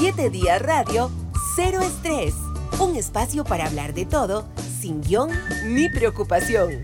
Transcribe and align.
7 0.00 0.30
Días 0.30 0.62
Radio, 0.62 1.10
Cero 1.54 1.82
Estrés. 1.82 2.34
Un 2.78 2.96
espacio 2.96 3.44
para 3.44 3.66
hablar 3.66 3.92
de 3.92 4.06
todo, 4.06 4.48
sin 4.80 5.02
guion 5.02 5.28
ni 5.66 5.90
preocupación. 5.90 6.82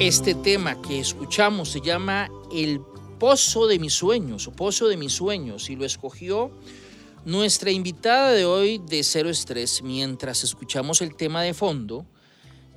Este 0.00 0.34
tema 0.34 0.80
que 0.80 0.98
escuchamos 0.98 1.72
se 1.72 1.82
llama 1.82 2.30
El 2.50 2.80
Pozo 3.20 3.66
de 3.66 3.78
mis 3.78 3.92
sueños 3.92 4.48
o 4.48 4.52
Pozo 4.52 4.88
de 4.88 4.96
mis 4.96 5.12
sueños 5.12 5.68
y 5.68 5.76
lo 5.76 5.84
escogió 5.84 6.50
nuestra 7.24 7.70
invitada 7.70 8.32
de 8.32 8.44
hoy 8.44 8.78
de 8.78 9.02
Cero 9.02 9.30
Estrés. 9.30 9.82
Mientras 9.82 10.44
escuchamos 10.44 11.00
el 11.00 11.16
tema 11.16 11.42
de 11.42 11.54
fondo, 11.54 12.04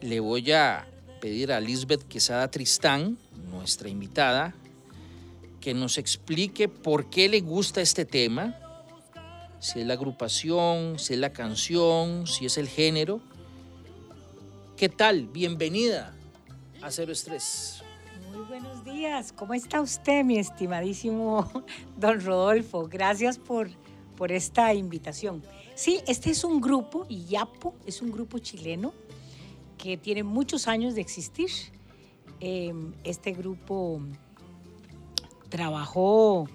le 0.01 0.19
voy 0.19 0.51
a 0.51 0.87
pedir 1.19 1.51
a 1.51 1.59
Lisbeth 1.59 2.03
Quesada 2.07 2.49
Tristán, 2.49 3.17
nuestra 3.51 3.89
invitada, 3.89 4.55
que 5.59 5.73
nos 5.73 5.97
explique 5.97 6.69
por 6.69 7.09
qué 7.09 7.27
le 7.27 7.41
gusta 7.41 7.81
este 7.81 8.05
tema, 8.05 8.55
si 9.59 9.81
es 9.81 9.87
la 9.87 9.95
agrupación, 9.95 10.97
si 10.97 11.15
es 11.15 11.19
la 11.19 11.33
canción, 11.33 12.25
si 12.25 12.45
es 12.45 12.57
el 12.57 12.69
género. 12.69 13.19
¿Qué 14.77 14.87
tal? 14.87 15.27
Bienvenida 15.27 16.13
a 16.81 16.91
Cero 16.91 17.11
Estrés. 17.11 17.81
Muy 18.31 18.45
buenos 18.45 18.85
días. 18.85 19.33
¿Cómo 19.33 19.53
está 19.55 19.81
usted, 19.81 20.23
mi 20.23 20.37
estimadísimo 20.37 21.51
don 21.97 22.23
Rodolfo? 22.23 22.87
Gracias 22.87 23.39
por, 23.39 23.69
por 24.17 24.31
esta 24.31 24.73
invitación. 24.73 25.43
Sí, 25.75 26.01
este 26.07 26.31
es 26.31 26.43
un 26.43 26.59
grupo, 26.59 27.05
IAPO, 27.07 27.75
es 27.85 28.01
un 28.01 28.11
grupo 28.11 28.39
chileno 28.39 28.93
que 29.77 29.95
tiene 29.95 30.23
muchos 30.23 30.67
años 30.67 30.95
de 30.95 31.01
existir. 31.01 31.49
Em, 32.39 32.93
este 33.03 33.31
grupo 33.31 34.01
trabajó, 35.49 36.49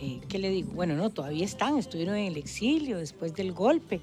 eh, 0.00 0.20
¿qué 0.28 0.38
le 0.38 0.50
digo? 0.50 0.72
Bueno, 0.72 0.94
no, 0.94 1.10
todavía 1.10 1.44
están, 1.44 1.76
estuvieron 1.76 2.14
en 2.16 2.26
el 2.26 2.36
exilio 2.36 2.98
después 2.98 3.34
del 3.34 3.52
golpe, 3.52 4.00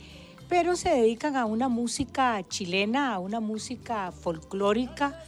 pero 0.50 0.76
se 0.76 0.89
dedican 0.89 1.36
a 1.36 1.45
una 1.45 1.70
música 1.70 2.45
chilena, 2.48 3.16
a 3.16 3.20
una 3.20 3.39
música 3.39 4.11
folclórica, 4.11 5.23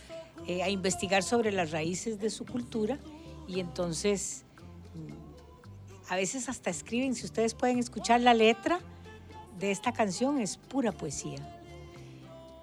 eh, 0.46 0.62
a 0.62 0.70
investigar 0.70 1.24
sobre 1.24 1.52
las 1.52 1.72
raíces 1.72 2.20
de 2.20 2.30
su 2.30 2.46
cultura 2.46 3.00
y 3.48 3.60
entonces 3.60 4.45
a 6.08 6.16
veces 6.16 6.50
hasta 6.50 6.70
escriben, 6.70 7.16
si 7.16 7.26
ustedes 7.26 7.54
pueden 7.54 7.80
escuchar 7.80 8.22
la 8.22 8.34
letra 8.34 8.80
de 9.60 9.72
esta 9.72 9.94
canción, 9.94 10.40
es 10.40 10.58
pura 10.58 10.92
poesía. 10.92 11.40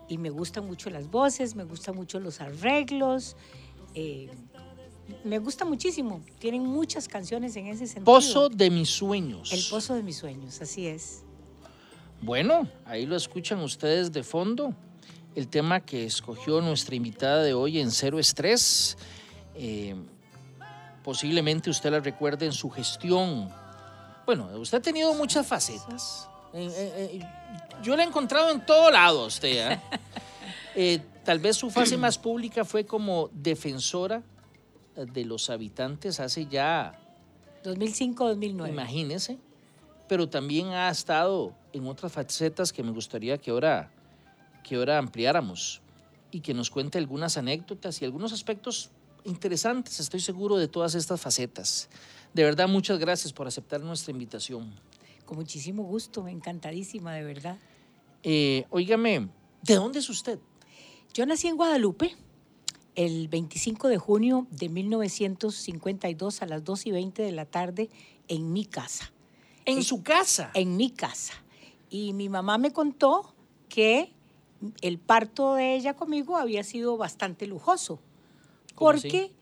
Y 0.09 0.19
me 0.19 0.31
gustan 0.31 0.67
mucho 0.67 0.91
las 0.91 1.11
voces, 1.11 1.55
me 1.55 1.65
gustan 1.65 1.97
mucho 1.97 2.21
los 2.21 2.41
arreglos, 2.41 3.37
eh, 3.95 4.31
me 5.25 5.39
gusta 5.39 5.65
muchísimo. 5.65 6.23
Tienen 6.39 6.65
muchas 6.65 7.09
canciones 7.09 7.57
en 7.57 7.67
ese 7.67 7.87
sentido. 7.87 8.05
Pozo 8.05 8.49
de 8.49 8.71
mis 8.71 8.91
sueños. 8.91 9.53
El 9.53 9.63
pozo 9.71 9.95
de 9.95 10.03
mis 10.03 10.17
sueños, 10.17 10.61
así 10.61 10.87
es. 10.87 11.23
Bueno, 12.21 12.69
ahí 12.85 13.07
lo 13.07 13.17
escuchan 13.17 13.61
ustedes 13.61 14.13
de 14.13 14.23
fondo. 14.23 14.75
El 15.35 15.49
tema 15.49 15.81
que 15.81 16.05
escogió 16.05 16.61
nuestra 16.61 16.95
invitada 16.95 17.43
de 17.43 17.55
hoy 17.55 17.81
en 17.81 17.91
Cero 17.91 18.19
Estrés. 18.19 18.97
Eh, 19.55 19.97
posiblemente 21.03 21.71
usted 21.71 21.91
la 21.91 22.01
recuerde 22.01 22.47
en 22.47 22.53
su 22.53 22.71
gestión. 22.71 23.51
Bueno, 24.25 24.49
usted 24.57 24.79
ha 24.79 24.83
tenido 24.83 25.15
muchas 25.15 25.47
facetas. 25.47 26.29
Eh, 26.53 26.71
eh, 26.75 27.11
eh, 27.15 27.27
yo 27.83 27.97
la 27.97 28.05
he 28.05 28.07
encontrado 28.07 28.51
en 28.51 28.65
todo 28.65 28.91
lado 28.91 29.27
usted. 29.27 29.79
tal 31.25 31.39
vez 31.39 31.57
su 31.57 31.71
fase 31.71 31.97
más 31.97 32.19
pública 32.19 32.65
fue 32.65 32.85
como 32.85 33.31
defensora 33.33 34.23
de 34.97 35.25
los 35.25 35.49
habitantes 35.51 36.21
hace 36.21 36.47
ya 36.47 36.99
2005-2009. 37.65 38.69
Imagínese. 38.69 39.39
Pero 40.09 40.29
también 40.29 40.69
ha 40.69 40.91
estado 40.91 41.55
en 41.73 41.87
otras 41.87 42.13
facetas 42.13 42.73
que 42.73 42.83
me 42.83 42.91
gustaría 42.91 43.39
que 43.39 43.51
ahora, 43.51 43.91
que 44.63 44.77
ahora 44.77 44.99
ampliáramos 44.99 45.81
y 46.31 46.41
que 46.41 46.55
nos 46.55 46.71
cuente 46.71 46.99
algunas 46.99 47.37
anécdotas 47.37 48.03
y 48.03 48.05
algunos 48.05 48.33
aspectos 48.33 48.91
interesantes, 49.25 50.01
estoy 50.01 50.21
seguro, 50.21 50.57
de 50.57 50.69
todas 50.69 50.95
estas 50.95 51.21
facetas. 51.21 51.89
De 52.33 52.45
verdad, 52.45 52.69
muchas 52.69 52.99
gracias 52.99 53.33
por 53.33 53.47
aceptar 53.47 53.81
nuestra 53.81 54.13
invitación. 54.13 54.73
Con 55.25 55.37
muchísimo 55.37 55.83
gusto, 55.83 56.27
encantadísima, 56.29 57.15
de 57.15 57.23
verdad. 57.23 57.59
Eh, 58.23 58.65
óigame, 58.71 59.29
¿de 59.63 59.75
dónde 59.75 59.99
es 59.99 60.09
usted? 60.09 60.39
Yo 61.15 61.27
nací 61.27 61.49
en 61.49 61.57
Guadalupe 61.57 62.17
el 62.95 63.29
25 63.29 63.89
de 63.89 63.99
junio 63.99 64.47
de 64.51 64.69
1952 64.69 66.43
a 66.43 66.47
las 66.47 66.65
2 66.65 66.87
y 66.87 66.91
20 66.91 67.23
de 67.23 67.33
la 67.33 67.47
tarde 67.47 67.91
en 68.29 68.53
mi 68.53 68.65
casa. 68.65 69.13
¿En 69.65 69.83
su 69.83 70.03
casa? 70.03 70.51
En 70.55 70.77
mi 70.77 70.91
casa. 70.91 71.35
Y 71.91 72.13
mi 72.13 72.29
mamá 72.29 72.59
me 72.59 72.73
contó 72.73 73.35
que 73.69 74.13
el 74.81 74.99
parto 74.99 75.55
de 75.55 75.75
ella 75.75 75.95
conmigo 75.95 76.37
había 76.37 76.65
sido 76.65 76.97
bastante 76.97 77.47
lujoso, 77.47 77.97
¿Cómo 77.97 78.12
porque 78.83 79.33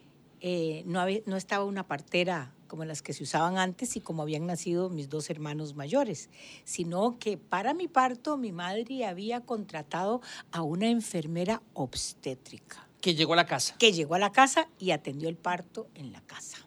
eh, 0.40 0.82
no, 0.86 1.00
había- 1.00 1.20
no 1.26 1.36
estaba 1.36 1.64
una 1.64 1.86
partera 1.86 2.54
como 2.66 2.84
las 2.84 3.02
que 3.02 3.12
se 3.12 3.24
usaban 3.24 3.58
antes 3.58 3.96
y 3.96 4.00
como 4.00 4.22
habían 4.22 4.46
nacido 4.46 4.88
mis 4.90 5.08
dos 5.08 5.28
hermanos 5.28 5.74
mayores, 5.74 6.30
sino 6.64 7.18
que 7.18 7.36
para 7.36 7.74
mi 7.74 7.88
parto 7.88 8.36
mi 8.36 8.52
madre 8.52 9.04
había 9.04 9.40
contratado 9.40 10.20
a 10.52 10.62
una 10.62 10.88
enfermera 10.88 11.62
obstétrica 11.74 12.86
Que 13.00 13.14
llegó 13.16 13.32
a 13.32 13.36
la 13.36 13.46
casa. 13.46 13.74
que 13.78 13.92
llegó 13.92 14.14
a 14.14 14.18
la 14.20 14.30
casa 14.30 14.68
y 14.78 14.92
atendió 14.92 15.28
el 15.28 15.36
parto 15.36 15.88
en 15.96 16.12
la 16.12 16.20
casa. 16.20 16.58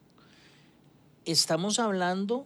Estamos 1.26 1.80
hablando, 1.80 2.46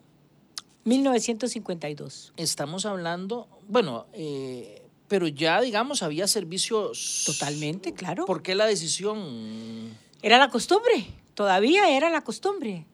1952. 0.85 2.33
estamos 2.37 2.85
hablando, 2.85 3.47
bueno, 3.67 4.05
eh, 4.13 4.83
pero 5.07 5.27
ya, 5.27 5.61
digamos, 5.61 6.03
había 6.03 6.27
servicios. 6.27 7.23
Totalmente, 7.25 7.93
claro. 7.93 8.25
¿Por 8.25 8.41
qué 8.43 8.53
la 8.55 8.65
decisión? 8.67 9.97
Era 10.21 10.37
la 10.37 10.49
costumbre, 10.49 11.05
todavía 11.35 11.89
era 11.95 12.09
la 12.09 12.21
costumbre, 12.21 12.85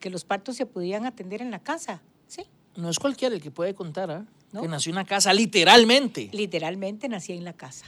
que 0.00 0.10
los 0.10 0.24
partos 0.24 0.56
se 0.56 0.66
podían 0.66 1.06
atender 1.06 1.42
en 1.42 1.50
la 1.50 1.58
casa, 1.58 2.00
¿sí? 2.26 2.44
No 2.76 2.90
es 2.90 2.98
cualquiera 2.98 3.34
el 3.34 3.42
que 3.42 3.50
puede 3.50 3.74
contar, 3.74 4.10
¿ah? 4.10 4.24
No. 4.52 4.62
Que 4.62 4.68
nació 4.68 4.90
en 4.90 4.96
una 4.96 5.04
casa, 5.04 5.32
literalmente. 5.32 6.28
Literalmente 6.32 7.08
nací 7.08 7.32
en 7.32 7.44
la 7.44 7.52
casa. 7.52 7.86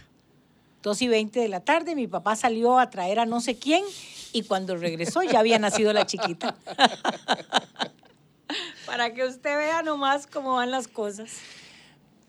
Dos 0.82 1.00
y 1.02 1.08
veinte 1.08 1.40
de 1.40 1.48
la 1.48 1.60
tarde, 1.60 1.94
mi 1.94 2.06
papá 2.06 2.36
salió 2.36 2.78
a 2.78 2.90
traer 2.90 3.18
a 3.20 3.26
no 3.26 3.40
sé 3.40 3.56
quién 3.56 3.84
y 4.32 4.42
cuando 4.42 4.76
regresó 4.76 5.22
ya 5.22 5.40
había 5.40 5.58
nacido 5.58 5.92
la 5.92 6.06
chiquita. 6.06 6.56
Para 8.86 9.12
que 9.12 9.24
usted 9.24 9.56
vea 9.56 9.82
nomás 9.82 10.26
cómo 10.26 10.54
van 10.54 10.70
las 10.70 10.86
cosas. 10.88 11.32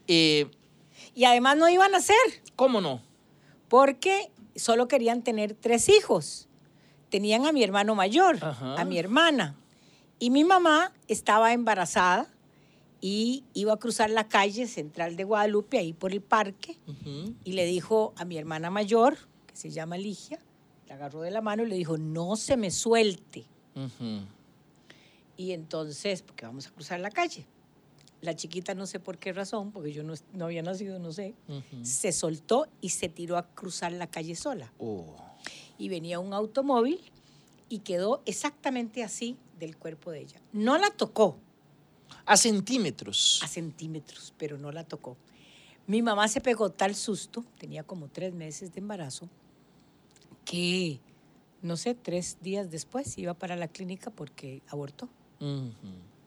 Eh, 0.08 0.48
Y 1.14 1.26
además 1.26 1.58
no 1.58 1.70
iban 1.70 1.94
a 1.94 2.00
ser, 2.00 2.16
¿Cómo 2.56 2.82
no? 2.82 3.02
porque 3.70 4.32
solo 4.58 4.88
querían 4.88 5.24
tener 5.24 5.54
tres 5.54 5.90
hijos. 5.90 6.48
Tenían 7.10 7.46
a 7.46 7.52
mi 7.52 7.64
hermano 7.64 7.96
mayor, 7.96 8.38
Ajá. 8.42 8.76
a 8.80 8.86
mi 8.86 8.98
hermana. 9.00 9.56
Y 10.20 10.30
mi 10.30 10.44
mamá 10.44 10.94
estaba 11.08 11.54
embarazada 11.54 12.28
y 13.00 13.44
iba 13.54 13.74
a 13.74 13.78
cruzar 13.78 14.10
la 14.10 14.28
calle 14.28 14.68
central 14.68 15.16
de 15.16 15.24
Guadalupe, 15.24 15.78
ahí 15.78 15.94
por 15.94 16.12
el 16.12 16.22
parque, 16.22 16.78
y 17.44 17.52
le 17.54 17.66
dijo 17.66 18.14
a 18.18 18.26
mi 18.26 18.38
hermana 18.38 18.70
mayor, 18.72 19.18
que 19.46 19.56
se 19.56 19.70
llama 19.70 19.98
Ligia, 19.98 20.40
la 20.88 20.96
agarró 20.96 21.22
de 21.22 21.30
la 21.32 21.42
mano 21.42 21.64
y 21.64 21.68
le 21.68 21.76
dijo, 21.76 21.98
no 21.98 22.36
se 22.36 22.58
me 22.58 22.72
suelte. 22.72 23.46
Y 25.38 25.52
entonces, 25.52 26.24
porque 26.24 26.46
vamos 26.46 26.66
a 26.68 26.72
cruzar 26.72 27.00
la 27.00 27.12
calle. 27.12 27.46
La 28.28 28.36
chiquita 28.36 28.76
no 28.76 28.86
sé 28.86 29.00
por 29.00 29.20
qué 29.20 29.32
razón, 29.32 29.72
porque 29.72 29.94
yo 29.94 30.04
no, 30.04 30.14
no 30.34 30.44
había 30.44 30.62
nacido, 30.62 31.00
no 31.00 31.14
sé, 31.14 31.34
se 31.82 32.12
soltó 32.12 32.68
y 32.82 32.90
se 32.90 33.08
tiró 33.08 33.38
a 33.38 33.48
cruzar 33.48 33.94
la 33.94 34.08
calle 34.08 34.36
sola. 34.36 34.74
Oh. 34.80 35.16
Y 35.78 35.88
venía 35.88 36.20
un 36.20 36.34
automóvil 36.34 37.00
y 37.70 37.80
quedó 37.80 38.22
exactamente 38.26 39.02
así 39.02 39.38
del 39.58 39.78
cuerpo 39.78 40.12
de 40.12 40.24
ella. 40.24 40.42
No 40.52 40.78
la 40.78 40.90
tocó 40.90 41.38
A 42.26 42.36
centímetros. 42.36 43.40
a 43.44 43.48
centímetros, 43.48 44.34
pero 44.38 44.58
no 44.58 44.74
la 44.74 44.84
tocó. 44.84 45.16
Mi 45.86 46.02
mamá 46.02 46.28
se 46.28 46.42
pegó 46.42 46.70
tal 46.70 46.96
susto, 46.96 47.46
tenía 47.58 47.84
como 47.84 48.10
tres 48.10 48.34
meses 48.34 48.74
de 48.74 48.82
embarazo, 48.82 49.30
que, 50.44 51.00
no 51.62 51.78
sé, 51.78 51.96
tres 51.96 52.40
días 52.42 52.70
después 52.70 53.18
iba 53.18 53.34
para 53.36 53.56
la 53.56 53.70
clínica 53.70 54.12
porque 54.12 54.62
abortó. 54.68 55.08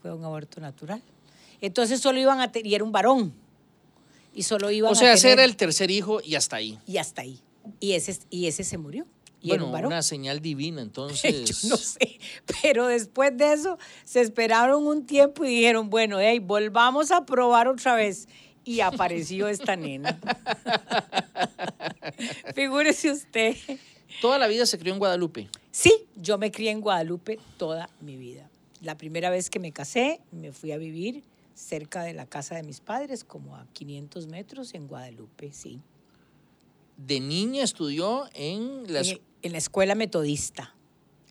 Fue 0.01 0.15
un 0.15 0.25
aborto 0.25 0.63
natural. 0.63 1.03
Entonces 1.61 2.01
solo 2.01 2.19
iban 2.19 2.41
a 2.41 2.53
tener, 2.53 2.67
y 2.67 2.75
era 2.75 2.85
un 2.85 2.93
varón, 2.93 3.33
y 4.35 4.43
solo 4.43 4.71
iban 4.71 4.93
O 4.93 4.95
sea, 4.95 5.11
a 5.11 5.13
ese 5.15 5.23
tener, 5.23 5.39
era 5.41 5.45
el 5.45 5.57
tercer 5.57 5.91
hijo 5.91 6.21
y 6.25 6.35
hasta 6.35 6.57
ahí. 6.57 6.79
y 6.87 6.99
hasta 6.99 7.23
ahí. 7.23 7.41
Y 7.79 7.93
ese, 7.93 8.19
y 8.31 8.47
ese 8.47 8.65
se 8.65 8.79
murió. 8.79 9.07
Y 9.43 9.49
era 9.49 9.55
bueno, 9.55 9.67
un 9.67 9.73
varón. 9.73 9.93
una 9.93 10.03
señal 10.03 10.41
divina, 10.41 10.83
entonces. 10.83 11.45
Yo 11.63 11.69
no 11.71 11.77
sé, 11.77 12.19
pero 12.63 12.87
después 12.87 13.37
de 13.37 13.53
eso 13.53 13.79
se 14.05 14.21
esperaron 14.21 14.87
un 14.87 15.07
tiempo 15.07 15.45
y 15.45 15.49
dijeron, 15.49 15.91
bueno, 15.91 16.19
hey, 16.21 16.39
volvamos 16.39 17.11
a 17.11 17.25
probar 17.25 17.69
otra 17.69 17.95
vez. 17.95 18.29
Y 18.65 18.81
apareció 18.81 19.49
esta 19.49 19.75
nena. 19.75 20.21
Figúrese 22.55 23.11
usted. 23.11 23.57
Toda 24.21 24.39
la 24.39 24.47
vida 24.49 24.67
se 24.67 24.79
crió 24.79 24.93
en 24.93 24.99
Guadalupe. 24.99 25.49
Sí, 25.71 25.93
yo 26.17 26.37
me 26.37 26.51
crié 26.51 26.71
en 26.71 26.83
Guadalupe 26.83 27.39
toda 27.57 27.89
mi 28.01 28.17
vida. 28.17 28.51
La 28.83 28.99
primera 28.99 29.31
vez 29.31 29.49
que 29.49 29.59
me 29.59 29.73
casé, 29.73 30.21
me 30.31 30.53
fui 30.53 30.73
a 30.73 30.77
vivir 30.77 31.25
cerca 31.61 32.03
de 32.03 32.15
la 32.15 32.27
casa 32.27 32.55
de 32.57 32.63
mis 32.63 32.81
padres, 32.81 33.23
como 33.25 33.57
a 33.57 33.67
500 33.73 34.27
metros 34.27 34.75
en 34.75 34.89
Guadalupe, 34.89 35.53
sí. 35.53 35.81
De 36.97 37.21
niña 37.21 37.63
estudió 37.63 38.29
en 38.35 38.93
la 38.93 39.01
En, 39.01 39.07
el- 39.07 39.21
en 39.43 39.53
la 39.53 39.59
escuela 39.59 39.95
metodista, 39.95 40.75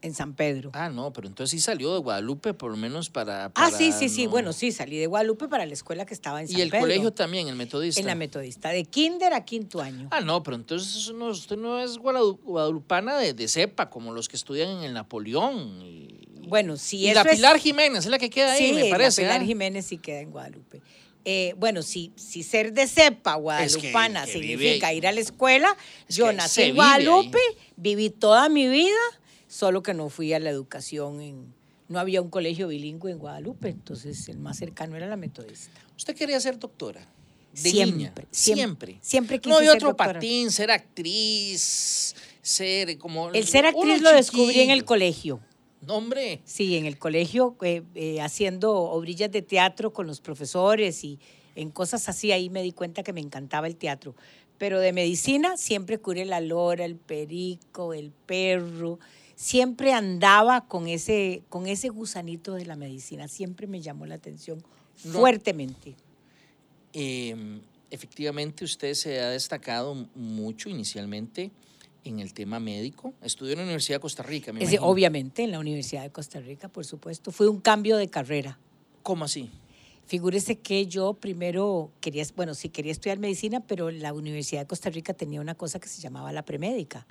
en 0.01 0.13
San 0.15 0.33
Pedro. 0.33 0.71
Ah, 0.73 0.89
no, 0.89 1.11
pero 1.13 1.27
entonces 1.27 1.51
sí 1.51 1.59
salió 1.59 1.93
de 1.93 1.99
Guadalupe, 1.99 2.53
por 2.53 2.71
lo 2.71 2.77
menos 2.77 3.09
para. 3.09 3.45
Ah, 3.45 3.49
para 3.49 3.69
sí, 3.77 3.91
sí, 3.91 4.07
sí. 4.09 4.25
no- 4.25 4.31
Bueno, 4.31 4.53
sí, 4.53 4.71
salí 4.71 4.97
de 4.97 5.05
Guadalupe 5.07 5.47
para 5.47 5.65
la 5.65 5.73
escuela 5.73 6.05
que 6.05 6.13
estaba 6.13 6.41
en 6.41 6.47
San 6.47 6.57
Y 6.57 6.61
el 6.61 6.69
Pedro. 6.69 6.83
colegio 6.83 7.11
también, 7.13 7.47
el 7.49 7.55
metodista. 7.55 7.99
En 7.99 8.07
la 8.07 8.15
metodista, 8.15 8.69
de 8.69 8.85
kinder 8.85 9.33
a 9.33 9.45
quinto 9.45 9.81
año. 9.81 10.07
Ah, 10.11 10.21
no, 10.21 10.41
pero 10.41 10.55
entonces 10.57 10.95
eso 10.95 11.13
no, 11.13 11.27
usted 11.27 11.57
no 11.57 11.79
es 11.79 11.97
guadalupana 11.97 13.17
de, 13.17 13.33
de 13.33 13.47
cepa, 13.47 13.89
como 13.89 14.11
los 14.13 14.27
que 14.29 14.37
estudian 14.37 14.69
en 14.69 14.83
el 14.83 14.93
Napoleón. 14.93 15.81
Y, 15.83 16.08
Bueno, 16.49 16.77
si 16.77 16.97
y 16.97 17.07
eso 17.09 17.23
la 17.23 17.29
es- 17.29 17.35
Pilar 17.37 17.59
Jiménez 17.59 17.99
es 18.05 18.11
la 18.11 18.17
que 18.19 18.29
queda 18.29 18.53
ahí, 18.53 18.67
sí, 18.67 18.73
me 18.73 18.83
la 18.85 18.89
parece. 18.89 19.21
Pilar 19.21 19.41
¿ah? 19.41 19.45
Jiménez 19.45 19.85
sí 19.85 19.97
queda 19.97 20.19
en 20.21 20.31
Guadalupe. 20.31 20.81
Eh, 21.25 21.53
bueno, 21.57 21.81
si, 21.83 22.11
si 22.15 22.43
ser 22.43 22.73
de 22.73 22.87
cepa 22.87 23.35
guadalupana 23.35 24.25
que 24.25 24.31
significa 24.31 24.93
ir 24.93 25.05
a 25.05 25.11
la 25.11 25.19
escuela, 25.19 25.75
Es 26.07 26.15
yo 26.15 26.31
nací 26.33 26.61
en 26.63 26.75
Guadalupe, 26.75 27.37
ahí. 27.37 27.57
viví 27.75 28.09
toda 28.09 28.49
mi 28.49 28.67
vida, 28.67 28.97
solo 29.47 29.83
que 29.83 29.93
no 29.93 30.09
fui 30.09 30.33
a 30.33 30.39
la 30.39 30.49
educación 30.49 31.21
en... 31.21 31.53
No 31.89 31.99
había 31.99 32.21
un 32.21 32.29
colegio 32.29 32.67
bilingüe 32.67 33.11
en 33.11 33.17
Guadalupe, 33.17 33.67
entonces 33.69 34.29
el 34.29 34.37
más 34.39 34.57
cercano 34.57 34.95
era 34.95 35.07
la 35.07 35.17
metodista. 35.17 35.81
Usted 35.97 36.15
quería 36.15 36.39
ser 36.39 36.57
doctora. 36.59 37.01
De 37.51 37.57
Siempre, 37.71 37.97
niña. 37.97 38.13
siempre, 38.13 38.27
Siempre. 38.31 38.97
siempre 39.01 39.37
No 39.37 39.41
quise 39.41 39.55
había 39.55 39.69
ser 39.71 39.77
otro 39.77 39.87
doctora. 39.89 40.13
patín, 40.13 40.51
ser 40.51 40.69
actriz, 40.69 42.15
ser 42.43 42.97
como. 42.99 43.29
El 43.31 43.47
ser 43.47 43.65
actriz 43.65 44.01
lo 44.01 44.11
descubrí 44.13 44.59
en 44.61 44.69
el 44.69 44.85
colegio. 44.85 45.39
No, 45.81 45.95
hombre. 45.95 46.41
Sí, 46.45 46.75
en 46.77 46.85
el 46.85 46.97
colegio, 46.97 47.55
eh, 47.61 47.83
eh, 47.95 48.21
haciendo 48.21 48.73
obrillas 48.73 49.31
de 49.31 49.41
teatro 49.41 49.93
con 49.93 50.07
los 50.07 50.19
profesores 50.21 51.03
y 51.03 51.19
en 51.55 51.71
cosas 51.71 52.07
así, 52.09 52.31
ahí 52.31 52.49
me 52.49 52.61
di 52.61 52.71
cuenta 52.71 53.03
que 53.03 53.13
me 53.13 53.21
encantaba 53.21 53.67
el 53.67 53.75
teatro. 53.75 54.15
Pero 54.57 54.79
de 54.79 54.91
medicina 54.91 55.55
siempre 55.57 55.97
curé 55.99 56.25
la 56.25 56.41
lora, 56.41 56.83
el 56.85 56.95
perico, 56.97 57.93
el 57.93 58.11
perro. 58.11 58.99
Siempre 59.35 59.93
andaba 59.93 60.67
con 60.67 60.87
ese, 60.87 61.43
con 61.47 61.65
ese 61.65 61.87
gusanito 61.89 62.53
de 62.55 62.65
la 62.65 62.75
medicina. 62.75 63.29
Siempre 63.29 63.67
me 63.67 63.79
llamó 63.81 64.05
la 64.05 64.15
atención 64.15 64.61
No. 65.05 65.13
fuertemente. 65.19 65.95
Eh, 66.91 67.61
efectivamente, 67.89 68.65
usted 68.65 68.93
se 68.95 69.21
ha 69.21 69.29
destacado 69.29 69.95
mucho 70.13 70.69
inicialmente 70.69 71.51
en 72.03 72.19
el 72.19 72.33
tema 72.33 72.59
médico. 72.59 73.13
Estudió 73.21 73.53
en 73.53 73.59
la 73.59 73.63
Universidad 73.63 73.97
de 73.97 74.01
Costa 74.01 74.23
Rica, 74.23 74.51
me 74.53 74.61
imagino. 74.61 74.85
obviamente, 74.85 75.43
en 75.43 75.51
la 75.51 75.59
Universidad 75.59 76.03
de 76.03 76.11
Costa 76.11 76.39
Rica, 76.39 76.67
por 76.69 76.85
supuesto. 76.85 77.31
Fue 77.31 77.47
un 77.47 77.59
cambio 77.61 77.97
de 77.97 78.09
carrera. 78.09 78.59
¿Cómo 79.03 79.25
así? 79.25 79.49
Figúrese 80.13 80.57
que 80.57 80.88
yo 80.88 81.13
primero 81.13 81.91
quería, 82.01 82.25
bueno, 82.35 82.56
sí 82.56 82.69
quería 82.69 82.91
estudiar 82.91 83.19
medicina, 83.19 83.59
pero 83.59 83.91
la 83.91 84.11
Universidad 84.11 84.61
de 84.61 84.67
Costa 84.67 84.89
Rica 84.89 85.13
tenía 85.13 85.39
una 85.39 85.53
cosa 85.53 85.79
que 85.79 85.88
se 85.88 86.01
llamaba 86.01 86.31
la 86.31 86.41
premédica. 86.44 87.06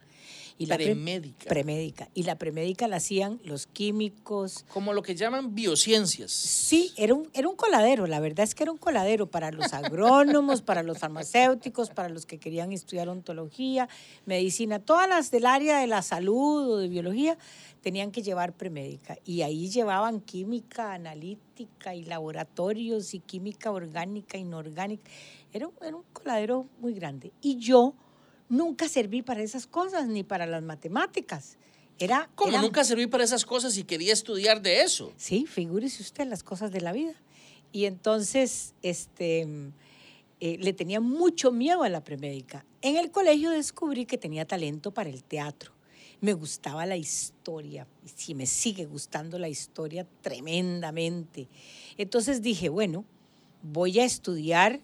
Y 0.61 0.67
la 0.67 0.75
pre- 0.75 0.87
Premédica. 0.87 1.49
premédica. 1.49 2.09
Y 2.15 2.25
la 2.25 2.35
premédica 2.37 2.89
la 2.89 2.97
hacían 2.97 3.39
los 3.45 3.69
químicos. 3.69 4.65
Como 4.69 4.93
lo 4.93 5.03
que 5.03 5.15
llaman 5.15 5.55
biociencias. 5.55 6.33
Sí, 6.33 6.91
era 6.97 7.15
un, 7.15 7.29
era 7.35 7.49
un 7.49 7.55
coladero, 7.55 8.09
la 8.09 8.19
verdad 8.19 8.43
es 8.43 8.57
que 8.57 8.65
era 8.65 8.73
un 8.73 8.79
coladero 8.79 9.29
para 9.31 9.53
los 9.53 9.73
agrónomos, 9.73 10.61
para 10.63 10.83
los 10.83 10.99
farmacéuticos, 10.99 11.91
para 11.91 12.09
los 12.09 12.27
que 12.27 12.39
querían 12.39 12.73
estudiar 12.73 13.09
ontología, 13.09 13.89
medicina, 14.27 14.81
todas 14.81 15.09
las 15.09 15.31
del 15.31 15.47
área 15.47 15.79
de 15.79 15.87
la 15.87 16.03
salud 16.03 16.69
o 16.73 16.77
de 16.79 16.89
biología 16.89 17.39
tenían 17.89 18.11
que 18.13 18.21
llevar 18.21 18.53
premédica. 18.55 19.17
Y 19.25 19.41
ahí 19.41 19.71
llevaban 19.71 20.21
química 20.21 20.93
analítica 20.93 21.95
y 21.95 22.05
laboratorios 22.05 23.15
y 23.15 23.21
química 23.21 23.71
orgánica, 23.71 24.37
inorgánica. 24.37 25.11
Era, 25.55 25.69
un- 25.69 25.75
era 25.81 25.97
un 25.97 26.03
coladero 26.13 26.67
muy 26.81 26.93
grande. 26.93 27.33
Y 27.41 27.57
yo 27.57 27.95
nunca 28.51 28.91
serví 28.91 29.23
para 29.23 29.41
esas 29.43 29.67
cosas, 29.67 30.07
ni 30.07 30.23
para 30.23 30.45
las 30.45 30.63
matemáticas. 30.63 31.57
Era, 31.99 32.29
¿Cómo 32.35 32.51
era- 32.51 32.61
nunca 32.61 32.85
serví 32.85 33.07
para 33.07 33.25
esas 33.25 33.47
cosas 33.47 33.79
y 33.79 33.85
quería 33.85 34.13
estudiar 34.13 34.61
de 34.61 34.83
eso? 34.83 35.11
Sí, 35.17 35.47
figúrese 35.47 36.03
usted 36.03 36.27
las 36.27 36.43
cosas 36.43 36.71
de 36.71 36.83
la 36.83 36.93
vida. 36.93 37.15
Y 37.73 37.87
entonces, 37.87 38.75
este, 38.83 39.47
eh, 40.41 40.59
le 40.61 40.73
tenía 40.75 41.01
mucho 41.01 41.53
miedo 41.53 41.85
a 41.85 41.89
la 41.89 42.05
premédica. 42.05 42.67
En 42.83 42.97
el 42.97 43.11
colegio 43.11 43.49
descubrí 43.51 44.05
que 44.05 44.19
tenía 44.19 44.45
talento 44.47 44.93
para 44.93 45.09
el 45.09 45.25
teatro. 45.25 45.73
Me 46.21 46.33
gustaba 46.33 46.85
la 46.85 46.97
historia, 46.97 47.87
y 48.05 48.09
sí 48.09 48.35
me 48.35 48.47
sigue 48.47 48.87
gustando 48.87 49.39
la 49.39 49.49
historia 49.49 50.07
tremendamente. 50.21 51.49
Entonces 51.97 52.43
dije, 52.43 52.69
bueno, 52.69 53.05
voy 53.63 54.01
a 54.01 54.05
estudiar 54.05 54.81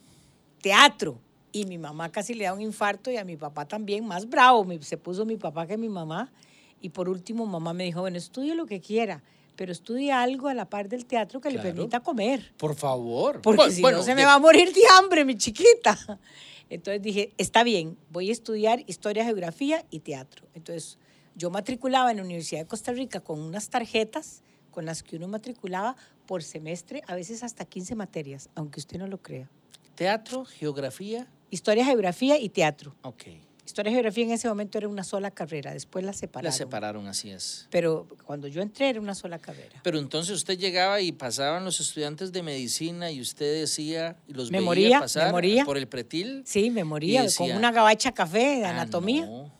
teatro. 0.63 1.19
Y 1.53 1.67
mi 1.67 1.79
mamá 1.79 2.11
casi 2.11 2.35
le 2.35 2.45
da 2.45 2.53
un 2.53 2.61
infarto 2.61 3.11
y 3.11 3.17
a 3.17 3.25
mi 3.25 3.37
papá 3.37 3.67
también, 3.67 4.05
más 4.07 4.29
bravo, 4.29 4.67
se 4.81 4.97
puso 4.97 5.25
mi 5.25 5.37
papá 5.37 5.67
que 5.67 5.77
mi 5.77 5.89
mamá. 5.89 6.33
Y 6.81 6.89
por 6.91 7.09
último, 7.09 7.47
mamá 7.47 7.73
me 7.73 7.85
dijo, 7.85 8.01
bueno, 8.01 8.19
estudie 8.19 8.55
lo 8.55 8.67
que 8.67 8.81
quiera, 8.81 9.23
pero 9.57 9.73
estudie 9.73 10.13
algo 10.13 10.49
a 10.49 10.55
la 10.55 10.69
par 10.69 10.89
del 10.89 11.05
teatro 11.07 11.41
que 11.41 11.51
le 11.51 11.59
permita 11.61 12.01
comer. 12.01 12.53
Por 12.57 12.75
favor. 12.75 13.41
Porque 13.41 13.57
Bueno, 13.57 13.73
si 13.73 13.81
bueno, 13.83 13.99
no 13.99 14.05
se 14.05 14.15
me 14.15 14.23
de- 14.23 14.27
va 14.27 14.35
a 14.35 14.39
morir 14.39 14.73
de 14.73 14.83
hambre, 14.99 15.25
mi 15.25 15.37
chiquita. 15.37 15.97
Entonces 16.71 17.01
dije, 17.03 17.33
está 17.39 17.63
bien, 17.63 17.97
voy 18.11 18.31
a 18.31 18.33
estudiar 18.33 18.83
historia, 18.89 19.25
geografía 19.25 19.85
y 19.91 20.01
teatro. 20.01 20.47
Entonces 20.55 20.99
yo 21.37 21.51
matriculaba 21.51 22.11
en 22.11 22.19
la 22.19 22.23
Universidad 22.23 22.61
de 22.63 22.67
Costa 22.67 22.93
Rica 22.93 23.21
con 23.21 23.41
unas 23.41 23.69
tarjetas 23.69 24.43
con 24.71 24.85
las 24.87 25.03
que 25.03 25.17
uno 25.17 25.29
matriculaba 25.29 25.95
por 26.27 26.43
semestre, 26.43 27.03
a 27.07 27.15
veces 27.15 27.43
hasta 27.43 27.65
15 27.65 27.95
materias, 27.95 28.49
aunque 28.55 28.81
usted 28.81 28.99
no 28.99 29.07
lo 29.07 29.19
crea. 29.23 29.49
Teatro, 29.95 30.45
geografía. 30.45 31.27
Historia, 31.51 31.85
geografía 31.85 32.39
y 32.39 32.49
teatro. 32.49 32.95
Ok. 33.03 33.25
Historia 33.67 33.91
y 33.91 33.95
geografía 33.95 34.25
en 34.25 34.33
ese 34.33 34.49
momento 34.49 34.77
era 34.77 34.89
una 34.89 35.05
sola 35.05 35.31
carrera, 35.31 35.73
después 35.73 36.05
la 36.05 36.11
La 36.11 36.19
separaron. 36.19 36.53
separaron, 36.53 37.07
así 37.07 37.31
es. 37.31 37.67
Pero 37.71 38.07
cuando 38.27 38.47
yo 38.49 38.61
entré 38.61 38.91
era 38.91 39.01
una 39.01 39.15
sola 39.15 39.39
carrera. 39.39 39.81
Pero 39.83 39.99
entonces 39.99 40.35
usted 40.37 40.59
llegaba 40.59 41.01
y 41.01 41.13
pasaban 41.13 41.65
los 41.65 41.81
estudiantes 41.81 42.33
de 42.33 42.43
medicina 42.43 43.11
y 43.11 43.21
usted 43.21 43.61
decía 43.61 44.17
y 44.27 44.35
los 44.35 44.51
Me 44.51 44.59
veía 44.59 44.67
moría, 44.67 44.97
me 44.99 45.03
pasar 45.03 45.31
moría. 45.33 45.65
por 45.65 45.79
el 45.79 45.87
pretil. 45.87 46.43
Sí, 46.47 46.71
me 46.71 46.85
moría 46.85 47.21
Y 47.21 47.25
decía, 47.25 47.47
con 47.47 47.57
una 47.57 47.71
gabacha 47.73 48.13
café 48.13 48.57
de 48.59 48.65
"Ah, 48.67 48.71
anatomía. 48.71 49.25
no". 49.27 49.51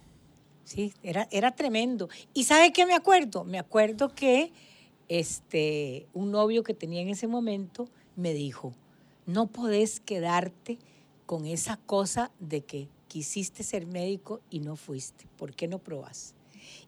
Sí, 0.65 0.95
era, 1.03 1.29
era 1.31 1.55
tremendo. 1.55 2.09
¿Y 2.33 2.45
sabe 2.45 2.73
qué 2.73 2.87
me 2.87 2.95
acuerdo? 2.95 3.45
Me 3.45 3.59
acuerdo 3.59 4.15
que 4.15 4.53
este, 5.09 6.07
un 6.15 6.31
novio 6.31 6.63
que 6.63 6.75
tenía 6.75 7.03
en 7.03 7.11
ese 7.11 7.27
momento 7.27 7.89
me 8.17 8.33
dijo, 8.33 8.73
no 9.27 9.47
podés 9.47 10.01
quedarte 10.01 10.79
con 11.27 11.47
esa 11.47 11.77
cosa 11.77 12.31
de 12.41 12.63
que 12.63 12.89
quisiste 13.09 13.63
ser 13.63 13.87
médico 13.87 14.41
y 14.51 14.61
no 14.61 14.77
fuiste. 14.77 15.27
¿Por 15.37 15.55
qué 15.55 15.69
no 15.69 15.79
probás? 15.79 16.35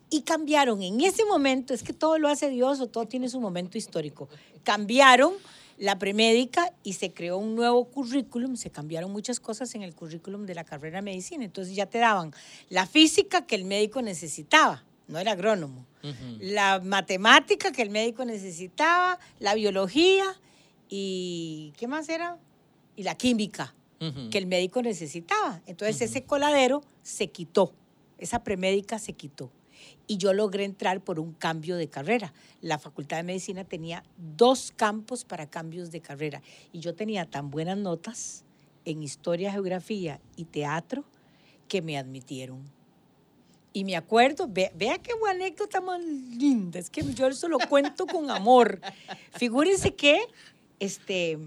Y 0.09 0.23
cambiaron 0.23 0.83
en 0.83 1.00
ese 1.00 1.25
momento, 1.25 1.75
es 1.75 1.83
que 1.83 1.92
todo 1.92 2.18
lo 2.18 2.28
hace 2.28 2.49
Dios 2.49 2.80
o 2.80 2.87
todo 2.87 3.06
tiene 3.06 3.28
su 3.28 3.40
momento 3.40 3.76
histórico. 3.76 4.28
Cambiaron 4.62 5.35
la 5.78 5.99
premédica 5.99 6.73
y 6.83 6.95
se 6.95 7.12
creó 7.12 7.38
un 7.38 7.54
nuevo 7.54 7.85
currículum, 7.87 8.56
se 8.56 8.71
cambiaron 8.71 9.12
muchas 9.12 9.40
cosas 9.40 9.75
en 9.75 9.83
el 9.83 9.95
currículum 9.95 10.47
de 10.47 10.54
la 10.54 10.64
carrera 10.64 10.99
de 10.99 11.02
medicina. 11.02 11.45
Entonces 11.45 11.75
ya 11.75 11.87
te 11.87 11.99
daban 11.99 12.33
la 12.68 12.87
física 12.87 13.47
que 13.47 13.54
el 13.54 13.64
médico 13.64 14.02
necesitaba, 14.02 14.85
no 15.09 15.18
era 15.18 15.33
agrónomo, 15.33 15.87
la 16.40 16.80
matemática 16.80 17.73
que 17.73 17.83
el 17.83 17.90
médico 17.90 18.25
necesitaba, 18.25 19.18
la 19.40 19.54
biología 19.54 20.25
y 20.88 21.73
¿qué 21.76 21.88
más 21.88 22.09
era? 22.09 22.38
Y 22.95 23.02
la 23.02 23.16
química 23.16 23.75
que 24.30 24.38
el 24.38 24.47
médico 24.47 24.83
necesitaba. 24.83 25.62
Entonces 25.66 26.00
ese 26.00 26.25
coladero 26.25 26.83
se 27.02 27.28
quitó, 27.28 27.73
esa 28.18 28.45
premédica 28.45 28.99
se 28.99 29.14
quitó. 29.14 29.50
Y 30.07 30.16
yo 30.19 30.33
logré 30.33 30.64
entrar 30.64 31.00
por 31.02 31.19
un 31.21 31.33
cambio 31.33 31.76
de 31.76 31.88
carrera. 31.88 32.33
La 32.61 32.78
Facultad 32.78 33.16
de 33.19 33.23
Medicina 33.25 33.64
tenía 33.64 34.02
dos 34.37 34.73
campos 34.76 35.25
para 35.25 35.47
cambios 35.49 35.90
de 35.90 36.00
carrera. 36.00 36.43
Y 36.73 36.81
yo 36.81 36.95
tenía 36.95 37.25
tan 37.26 37.50
buenas 37.50 37.76
notas 37.78 38.45
en 38.85 39.02
historia, 39.02 39.50
geografía 39.52 40.21
y 40.37 40.45
teatro 40.45 41.05
que 41.69 41.83
me 41.83 41.99
admitieron. 41.99 42.62
Y 43.73 43.85
me 43.85 43.97
acuerdo, 43.97 44.47
ve- 44.49 44.73
vea 44.75 44.99
qué 44.99 45.12
anécdota 45.28 45.81
más 45.81 46.00
linda, 46.02 46.78
es 46.78 46.88
que 46.88 47.02
yo 47.12 47.26
eso 47.26 47.47
lo 47.49 47.59
cuento 47.59 48.07
con 48.07 48.31
amor. 48.31 48.81
Figúrense 49.33 49.95
que 49.95 50.19
este, 50.81 51.38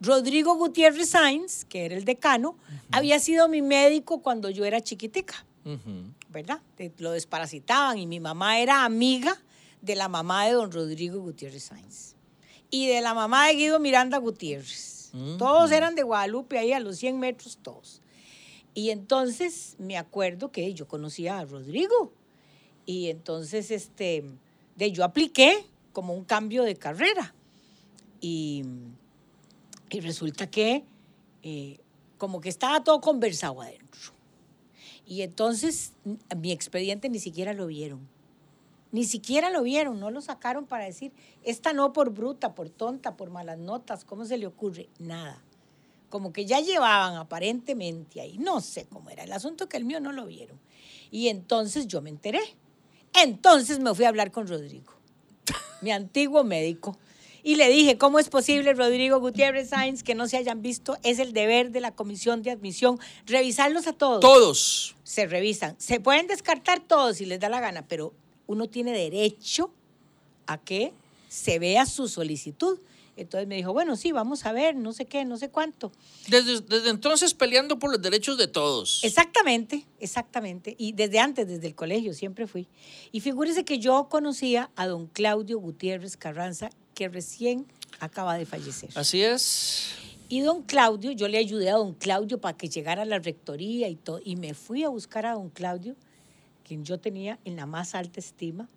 Rodrigo 0.00 0.54
Gutiérrez 0.56 1.08
Sainz, 1.10 1.64
que 1.64 1.86
era 1.86 1.96
el 1.96 2.04
decano, 2.04 2.56
había 2.92 3.18
sido 3.18 3.48
mi 3.48 3.62
médico 3.62 4.20
cuando 4.22 4.48
yo 4.50 4.64
era 4.64 4.80
chiquitica. 4.80 5.44
Ujú. 5.64 6.12
¿Verdad? 6.32 6.60
De- 6.76 6.92
Lo 6.98 7.12
desparasitaban 7.12 7.98
y 7.98 8.06
mi 8.06 8.18
mamá 8.20 8.58
era 8.58 8.84
amiga 8.84 9.36
de 9.80 9.94
la 9.96 10.08
mamá 10.08 10.46
de 10.46 10.52
don 10.52 10.70
Rodrigo 10.72 11.20
Gutiérrez 11.20 11.64
Sainz 11.64 12.14
y 12.70 12.86
de 12.88 13.00
la 13.00 13.14
mamá 13.14 13.48
de 13.48 13.54
Guido 13.54 13.78
Miranda 13.78 14.18
Gutiérrez. 14.18 15.10
Mm. 15.12 15.36
Todos 15.36 15.70
eran 15.72 15.94
de 15.94 16.02
Guadalupe, 16.02 16.58
ahí 16.58 16.72
a 16.72 16.80
los 16.80 16.96
100 16.98 17.18
metros 17.18 17.58
todos. 17.62 18.00
Y 18.74 18.88
entonces 18.90 19.76
me 19.78 19.98
acuerdo 19.98 20.50
que 20.50 20.72
yo 20.72 20.88
conocía 20.88 21.38
a 21.38 21.44
Rodrigo. 21.44 22.12
Y 22.86 23.08
entonces 23.10 23.70
este, 23.70 24.24
de, 24.76 24.90
yo 24.92 25.04
apliqué 25.04 25.66
como 25.92 26.14
un 26.14 26.24
cambio 26.24 26.62
de 26.64 26.74
carrera. 26.76 27.34
Y, 28.22 28.62
y 29.90 30.00
resulta 30.00 30.48
que 30.50 30.84
eh, 31.42 31.78
como 32.16 32.40
que 32.40 32.48
estaba 32.48 32.82
todo 32.82 33.00
conversado 33.02 33.60
adentro. 33.60 34.12
Y 35.12 35.20
entonces 35.20 35.92
mi 36.34 36.52
expediente 36.52 37.10
ni 37.10 37.18
siquiera 37.18 37.52
lo 37.52 37.66
vieron. 37.66 38.08
Ni 38.92 39.04
siquiera 39.04 39.50
lo 39.50 39.62
vieron, 39.62 40.00
no 40.00 40.10
lo 40.10 40.22
sacaron 40.22 40.64
para 40.64 40.86
decir, 40.86 41.12
esta 41.42 41.74
no 41.74 41.92
por 41.92 42.14
bruta, 42.14 42.54
por 42.54 42.70
tonta, 42.70 43.14
por 43.14 43.28
malas 43.28 43.58
notas, 43.58 44.06
¿cómo 44.06 44.24
se 44.24 44.38
le 44.38 44.46
ocurre? 44.46 44.88
Nada. 44.98 45.42
Como 46.08 46.32
que 46.32 46.46
ya 46.46 46.60
llevaban 46.60 47.16
aparentemente 47.16 48.22
ahí, 48.22 48.38
no 48.38 48.62
sé 48.62 48.86
cómo 48.86 49.10
era. 49.10 49.24
El 49.24 49.32
asunto 49.34 49.68
que 49.68 49.76
el 49.76 49.84
mío 49.84 50.00
no 50.00 50.12
lo 50.12 50.24
vieron. 50.24 50.58
Y 51.10 51.28
entonces 51.28 51.86
yo 51.86 52.00
me 52.00 52.08
enteré. 52.08 52.40
Entonces 53.12 53.80
me 53.80 53.94
fui 53.94 54.06
a 54.06 54.08
hablar 54.08 54.32
con 54.32 54.46
Rodrigo, 54.46 54.94
mi 55.82 55.90
antiguo 55.90 56.42
médico. 56.42 56.96
Y 57.44 57.56
le 57.56 57.68
dije, 57.68 57.98
¿cómo 57.98 58.18
es 58.18 58.28
posible, 58.28 58.72
Rodrigo 58.72 59.18
Gutiérrez 59.18 59.70
Sainz, 59.70 60.02
que 60.02 60.14
no 60.14 60.28
se 60.28 60.36
hayan 60.36 60.62
visto? 60.62 60.96
Es 61.02 61.18
el 61.18 61.32
deber 61.32 61.72
de 61.72 61.80
la 61.80 61.92
comisión 61.94 62.42
de 62.42 62.52
admisión 62.52 62.98
revisarlos 63.26 63.86
a 63.88 63.92
todos 63.92 64.20
Todos. 64.20 64.94
se 65.02 65.26
revisan. 65.26 65.74
Se 65.78 65.98
pueden 65.98 66.28
descartar 66.28 66.80
todos 66.80 67.16
si 67.16 67.26
les 67.26 67.40
da 67.40 67.48
la 67.48 67.60
gana, 67.60 67.86
pero 67.88 68.12
uno 68.46 68.68
tiene 68.68 68.92
derecho 68.92 69.72
a 70.46 70.58
que 70.58 70.92
se 71.28 71.58
vea 71.58 71.86
su 71.86 72.06
solicitud. 72.08 72.78
Entonces 73.16 73.46
me 73.46 73.56
dijo, 73.56 73.72
bueno, 73.72 73.96
sí, 73.96 74.10
vamos 74.10 74.46
a 74.46 74.52
ver, 74.52 74.74
no 74.74 74.92
sé 74.92 75.04
qué, 75.04 75.24
no 75.24 75.36
sé 75.36 75.50
cuánto. 75.50 75.92
Desde, 76.28 76.60
desde 76.60 76.88
entonces 76.90 77.34
peleando 77.34 77.78
por 77.78 77.90
los 77.90 78.00
derechos 78.00 78.38
de 78.38 78.46
todos. 78.48 79.02
Exactamente, 79.04 79.84
exactamente. 80.00 80.74
Y 80.78 80.92
desde 80.92 81.18
antes, 81.18 81.46
desde 81.46 81.66
el 81.66 81.74
colegio, 81.74 82.14
siempre 82.14 82.46
fui. 82.46 82.68
Y 83.10 83.20
figúrese 83.20 83.64
que 83.64 83.78
yo 83.78 84.08
conocía 84.08 84.70
a 84.76 84.86
don 84.86 85.08
Claudio 85.08 85.58
Gutiérrez 85.58 86.16
Carranza, 86.16 86.70
que 87.02 87.08
recién 87.08 87.66
acaba 87.98 88.38
de 88.38 88.46
fallecer. 88.46 88.90
Así 88.94 89.22
es. 89.22 89.94
Y 90.28 90.40
don 90.40 90.62
Claudio, 90.62 91.10
yo 91.10 91.26
le 91.26 91.36
ayudé 91.38 91.68
a 91.70 91.74
don 91.74 91.94
Claudio 91.94 92.40
para 92.40 92.56
que 92.56 92.68
llegara 92.68 93.02
a 93.02 93.04
la 93.04 93.18
rectoría 93.18 93.88
y 93.88 93.96
todo, 93.96 94.20
y 94.24 94.36
me 94.36 94.54
fui 94.54 94.84
a 94.84 94.88
buscar 94.88 95.26
a 95.26 95.32
don 95.32 95.50
Claudio, 95.50 95.96
quien 96.64 96.84
yo 96.84 96.98
tenía 97.00 97.40
en 97.44 97.56
la 97.56 97.66
más 97.66 97.96
alta 97.96 98.20
estima, 98.20 98.68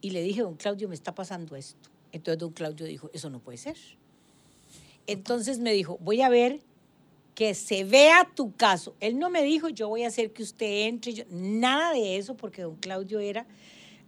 y 0.00 0.10
le 0.10 0.22
dije, 0.22 0.40
don 0.42 0.56
Claudio, 0.56 0.88
me 0.88 0.94
está 0.96 1.14
pasando 1.14 1.54
esto. 1.54 1.88
Entonces 2.10 2.40
don 2.40 2.50
Claudio 2.52 2.84
dijo, 2.84 3.10
eso 3.14 3.30
no 3.30 3.38
puede 3.38 3.58
ser. 3.58 3.76
Entonces 5.06 5.60
me 5.60 5.72
dijo, 5.72 5.98
voy 6.00 6.20
a 6.22 6.28
ver 6.28 6.60
que 7.36 7.54
se 7.54 7.84
vea 7.84 8.28
tu 8.34 8.54
caso. 8.56 8.96
Él 8.98 9.20
no 9.20 9.30
me 9.30 9.42
dijo, 9.44 9.68
yo 9.68 9.88
voy 9.88 10.02
a 10.02 10.08
hacer 10.08 10.32
que 10.32 10.42
usted 10.42 10.88
entre, 10.88 11.14
yo- 11.14 11.24
nada 11.30 11.92
de 11.92 12.16
eso, 12.16 12.36
porque 12.36 12.62
don 12.62 12.74
Claudio 12.76 13.20
era 13.20 13.46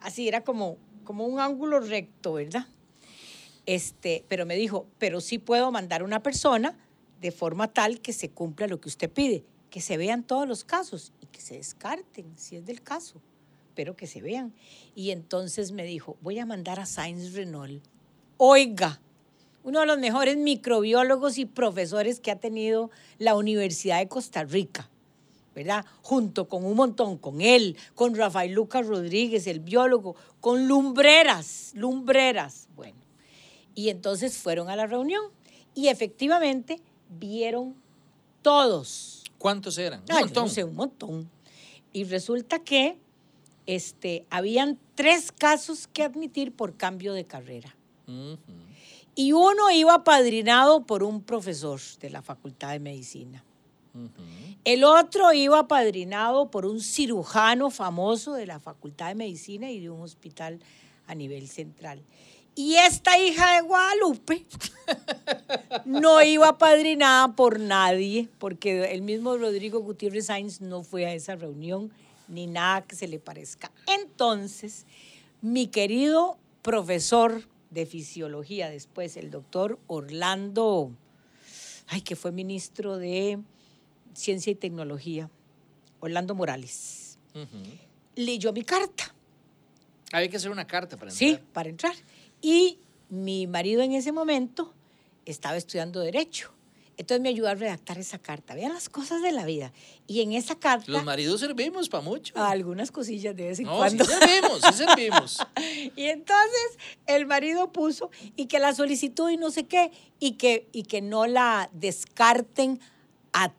así, 0.00 0.26
era 0.26 0.42
como, 0.42 0.76
como 1.04 1.25
un 1.25 1.38
ángulo 1.38 1.78
recto, 1.78 2.32
¿verdad? 2.34 2.66
Este, 3.66 4.25
pero 4.28 4.47
me 4.47 4.56
dijo, 4.56 4.87
pero 4.99 5.21
sí 5.21 5.38
puedo 5.38 5.71
mandar 5.71 6.02
una 6.02 6.23
persona 6.23 6.76
de 7.21 7.30
forma 7.30 7.73
tal 7.73 8.00
que 8.00 8.12
se 8.12 8.30
cumpla 8.30 8.66
lo 8.66 8.80
que 8.80 8.88
usted 8.88 9.11
pide, 9.11 9.44
que 9.71 9.80
se 9.80 9.97
vean 9.97 10.23
todos 10.23 10.47
los 10.47 10.64
casos 10.64 11.12
y 11.23 11.26
que 11.26 11.40
se 11.40 11.56
descarten 11.56 12.33
si 12.37 12.56
es 12.56 12.66
del 12.66 12.83
caso, 12.83 13.21
pero 13.75 13.97
que 13.97 14.06
se 14.06 14.21
vean. 14.21 14.52
Y 14.94 15.11
entonces 15.11 15.73
me 15.73 15.85
dijo, 15.85 16.16
voy 16.21 16.38
a 16.38 16.47
mandar 16.47 16.80
a 16.80 16.87
Sainz 16.87 17.33
Renault. 17.33 17.83
Oiga, 18.37 19.00
uno 19.62 19.80
de 19.80 19.87
los 19.87 19.99
mejores 19.99 20.37
microbiólogos 20.37 21.38
y 21.38 21.47
profesores 21.47 22.21
que 22.21 22.30
ha 22.30 22.37
tenido 22.37 22.90
la 23.18 23.35
Universidad 23.35 23.99
de 23.99 24.09
Costa 24.09 24.44
Rica. 24.44 24.90
¿verdad? 25.54 25.87
Junto 26.02 26.49
con 26.49 26.64
un 26.64 26.75
montón, 26.75 27.16
con 27.16 27.40
él, 27.40 27.76
con 27.94 28.14
Rafael 28.14 28.52
Lucas 28.52 28.87
Rodríguez, 28.87 29.47
el 29.47 29.61
biólogo, 29.61 30.16
con 30.40 30.66
lumbreras, 30.66 31.71
lumbreras. 31.75 32.68
Bueno, 32.75 32.99
y 33.75 33.88
entonces 33.88 34.37
fueron 34.38 34.69
a 34.71 34.76
la 34.76 34.87
reunión 34.87 35.23
y 35.75 35.88
efectivamente 35.88 36.81
vieron 37.09 37.75
todos. 38.43 39.25
¿Cuántos 39.38 39.78
eran? 39.78 40.00
Un 40.00 40.07
Ah, 40.12 40.21
montón. 40.21 40.45
no 40.45 40.49
sé, 40.50 40.64
un 40.64 40.75
montón. 40.75 41.31
Y 41.93 42.04
resulta 42.04 42.59
que 42.61 42.99
este, 43.66 44.26
habían 44.31 44.78
tres 44.95 45.33
casos 45.33 45.87
que 45.87 46.02
admitir 46.02 46.52
por 46.54 46.76
cambio 46.76 47.12
de 47.14 47.25
carrera. 47.25 47.75
Y 49.14 49.33
uno 49.33 49.71
iba 49.71 49.95
apadrinado 49.95 50.85
por 50.85 51.02
un 51.02 51.23
profesor 51.23 51.81
de 52.00 52.11
la 52.11 52.21
Facultad 52.23 52.73
de 52.73 52.81
Medicina. 52.81 53.45
El 54.64 54.83
otro 54.85 55.33
iba 55.33 55.61
apadrinado 55.61 56.50
por 56.50 56.66
un 56.66 56.81
cirujano 56.81 57.71
famoso 57.71 58.33
de 58.35 58.47
la 58.47 58.59
Facultad 58.59 59.09
de 59.09 59.14
Medicina 59.14 59.71
y 59.71 59.78
de 59.81 59.88
un 59.90 60.00
hospital 60.02 60.59
a 61.07 61.14
nivel 61.14 61.49
central. 61.49 62.02
Y 62.56 62.76
esta 62.76 63.18
hija 63.18 63.56
de 63.56 63.62
Guadalupe 63.62 64.46
no 65.84 66.23
iba 66.23 66.49
apadrinada 66.50 67.34
por 67.34 67.58
nadie, 67.58 68.28
porque 68.38 68.92
el 68.92 69.02
mismo 69.02 69.37
Rodrigo 69.37 69.80
Gutiérrez 69.80 70.26
Sainz 70.26 70.61
no 70.61 70.82
fue 70.84 71.06
a 71.06 71.14
esa 71.14 71.34
reunión, 71.34 71.90
ni 72.28 72.46
nada 72.46 72.82
que 72.82 72.94
se 72.94 73.08
le 73.08 73.18
parezca. 73.18 73.70
Entonces, 73.88 74.87
mi 75.42 75.66
querido 75.66 76.38
profesor 76.62 77.42
de 77.70 77.87
fisiología 77.87 78.70
después, 78.70 79.16
el 79.16 79.30
doctor 79.30 79.78
Orlando, 79.88 80.92
ay, 81.88 82.02
que 82.02 82.14
fue 82.14 82.30
ministro 82.30 82.99
de 82.99 83.40
Ciencia 84.14 84.52
y 84.52 84.54
Tecnología, 84.54 85.28
Orlando 86.00 86.34
Morales, 86.37 87.18
leyó 88.14 88.52
mi 88.52 88.62
carta. 88.62 89.12
Había 90.12 90.28
que 90.30 90.37
hacer 90.37 90.50
una 90.52 90.66
carta 90.68 90.96
para 90.96 91.11
Sí, 91.11 91.30
entrar. 91.30 91.46
para 91.52 91.68
entrar. 91.68 91.94
Y 92.45 92.79
mi 93.09 93.47
marido 93.47 93.81
en 93.81 93.93
ese 93.93 94.13
momento 94.13 94.75
estaba 95.25 95.57
estudiando 95.57 96.01
Derecho. 96.01 96.51
Entonces 96.99 97.23
me 97.23 97.31
ayudó 97.31 97.49
a 97.49 97.55
redactar 97.55 97.97
esa 97.99 98.19
carta. 98.19 98.55
Vean 98.55 98.75
las 98.75 98.91
cosas 98.91 99.23
de 99.23 99.33
la 99.33 99.47
vida. 99.47 99.73
Y 100.07 100.21
en 100.21 100.33
esa 100.33 100.55
carta, 100.55 100.93
Los 100.93 101.05
maridos 101.05 101.41
servimos 101.41 101.89
para 101.89 102.03
mucho. 102.05 102.35
algunas 102.37 102.91
cosillas 102.93 103.35
de 103.35 103.45
vez 103.47 103.59
en 103.61 103.65
no, 103.65 103.79
cuando. 103.79 104.05
sí 104.05 104.13
servimos, 104.13 104.61
sí 104.61 104.73
servimos. 104.75 105.39
Y 105.97 106.05
entonces 106.05 106.79
el 107.07 107.25
marido 107.25 107.73
puso 107.73 108.11
y 108.37 108.45
que 108.45 108.59
la 108.59 108.75
solicitud 108.75 109.31
y 109.31 109.39
no 109.39 109.51
sé 109.51 109.65
qué, 109.65 109.91
y 110.21 110.33
que, 110.33 110.69
y 110.73 110.83
que 110.83 111.01
no 111.01 111.27
la 111.27 111.71
descarten 111.73 112.79
ad 113.33 113.53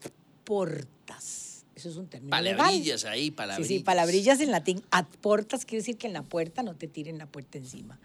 portas. 0.44 1.45
Eso 1.86 1.92
es 1.92 1.98
un 1.98 2.08
término 2.08 2.36
legal. 2.42 2.58
Palabrillas 2.58 3.06
ahí, 3.06 3.26
Sí, 3.26 3.32
palabrillas. 3.32 3.68
sí, 3.68 3.80
palabrillas 3.80 4.42
en 4.42 4.50
latín. 4.52 4.84
Ad 4.90 5.06
portas 5.22 5.66
quiere 5.66 5.82
decir 5.82 5.98
que 5.98 6.08
en 6.08 6.14
la 6.14 6.24
puerta 6.24 6.64
no 6.64 6.76
te 6.76 6.88
tiren 6.88 7.20
la 7.20 7.28
puerta 7.28 7.60
encima. 7.60 8.00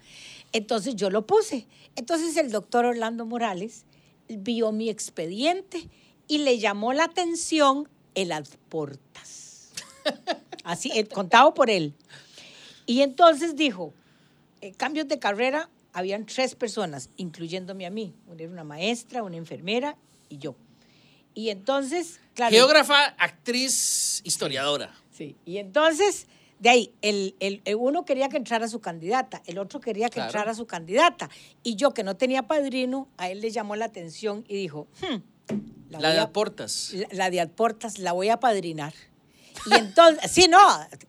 Entonces 0.52 0.96
yo 0.96 1.08
lo 1.08 1.26
puse. 1.26 1.66
Entonces 1.96 2.36
el 2.36 2.50
doctor 2.50 2.84
Orlando 2.84 3.24
Morales 3.24 3.84
vio 4.28 4.70
mi 4.70 4.90
expediente 4.90 5.88
y 6.28 6.38
le 6.38 6.58
llamó 6.58 6.92
la 6.92 7.04
atención 7.04 7.88
el 8.14 8.32
ad 8.32 8.46
portas. 8.68 9.70
Así, 10.64 10.90
contado 11.04 11.54
por 11.54 11.70
él. 11.70 11.94
Y 12.84 13.00
entonces 13.00 13.56
dijo, 13.56 13.94
eh, 14.60 14.72
cambios 14.72 15.08
de 15.08 15.18
carrera, 15.18 15.70
habían 15.94 16.26
tres 16.26 16.54
personas, 16.54 17.08
incluyéndome 17.16 17.86
a 17.86 17.90
mí. 17.90 18.12
Una 18.26 18.42
era 18.42 18.52
una 18.52 18.64
maestra, 18.64 19.22
una 19.22 19.38
enfermera 19.38 19.96
y 20.28 20.36
yo. 20.36 20.54
Y 21.40 21.48
entonces, 21.50 22.20
claro. 22.34 22.54
Geógrafa, 22.54 23.06
actriz, 23.18 24.20
historiadora. 24.24 24.94
Sí, 25.10 25.36
y 25.46 25.56
entonces, 25.56 26.26
de 26.58 26.68
ahí, 26.68 26.92
el, 27.00 27.34
el- 27.40 27.62
el 27.64 27.74
uno 27.76 28.04
quería 28.04 28.28
que 28.28 28.36
entrara 28.36 28.68
su 28.68 28.80
candidata, 28.80 29.42
el 29.46 29.58
otro 29.58 29.80
quería 29.80 30.08
que 30.08 30.14
Claro. 30.14 30.28
entrara 30.28 30.54
su 30.54 30.66
candidata. 30.66 31.30
Y 31.62 31.76
yo, 31.76 31.92
que 31.94 32.02
no 32.04 32.16
tenía 32.16 32.42
padrino, 32.46 33.08
a 33.16 33.30
él 33.30 33.40
le 33.40 33.50
llamó 33.50 33.74
la 33.76 33.86
atención 33.86 34.44
y 34.48 34.56
dijo, 34.56 34.86
"Hmm, 35.00 35.20
La, 35.90 36.12
de 36.12 36.18
a- 36.18 36.22
aportas. 36.24 36.92
la, 36.92 37.08
la 37.12 37.30
de 37.30 37.40
Alportas 37.40 37.98
la 37.98 38.12
voy 38.12 38.28
a 38.28 38.38
padrinar. 38.38 38.92
Y 39.66 39.74
entonces, 39.74 40.30
sí, 40.30 40.46
no, 40.48 40.58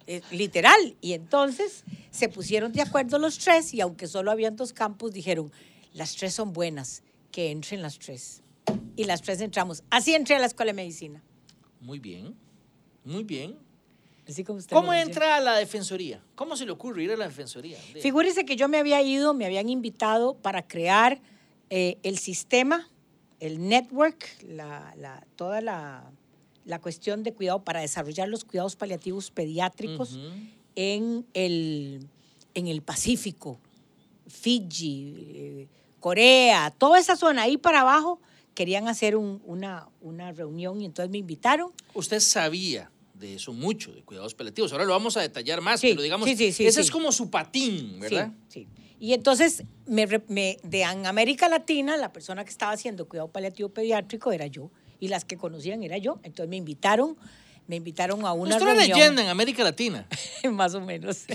eh, 0.08 0.22
literal. 0.32 0.96
Y 1.02 1.14
entonces 1.14 1.84
se 2.10 2.28
pusieron 2.30 2.72
de 2.72 2.82
acuerdo 2.82 3.20
los 3.20 3.38
tres 3.38 3.74
y 3.74 3.82
aunque 3.82 4.08
solo 4.08 4.32
habían 4.32 4.56
dos 4.56 4.72
campos, 4.74 5.12
dijeron, 5.14 5.52
las 5.94 6.16
tres 6.16 6.34
son 6.34 6.54
buenas, 6.54 7.04
que 7.32 7.52
entren 7.52 7.82
las 7.82 8.00
tres. 8.00 8.41
Y 8.96 9.06
las 9.06 9.22
tres 9.22 9.42
entramos. 9.42 9.84
Así 9.90 10.14
entré 10.14 10.36
a 10.36 10.40
la 10.40 10.46
escuela 10.46 10.72
de 10.72 10.76
medicina. 10.76 11.24
Muy 11.80 12.00
bien. 12.00 12.36
Muy 13.04 13.24
bien. 13.24 13.58
Así 14.28 14.44
como 14.44 14.60
usted 14.60 14.76
¿Cómo 14.76 14.94
entra 14.94 15.36
a 15.38 15.40
la 15.40 15.56
defensoría? 15.58 16.24
¿Cómo 16.36 16.56
se 16.56 16.66
le 16.66 16.72
ocurre 16.72 17.04
ir 17.04 17.12
a 17.12 17.18
la 17.18 17.26
defensoría? 17.28 17.78
De- 17.94 18.02
Figúrese 18.02 18.46
que 18.46 18.56
yo 18.56 18.68
me 18.68 18.78
había 18.78 19.02
ido, 19.02 19.34
me 19.34 19.46
habían 19.46 19.68
invitado 19.70 20.36
para 20.36 20.68
crear 20.68 21.20
eh, 21.70 21.98
el 22.04 22.20
sistema, 22.20 22.88
el 23.40 23.68
network, 23.68 24.26
la, 24.48 24.94
la- 24.98 25.26
toda 25.36 25.60
la, 25.62 26.12
la 26.66 26.80
cuestión 26.80 27.24
de 27.24 27.34
cuidado 27.34 27.64
para 27.64 27.82
desarrollar 27.82 28.30
los 28.30 28.46
cuidados 28.46 28.76
paliativos 28.76 29.32
pediátricos 29.32 30.20
en, 30.76 31.26
el, 31.34 32.08
en 32.54 32.68
el 32.68 32.82
Pacífico, 32.84 33.60
Fiji, 34.28 35.16
eh, 35.36 35.68
Corea, 36.00 36.72
toda 36.78 37.00
esa 37.00 37.16
zona 37.16 37.44
ahí 37.44 37.58
para 37.58 37.82
abajo, 37.82 38.20
querían 38.54 38.88
hacer 38.88 39.16
un- 39.16 39.42
una, 39.46 39.88
una 40.02 40.32
reunión 40.32 40.82
y 40.82 40.86
entonces 40.86 41.10
me 41.12 41.18
invitaron. 41.18 41.72
Usted 41.94 42.20
sabía 42.20 42.92
de 43.14 43.36
eso 43.36 43.54
mucho, 43.54 43.92
de 43.94 44.02
cuidados 44.04 44.34
paliativos. 44.34 44.72
Ahora 44.72 44.86
lo 44.86 44.92
vamos 44.92 45.16
a 45.18 45.22
detallar 45.22 45.62
más, 45.62 45.80
Sí, 45.80 45.90
pero 45.90 46.02
digamos, 46.02 46.28
sí, 46.30 46.46
ese 46.46 46.82
es 46.82 46.92
como 46.92 47.12
su 47.12 47.30
patín, 47.30 48.00
¿verdad? 48.00 48.32
Sí, 48.50 48.62
sí. 48.64 48.68
Y 49.00 49.14
entonces, 49.14 49.64
me, 49.88 50.06
me- 50.28 50.58
de 50.64 50.82
en 50.84 51.06
América 51.08 51.48
Latina, 51.50 51.98
la 51.98 52.12
persona 52.14 52.44
que 52.44 52.50
estaba 52.52 52.72
haciendo 52.72 53.08
cuidado 53.08 53.30
paliativo 53.30 53.70
pediátrico 53.70 54.32
era 54.32 54.48
yo, 54.48 54.70
y 55.00 55.08
las 55.08 55.26
que 55.26 55.38
conocían 55.38 55.82
era 55.84 55.98
yo. 55.98 56.20
Entonces 56.24 56.50
me 56.50 56.58
invitaron, 56.58 57.18
me 57.68 57.76
invitaron 57.78 58.26
a 58.26 58.34
una 58.34 58.52
Usted 58.52 58.58
es 58.58 58.62
una 58.62 58.74
reunión. 58.74 58.98
leyenda 59.00 59.22
en 59.24 59.30
América 59.30 59.64
Latina. 59.64 60.08
más 60.52 60.74
o 60.76 60.82
menos. 60.82 61.26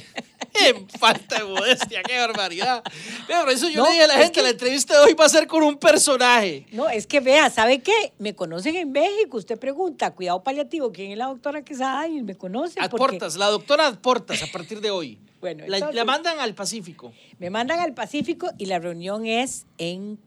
¡Qué 0.88 0.98
falta 0.98 1.38
de 1.38 1.44
modestia! 1.44 2.02
¡Qué 2.02 2.18
barbaridad! 2.18 2.82
Vea, 3.28 3.42
por 3.42 3.50
eso 3.52 3.68
yo 3.68 3.82
No, 3.82 3.86
le 3.86 3.92
dije 3.92 4.04
a 4.04 4.06
la 4.08 4.14
gente, 4.14 4.32
que- 4.32 4.42
la 4.42 4.50
entrevista 4.50 4.94
de 4.98 5.04
hoy 5.06 5.14
va 5.14 5.26
a 5.26 5.28
ser 5.28 5.46
con 5.46 5.62
un 5.62 5.76
personaje. 5.76 6.66
No, 6.72 6.88
es 6.88 7.06
que 7.06 7.20
vea, 7.20 7.50
¿sabe 7.50 7.80
qué? 7.80 8.12
Me 8.18 8.34
conocen 8.34 8.76
en 8.76 8.92
México. 8.92 9.36
Usted 9.36 9.58
pregunta, 9.58 10.14
cuidado 10.14 10.42
paliativo, 10.42 10.92
¿quién 10.92 11.12
es 11.12 11.18
la 11.18 11.26
doctora 11.26 11.62
Quesada? 11.62 12.08
Y 12.08 12.22
me 12.22 12.34
porque 12.34 12.80
Adportas, 12.80 13.36
la 13.36 13.46
doctora 13.46 13.86
Adportas 13.86 14.42
a 14.42 14.46
partir 14.46 14.80
de 14.80 14.90
hoy. 14.90 15.18
Bueno, 15.38 15.64
la 15.68 16.04
mandan 16.04 16.40
al 16.40 16.54
Pacífico. 16.54 17.12
Me 17.38 17.50
mandan 17.50 17.78
al 17.78 17.94
Pacífico 17.94 18.50
y 18.58 18.66
la 18.66 18.78
reunión 18.80 19.26
es 19.26 19.66
en 19.78 20.18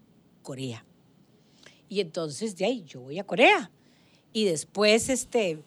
Corea. 0.44 0.86
Y 1.90 2.00
entonces 2.00 2.56
de 2.56 2.66
ahí 2.66 2.84
yo 2.86 3.02
voy 3.02 3.20
a 3.20 3.24
Corea. 3.26 3.72
Y 4.32 4.46
después 4.46 5.10
este, 5.10 5.60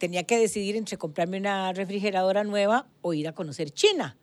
tenía 0.00 0.24
que 0.24 0.38
decidir 0.38 0.76
entre 0.76 0.96
comprarme 0.96 1.36
una 1.36 1.72
refrigeradora 1.74 2.42
nueva 2.42 2.88
o 3.02 3.12
ir 3.12 3.28
a 3.28 3.32
conocer 3.32 3.70
China. 3.70 4.16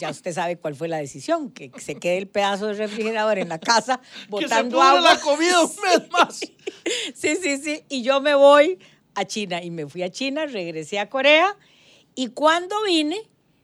Ya 0.00 0.10
usted 0.10 0.32
sabe 0.32 0.56
cuál 0.56 0.74
fue 0.74 0.88
la 0.88 0.96
decisión, 0.96 1.50
que 1.52 1.70
se 1.78 1.94
quede 1.94 2.18
el 2.18 2.26
pedazo 2.26 2.66
de 2.66 2.74
refrigerador 2.74 3.38
en 3.38 3.48
la 3.48 3.60
casa 3.60 4.00
que 4.00 4.20
se 4.20 4.28
botando 4.28 4.82
agua. 4.82 5.14
la 5.14 5.20
comida 5.20 5.62
un 5.64 5.70
mes 5.70 6.10
más. 6.10 6.40
Sí, 7.14 7.36
sí, 7.36 7.58
sí. 7.58 7.84
Y 7.88 8.02
yo 8.02 8.20
me 8.20 8.34
voy 8.34 8.78
a 9.14 9.24
China. 9.24 9.62
Y 9.62 9.70
me 9.70 9.86
fui 9.86 10.02
a 10.02 10.10
China, 10.10 10.46
regresé 10.46 10.98
a 10.98 11.08
Corea. 11.08 11.56
Y 12.16 12.28
cuando 12.28 12.74
vine, 12.82 13.18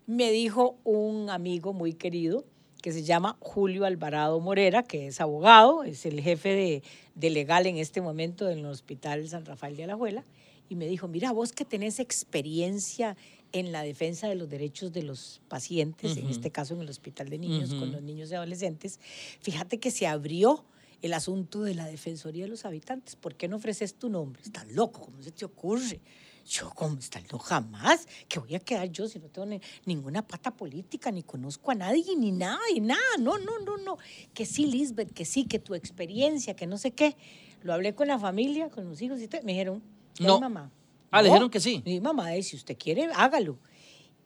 me 0.07 0.31
dijo 0.31 0.79
un 0.85 1.31
amigo 1.31 1.73
muy 1.73 1.95
querido 1.95 2.45
que 2.81 2.93
se 2.93 3.03
llama 3.03 3.37
Julio 3.41 3.87
Alvarado 3.87 4.39
Morera, 4.39 4.85
que 4.85 5.09
es 5.09 5.21
abogado, 5.21 5.83
es 5.83 6.07
el 6.07 6.21
jefe 6.21 6.51
de, 6.51 6.83
de 7.17 7.31
legal 7.31 7.67
en 7.67 7.77
este 7.77 8.01
momento 8.01 8.49
en 8.49 8.61
el 8.61 8.67
Hospital 8.67 9.29
San 9.29 9.45
Rafael 9.45 9.77
de 9.77 9.85
Alajuela. 9.85 10.25
Y 10.71 10.77
me 10.77 10.87
dijo, 10.87 11.09
mira, 11.09 11.33
vos 11.33 11.53
que 11.53 11.65
tenés 11.67 11.99
experiencia 11.99 13.17
en 13.53 13.73
la 13.73 13.83
defensa 13.83 14.29
de 14.29 14.37
los 14.37 14.49
derechos 14.49 14.93
de 14.93 15.03
los 15.03 15.43
pacientes, 15.49 16.17
en 16.17 16.23
Ujú. 16.25 16.33
este 16.33 16.51
caso 16.53 16.75
en 16.75 16.81
el 16.81 16.89
Hospital 16.89 17.29
de 17.29 17.39
Niños, 17.39 17.71
con 17.71 17.83
Ujú. 17.89 17.93
los 17.95 18.03
niños 18.03 18.31
y 18.31 18.35
adolescentes, 18.37 19.01
fíjate 19.41 19.79
que 19.81 19.91
se 19.91 20.07
abrió 20.07 20.65
el 21.03 21.13
asunto 21.13 21.63
de 21.63 21.75
la 21.75 21.87
Defensoría 21.87 22.45
de 22.45 22.51
los 22.51 22.65
Habitantes. 22.65 23.17
¿Por 23.17 23.35
qué 23.35 23.49
no 23.49 23.57
ofreces 23.57 23.95
tu 23.95 24.09
nombre? 24.09 24.41
Estás 24.43 24.71
loco, 24.71 25.01
¿cómo 25.07 25.21
se 25.23 25.33
te 25.33 25.45
ocurre? 25.45 26.01
Yo, 26.49 26.71
¿cómo 26.75 26.99
estás 26.99 27.23
loco? 27.25 27.39
Jamás. 27.41 28.07
¿Qué 28.29 28.39
voy 28.39 28.55
a 28.55 28.61
quedar 28.61 28.89
yo 28.93 29.09
si 29.09 29.19
no 29.19 29.29
tengo 29.29 29.47
ni- 29.47 29.61
ninguna 29.87 30.25
pata 30.27 30.53
política, 30.57 31.11
ni 31.11 31.23
conozco 31.25 31.73
a 31.73 31.75
nadie, 31.75 32.15
ni 32.17 32.31
nada, 32.31 32.61
y 32.75 32.81
nada? 32.81 33.01
No, 33.19 33.39
no, 33.39 33.59
no, 33.59 33.77
no. 33.79 33.99
Que 34.33 34.47
sí, 34.47 34.67
Lisbeth, 34.67 35.13
que 35.13 35.25
sí, 35.25 35.45
que 35.45 35.59
tu 35.59 35.75
experiencia, 35.75 36.55
que 36.55 36.67
no 36.69 36.79
sé 36.79 36.93
qué. 36.93 37.17
Lo 37.63 37.73
hablé 37.75 37.95
con 37.97 38.07
la 38.09 38.19
familia, 38.19 38.69
con 38.69 38.85
los 38.89 39.03
hijos 39.03 39.21
y. 39.21 39.29
Me 39.45 39.53
dijeron, 39.53 39.83
no, 40.21 40.35
No. 40.35 40.41
mamá. 40.41 40.71
Ah, 41.11 41.23
le 41.23 41.29
No. 41.29 41.35
dijeron 41.35 41.51
que 41.51 41.61
sí. 41.61 41.83
Mi 41.85 42.01
mamá, 42.01 42.35
eh, 42.35 42.43
si 42.43 42.57
usted 42.57 42.77
quiere, 42.79 43.09
hágalo. 43.15 43.59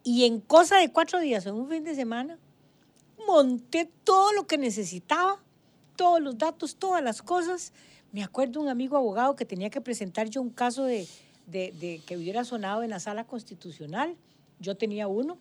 Y 0.02 0.24
en 0.24 0.40
cosa 0.40 0.76
de 0.78 0.92
cuatro 0.92 1.18
días, 1.20 1.46
en 1.46 1.54
un 1.54 1.68
fin 1.68 1.82
de 1.84 1.94
semana, 1.94 2.38
monté 3.26 3.90
todo 4.04 4.32
lo 4.32 4.46
que 4.46 4.58
necesitaba, 4.58 5.42
todos 5.96 6.20
los 6.20 6.36
datos, 6.36 6.76
todas 6.76 7.02
las 7.02 7.22
cosas. 7.22 7.72
Me 8.12 8.22
acuerdo 8.22 8.60
un 8.60 8.68
amigo 8.68 8.96
abogado 8.96 9.34
que 9.34 9.44
tenía 9.46 9.71
que 9.71 9.80
presentar 9.80 10.28
yo 10.28 10.42
un 10.42 10.50
caso 10.50 10.84
de, 10.84 11.08
de- 11.47 11.73
de 11.80 12.02
que 12.06 12.16
hubiera 12.16 12.45
sonado 12.45 12.82
en 12.82 12.90
la 12.90 13.00
sala 13.00 13.25
constitucional. 13.26 14.16
Yo 14.60 14.76
tenía 14.76 15.08
uno, 15.08 15.38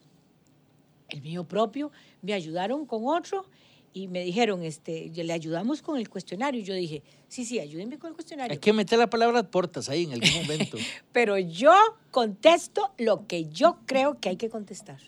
el 1.10 1.22
mío 1.22 1.44
propio, 1.44 1.92
me 2.22 2.34
ayudaron 2.34 2.86
con 2.86 3.06
otro 3.06 3.46
y 3.94 4.08
me 4.08 4.24
dijeron, 4.24 4.64
este, 4.64 5.12
le 5.14 5.34
ayudamos 5.34 5.82
con 5.82 5.98
el 5.98 6.10
cuestionario. 6.10 6.62
Y 6.62 6.64
yo 6.64 6.74
dije, 6.74 7.04
sí, 7.28 7.46
sí, 7.46 7.60
ayúdenme 7.60 8.00
con 8.00 8.10
el 8.10 8.16
cuestionario. 8.16 8.52
Hay 8.52 8.60
que 8.60 8.74
meter 8.74 8.98
la 8.98 9.10
palabra 9.10 9.40
Adportas 9.40 9.88
ahí 9.88 10.04
en 10.04 10.14
algún 10.14 10.34
momento. 10.42 10.78
Pero 11.12 11.38
yo 11.38 11.74
contesto 12.12 12.92
lo 12.98 13.28
que 13.28 13.46
yo 13.46 13.78
creo 13.86 14.20
que 14.20 14.30
hay 14.30 14.38
que 14.38 14.50
contestar. 14.50 15.00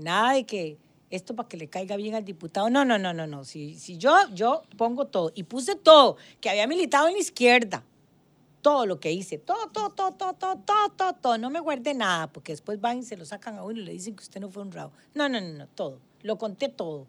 Nada 0.00 0.32
de 0.34 0.44
que 0.44 0.78
esto 1.10 1.36
para 1.36 1.48
que 1.48 1.56
le 1.56 1.68
caiga 1.68 1.96
bien 1.96 2.14
al 2.14 2.24
diputado. 2.24 2.70
No, 2.70 2.84
no, 2.84 2.98
no, 2.98 3.12
no, 3.12 3.26
no. 3.26 3.44
Si, 3.44 3.74
si 3.74 3.98
yo, 3.98 4.14
yo 4.32 4.62
pongo 4.76 5.06
todo. 5.06 5.32
Y 5.34 5.42
puse 5.42 5.74
todo, 5.74 6.16
que 6.40 6.48
había 6.48 6.66
militado 6.66 7.08
en 7.08 7.14
la 7.14 7.20
izquierda. 7.20 7.84
Todo 8.62 8.86
lo 8.86 9.00
que 9.00 9.12
hice. 9.12 9.38
Todo, 9.38 9.68
todo, 9.70 9.90
todo, 9.90 10.12
todo, 10.12 10.32
todo, 10.34 10.56
todo, 10.56 10.88
todo, 10.96 11.12
todo. 11.14 11.38
No 11.38 11.50
me 11.50 11.60
guarde 11.60 11.94
nada, 11.94 12.32
porque 12.32 12.52
después 12.52 12.80
van 12.80 12.98
y 12.98 13.02
se 13.02 13.16
lo 13.16 13.26
sacan 13.26 13.58
a 13.58 13.64
uno 13.64 13.80
y 13.80 13.84
le 13.84 13.92
dicen 13.92 14.14
que 14.16 14.22
usted 14.22 14.40
no 14.40 14.48
fue 14.48 14.62
honrado. 14.62 14.92
No, 15.14 15.28
no, 15.28 15.40
no, 15.40 15.52
no, 15.52 15.66
todo. 15.68 15.98
Lo 16.22 16.38
conté 16.38 16.68
todo. 16.68 17.06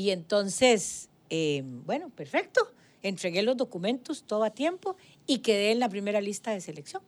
Y 0.00 0.12
entonces, 0.12 1.10
eh, 1.28 1.62
bueno, 1.62 2.08
perfecto. 2.08 2.72
Entregué 3.02 3.42
los 3.42 3.54
documentos 3.58 4.22
todo 4.22 4.44
a 4.44 4.50
tiempo 4.50 4.96
y 5.26 5.40
quedé 5.40 5.72
en 5.72 5.78
la 5.78 5.90
primera 5.90 6.22
lista 6.22 6.52
de 6.52 6.62
selección. 6.62 7.02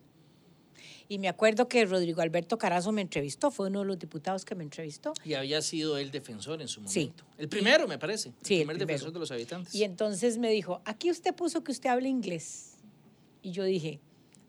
Y 1.09 1.19
me 1.19 1.29
acuerdo 1.29 1.69
que 1.69 1.87
Rodrigo 1.87 2.21
Alberto 2.21 2.59
Carazo 2.59 2.93
me 2.93 3.01
entrevistó, 3.01 3.51
fue 3.51 3.69
uno 3.69 3.79
de 3.81 3.87
los 3.87 3.99
diputados 3.99 4.45
que 4.45 4.55
me 4.55 4.63
entrevistó. 4.63 5.15
Y 5.25 5.33
había 5.33 5.63
sido 5.63 5.97
el 5.97 6.11
defensor 6.11 6.61
en 6.61 6.69
su 6.69 6.87
Sí. 6.87 7.01
momento. 7.07 7.25
El 7.39 7.49
primero, 7.49 7.89
me 7.89 7.99
parece. 7.99 8.29
El 8.29 8.35
Sí, 8.43 8.55
el 8.57 8.61
primer 8.61 8.77
primero. 8.77 8.87
defensor 8.89 9.13
de 9.15 9.19
los 9.21 9.31
habitantes. 9.31 9.75
Y 9.75 9.85
entonces 9.85 10.37
me 10.37 10.51
dijo, 10.51 10.83
aquí 10.85 11.11
usted 11.11 11.35
puso 11.35 11.65
que 11.65 11.73
usted 11.73 11.89
habla 11.89 12.09
inglés. 12.09 12.75
Y 13.41 13.53
yo 13.53 13.65
dije, 13.65 14.01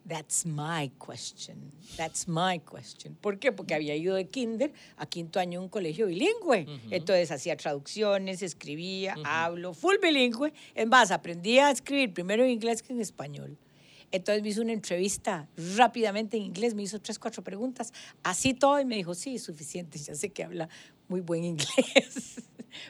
that's 0.07 0.45
my 0.45 0.91
question, 0.99 1.71
that's 1.97 2.27
my 2.27 2.59
question. 2.59 3.15
¿Por 3.21 3.39
qué? 3.39 3.51
Porque 3.51 3.73
había 3.73 3.95
ido 3.95 4.15
de 4.15 4.25
kinder 4.27 4.73
a 4.97 5.05
quinto 5.05 5.39
año 5.39 5.59
en 5.59 5.63
un 5.63 5.69
colegio 5.69 6.07
bilingüe. 6.07 6.63
Ujú. 6.63 6.87
Entonces 6.91 7.31
hacía 7.31 7.55
traducciones, 7.57 8.41
escribía, 8.41 9.13
Ujú. 9.13 9.23
hablo, 9.25 9.73
full 9.73 9.95
bilingüe. 10.01 10.53
En 10.75 10.89
más, 10.89 11.11
aprendí 11.11 11.59
a 11.59 11.71
escribir 11.71 12.13
primero 12.13 12.43
en 12.43 12.49
inglés 12.51 12.81
que 12.83 12.93
en 12.93 13.01
español. 13.01 13.57
Entonces 14.13 14.43
me 14.43 14.49
hizo 14.49 14.62
una 14.62 14.73
entrevista 14.73 15.49
rápidamente 15.76 16.38
en 16.38 16.43
inglés, 16.43 16.76
me 16.76 16.84
hizo 16.84 17.02
tres, 17.02 17.17
cuatro 17.17 17.43
preguntas, 17.43 17.91
así 18.21 18.54
todo, 18.54 18.80
y 18.80 18.86
me 18.86 18.95
dijo, 18.95 19.15
sí, 19.15 19.39
suficiente, 19.39 19.97
ya 19.97 20.13
sé 20.13 20.30
que 20.30 20.43
habla 20.43 20.69
muy 21.08 21.21
buen 21.21 21.43
inglés, 21.43 22.43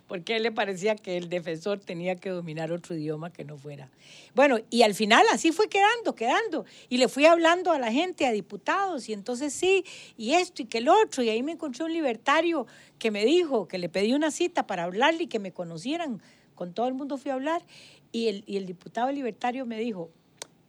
porque 0.05 0.33
a 0.33 0.37
él 0.37 0.43
le 0.43 0.51
parecía 0.51 0.97
que 0.97 1.15
el 1.15 1.29
defensor 1.29 1.79
tenía 1.79 2.17
que 2.17 2.29
dominar 2.29 2.73
otro 2.73 2.93
idioma 2.93 3.31
que 3.31 3.45
no 3.45 3.57
fuera. 3.57 3.89
Bueno, 4.35 4.59
y 4.69 4.81
al 4.81 4.95
final 4.95 5.25
así 5.31 5.53
fue 5.53 5.69
quedando, 5.69 6.13
quedando, 6.13 6.65
y 6.89 6.97
le 6.97 7.07
fui 7.07 7.25
hablando 7.25 7.71
a 7.71 7.79
la 7.79 7.89
gente, 7.89 8.25
a 8.25 8.33
diputados, 8.33 9.07
y 9.07 9.13
entonces 9.13 9.53
sí, 9.53 9.85
y 10.17 10.33
esto 10.33 10.63
y 10.63 10.65
que 10.65 10.79
el 10.79 10.89
otro, 10.89 11.23
y 11.23 11.29
ahí 11.29 11.41
me 11.41 11.53
encontré 11.53 11.85
un 11.85 11.93
libertario 11.93 12.67
que 12.99 13.11
me 13.11 13.23
dijo 13.23 13.69
que 13.69 13.77
le 13.77 13.87
pedí 13.87 14.11
una 14.13 14.29
cita 14.29 14.67
para 14.67 14.83
hablarle 14.83 15.23
y 15.23 15.27
que 15.27 15.39
me 15.39 15.53
conocieran, 15.53 16.21
con 16.53 16.73
todo 16.73 16.89
el 16.89 16.95
mundo 16.95 17.17
fui 17.17 17.31
a 17.31 17.35
hablar, 17.35 17.65
y 18.11 18.27
el, 18.27 18.43
y 18.45 18.57
el 18.57 18.65
diputado 18.65 19.09
libertario 19.09 19.65
me 19.65 19.79
dijo, 19.79 20.11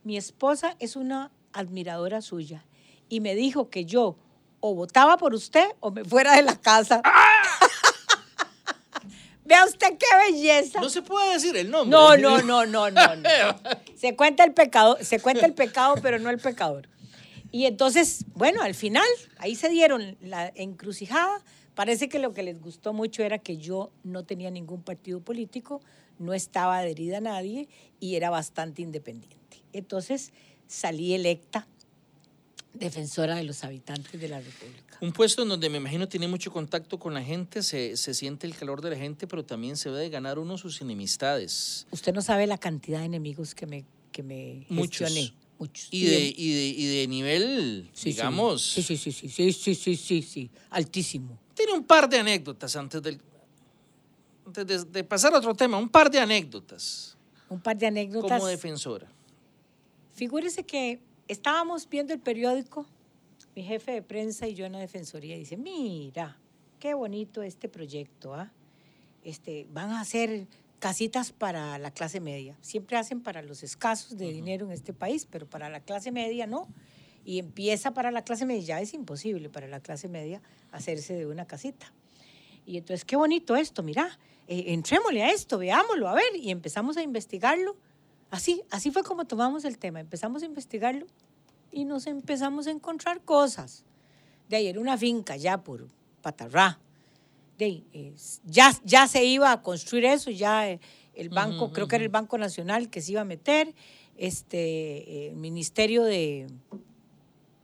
mi 0.04 0.16
esposa 0.16 0.76
es 0.78 0.96
una 0.96 1.32
admiradora 1.52 2.20
suya 2.22 2.64
y 3.08 3.20
me 3.20 3.34
dijo 3.34 3.70
que 3.70 3.84
yo 3.84 4.16
o 4.60 4.74
votaba 4.74 5.16
por 5.16 5.34
usted 5.34 5.66
o 5.80 5.90
me 5.90 6.04
fuera 6.04 6.36
de 6.36 6.42
la 6.42 6.56
casa. 6.56 7.02
Vea 9.44 9.64
usted 9.66 9.98
qué 9.98 10.32
belleza. 10.32 10.80
No 10.80 10.88
se 10.88 11.02
puede 11.02 11.34
decir 11.34 11.54
el 11.56 11.70
nombre. 11.70 11.90
No, 11.90 12.16
no, 12.16 12.40
no, 12.42 12.64
no, 12.64 12.90
no, 12.90 13.16
no. 13.16 13.24
Se 13.96 14.16
cuenta 14.16 14.42
el 14.44 14.52
pecado, 14.52 14.96
se 15.00 15.20
cuenta 15.20 15.46
el 15.46 15.54
pecado, 15.54 15.96
pero 16.02 16.18
no 16.18 16.28
el 16.30 16.38
pecador. 16.38 16.88
Y 17.50 17.66
entonces, 17.66 18.24
bueno, 18.34 18.62
al 18.62 18.74
final, 18.74 19.06
ahí 19.38 19.54
se 19.54 19.68
dieron 19.68 20.16
la 20.20 20.52
encrucijada. 20.54 21.42
Parece 21.74 22.08
que 22.08 22.18
lo 22.18 22.34
que 22.34 22.42
les 22.42 22.60
gustó 22.60 22.92
mucho 22.92 23.22
era 23.22 23.38
que 23.38 23.56
yo 23.56 23.92
no 24.02 24.24
tenía 24.24 24.50
ningún 24.50 24.82
partido 24.82 25.20
político, 25.20 25.80
no 26.18 26.34
estaba 26.34 26.78
adherida 26.78 27.18
a 27.18 27.20
nadie 27.20 27.68
y 28.00 28.16
era 28.16 28.28
bastante 28.28 28.82
independiente. 28.82 29.43
Entonces 29.74 30.32
salí 30.66 31.12
electa 31.14 31.66
defensora 32.72 33.36
de 33.36 33.44
los 33.44 33.62
habitantes 33.64 34.20
de 34.20 34.28
la 34.28 34.40
República. 34.40 34.96
Un 35.00 35.12
puesto 35.12 35.42
en 35.42 35.48
donde 35.48 35.68
me 35.68 35.78
imagino 35.78 36.08
tiene 36.08 36.26
mucho 36.28 36.50
contacto 36.52 36.98
con 36.98 37.12
la 37.14 37.22
gente, 37.22 37.62
se, 37.62 37.96
se 37.96 38.14
siente 38.14 38.46
el 38.46 38.54
calor 38.56 38.80
de 38.80 38.90
la 38.90 38.96
gente, 38.96 39.26
pero 39.26 39.44
también 39.44 39.76
se 39.76 39.90
debe 39.90 40.08
ganar 40.08 40.38
uno 40.38 40.56
sus 40.58 40.80
enemistades. 40.80 41.86
Usted 41.90 42.12
no 42.14 42.22
sabe 42.22 42.46
la 42.46 42.58
cantidad 42.58 43.00
de 43.00 43.04
enemigos 43.06 43.54
que 43.54 43.66
me, 43.66 43.84
que 44.10 44.22
me 44.22 44.64
Muchos. 44.68 45.06
gestioné. 45.08 45.34
Muchos. 45.58 45.88
Y 45.92 46.06
de, 46.06 46.34
y 46.36 46.52
de, 46.52 46.64
y 46.66 46.86
de 47.00 47.06
nivel, 47.08 47.90
Sí, 47.92 48.02
sí. 48.02 48.10
digamos, 48.10 48.62
Sí, 48.62 48.82
sí, 48.82 48.96
sí, 48.96 49.12
sí, 49.12 49.28
sí, 49.28 49.52
sí, 49.52 49.74
sí, 49.74 49.96
sí, 49.96 50.22
sí, 50.22 50.50
altísimo. 50.70 51.38
tiene 51.54 51.72
un 51.74 51.84
par 51.84 52.08
de 52.08 52.18
anécdotas 52.18 52.74
antes, 52.74 53.00
del, 53.02 53.20
antes 54.46 54.66
de, 54.66 54.84
de 54.84 55.04
pasar 55.04 55.32
a 55.34 55.38
otro 55.38 55.54
tema, 55.54 55.76
un 55.78 55.88
par 55.88 56.10
de 56.10 56.18
anécdotas 56.18 57.16
Un 57.48 57.60
par 57.60 57.76
de 57.76 57.86
anécdotas. 57.86 58.38
como 58.40 58.48
defensora. 58.48 59.06
Figúrese 60.14 60.64
que 60.64 61.00
estábamos 61.26 61.88
viendo 61.88 62.12
el 62.12 62.20
periódico, 62.20 62.86
mi 63.56 63.64
jefe 63.64 63.92
de 63.92 64.02
prensa 64.02 64.46
y 64.46 64.54
yo 64.54 64.64
en 64.64 64.72
la 64.72 64.78
defensoría, 64.78 65.34
y 65.34 65.40
dice, 65.40 65.56
mira, 65.56 66.38
qué 66.78 66.94
bonito 66.94 67.42
este 67.42 67.68
proyecto, 67.68 68.32
¿ah? 68.32 68.52
Este, 69.24 69.66
van 69.72 69.90
a 69.90 70.00
hacer 70.00 70.46
casitas 70.78 71.32
para 71.32 71.78
la 71.78 71.90
clase 71.90 72.20
media. 72.20 72.56
Siempre 72.60 72.96
hacen 72.96 73.22
para 73.22 73.42
los 73.42 73.62
escasos 73.64 74.16
de 74.16 74.30
dinero 74.30 74.66
en 74.66 74.72
este 74.72 74.92
país, 74.92 75.26
pero 75.28 75.48
para 75.48 75.68
la 75.68 75.80
clase 75.80 76.12
media 76.12 76.46
no. 76.46 76.68
Y 77.24 77.38
empieza 77.38 77.92
para 77.92 78.10
la 78.10 78.22
clase 78.22 78.46
media, 78.46 78.62
ya 78.62 78.80
es 78.80 78.94
imposible 78.94 79.48
para 79.48 79.66
la 79.66 79.80
clase 79.80 80.08
media 80.08 80.42
hacerse 80.70 81.14
de 81.14 81.26
una 81.26 81.46
casita. 81.46 81.92
Y 82.66 82.76
entonces, 82.76 83.04
qué 83.04 83.16
bonito 83.16 83.56
esto, 83.56 83.82
mira, 83.82 84.18
eh, 84.46 84.64
entrémosle 84.68 85.24
a 85.24 85.32
esto, 85.32 85.58
veámoslo, 85.58 86.08
a 86.08 86.14
ver, 86.14 86.36
y 86.36 86.50
empezamos 86.50 86.98
a 86.98 87.02
investigarlo. 87.02 87.76
Así, 88.34 88.64
así 88.70 88.90
fue 88.90 89.04
como 89.04 89.26
tomamos 89.26 89.64
el 89.64 89.78
tema, 89.78 90.00
empezamos 90.00 90.42
a 90.42 90.46
investigarlo 90.46 91.06
y 91.70 91.84
nos 91.84 92.08
empezamos 92.08 92.66
a 92.66 92.72
encontrar 92.72 93.20
cosas. 93.20 93.84
De 94.48 94.56
ahí 94.56 94.66
era 94.66 94.80
una 94.80 94.98
finca 94.98 95.36
ya 95.36 95.62
por 95.62 95.86
Patarrá. 96.20 96.80
De 97.58 97.64
ahí, 97.66 98.12
ya, 98.44 98.72
ya 98.82 99.06
se 99.06 99.24
iba 99.24 99.52
a 99.52 99.62
construir 99.62 100.06
eso, 100.06 100.32
ya 100.32 100.68
eh, 100.68 100.80
el 101.14 101.28
banco, 101.28 101.70
creo 101.70 101.86
que 101.86 101.94
era 101.94 102.04
el 102.04 102.10
Banco 102.10 102.36
Nacional 102.36 102.90
que 102.90 103.00
se 103.00 103.12
iba 103.12 103.20
a 103.20 103.24
meter, 103.24 103.72
este, 104.16 105.28
el 105.28 105.36
Ministerio 105.36 106.02
de, 106.02 106.48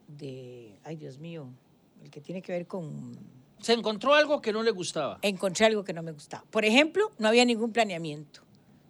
de, 0.07 0.79
ay 0.85 0.95
Dios 0.95 1.19
mío, 1.19 1.49
el 2.01 2.11
que 2.11 2.21
tiene 2.21 2.43
que 2.43 2.53
ver 2.53 2.69
con 2.69 3.19
se 3.61 3.73
encontró 3.73 4.15
algo 4.15 4.41
que 4.41 4.53
no 4.53 4.63
le 4.63 4.71
gustaba. 4.71 5.19
Encontré 5.21 5.67
algo 5.67 5.83
que 5.83 5.93
no 5.93 6.03
me 6.05 6.13
gustaba. 6.13 6.45
Por 6.49 6.65
ejemplo, 6.65 7.11
no 7.19 7.27
había 7.27 7.45
ningún 7.45 7.73
planeamiento. 7.73 8.43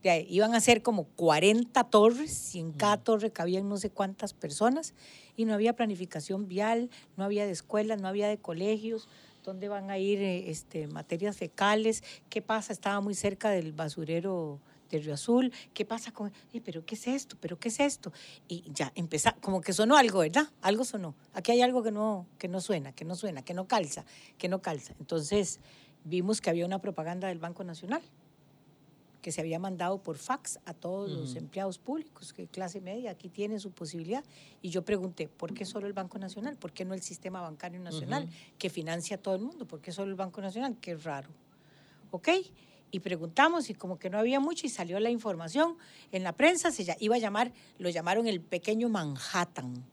De 0.03 0.27
iban 0.29 0.55
a 0.55 0.61
ser 0.61 0.83
como 0.83 1.05
40 1.05 1.85
torres 1.85 2.55
y 2.55 2.61
en 2.61 2.73
cada 2.73 2.97
torre 2.97 3.31
cabían 3.31 3.69
no 3.69 3.77
sé 3.77 3.91
cuántas 3.91 4.33
personas 4.33 4.95
y 5.37 5.45
no 5.45 5.55
había 5.55 5.75
planificación 5.75 6.49
vial, 6.49 6.91
no 7.17 7.25
había 7.25 7.47
de 7.47 7.53
escuelas, 7.53 8.01
no 8.01 8.09
había 8.09 8.29
de 8.29 8.39
colegios, 8.39 9.09
dónde 9.43 9.69
van 9.69 9.91
a 9.91 9.99
ir 9.99 10.21
eh, 10.21 10.51
este, 10.51 10.87
materias 10.87 11.37
fecales, 11.37 12.03
qué 12.29 12.43
pasa, 12.43 12.73
estaba 12.73 13.01
muy 13.01 13.15
cerca 13.15 13.51
del 13.51 13.73
basurero 13.73 14.61
de 14.91 14.99
Río 14.99 15.15
Azul, 15.15 15.53
¿qué 15.73 15.85
pasa 15.85 16.13
con, 16.13 16.33
pero 16.65 16.85
qué 16.85 16.95
es 16.97 17.07
esto, 17.07 17.37
pero 17.41 17.59
qué 17.59 17.69
es 17.69 17.81
esto? 17.81 18.13
Y 18.49 18.65
ya 18.73 18.93
empezó, 18.95 19.31
como 19.41 19.61
que 19.61 19.73
sonó 19.73 19.97
algo, 19.97 20.21
¿verdad? 20.21 20.49
Algo 20.63 20.85
sonó. 20.85 21.15
Aquí 21.33 21.53
hay 21.53 21.63
algo 21.63 21.83
que 21.83 21.93
no, 21.93 22.27
que 22.39 22.49
no 22.49 22.61
suena, 22.61 22.93
que 22.93 23.05
no 23.05 23.15
suena, 23.15 23.43
que 23.43 23.55
no 23.55 23.67
calza, 23.69 24.05
que 24.37 24.49
no 24.49 24.61
calza. 24.61 24.95
Entonces 24.99 25.61
vimos 26.05 26.41
que 26.41 26.51
había 26.51 26.67
una 26.67 26.81
propaganda 26.81 27.29
del 27.29 27.39
Banco 27.39 27.63
Nacional 27.63 28.03
que 29.21 29.33
se 29.33 29.41
había 29.41 29.59
mandado 29.59 30.03
por 30.03 30.17
fax 30.17 30.59
a 30.65 30.75
todos 30.75 31.11
los 31.11 31.37
empleados 31.37 31.79
públicos, 31.79 32.33
que 32.33 32.47
clase 32.47 32.81
media, 32.81 33.11
aquí 33.11 33.29
tiene 33.29 33.61
su 33.61 33.71
posibilidad. 33.71 34.25
Y 34.63 34.71
yo 34.71 34.83
pregunté, 34.83 35.29
¿por 35.29 35.53
qué 35.55 35.65
solo 35.65 35.87
el 35.87 35.93
Banco 35.93 36.19
Nacional? 36.19 36.57
¿Por 36.57 36.73
qué 36.73 36.85
no 36.85 36.95
el 36.95 37.03
Sistema 37.03 37.41
Bancario 37.41 37.81
Nacional, 37.81 38.29
que 38.59 38.71
financia 38.71 39.17
a 39.17 39.19
todo 39.19 39.35
el 39.35 39.43
mundo? 39.43 39.67
¿Por 39.67 39.81
qué 39.81 39.93
solo 39.93 40.11
el 40.11 40.17
Banco 40.17 40.41
Nacional? 40.41 40.77
Qué 40.81 40.97
raro. 40.97 41.29
¿Ok? 42.11 42.29
y 42.93 42.99
preguntamos 42.99 43.71
y 43.71 43.75
como 43.75 44.01
que 44.01 44.11
no 44.11 44.19
había 44.19 44.41
mucho 44.41 44.67
y 44.67 44.69
salió 44.69 44.99
la 44.99 45.11
información 45.11 45.77
en 46.11 46.25
la 46.25 46.33
prensa, 46.33 46.73
se 46.73 46.97
iba 46.99 47.15
a 47.15 47.19
llamar, 47.19 47.53
lo 47.79 47.89
llamaron 47.89 48.27
el 48.27 48.41
pequeño 48.41 48.89
Manhattan, 48.89 49.85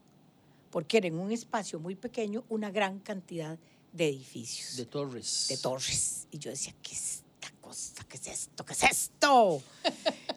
porque 0.70 0.98
era 0.98 1.06
en 1.06 1.16
un 1.16 1.30
espacio 1.30 1.78
muy 1.78 1.94
pequeño 1.94 2.44
una 2.48 2.72
gran 2.72 2.98
cantidad 2.98 3.56
de 3.92 4.08
edificios. 4.08 4.76
De 4.76 4.86
torres. 4.86 5.46
De 5.48 5.56
torres. 5.58 6.26
Y 6.30 6.38
yo 6.38 6.50
decía, 6.50 6.74
¿qué 6.82 6.92
es 6.92 7.22
cosa? 7.68 8.04
¿Qué 8.08 8.16
es 8.16 8.26
esto? 8.26 8.64
¿Qué 8.64 8.72
es 8.72 8.82
esto? 8.82 9.62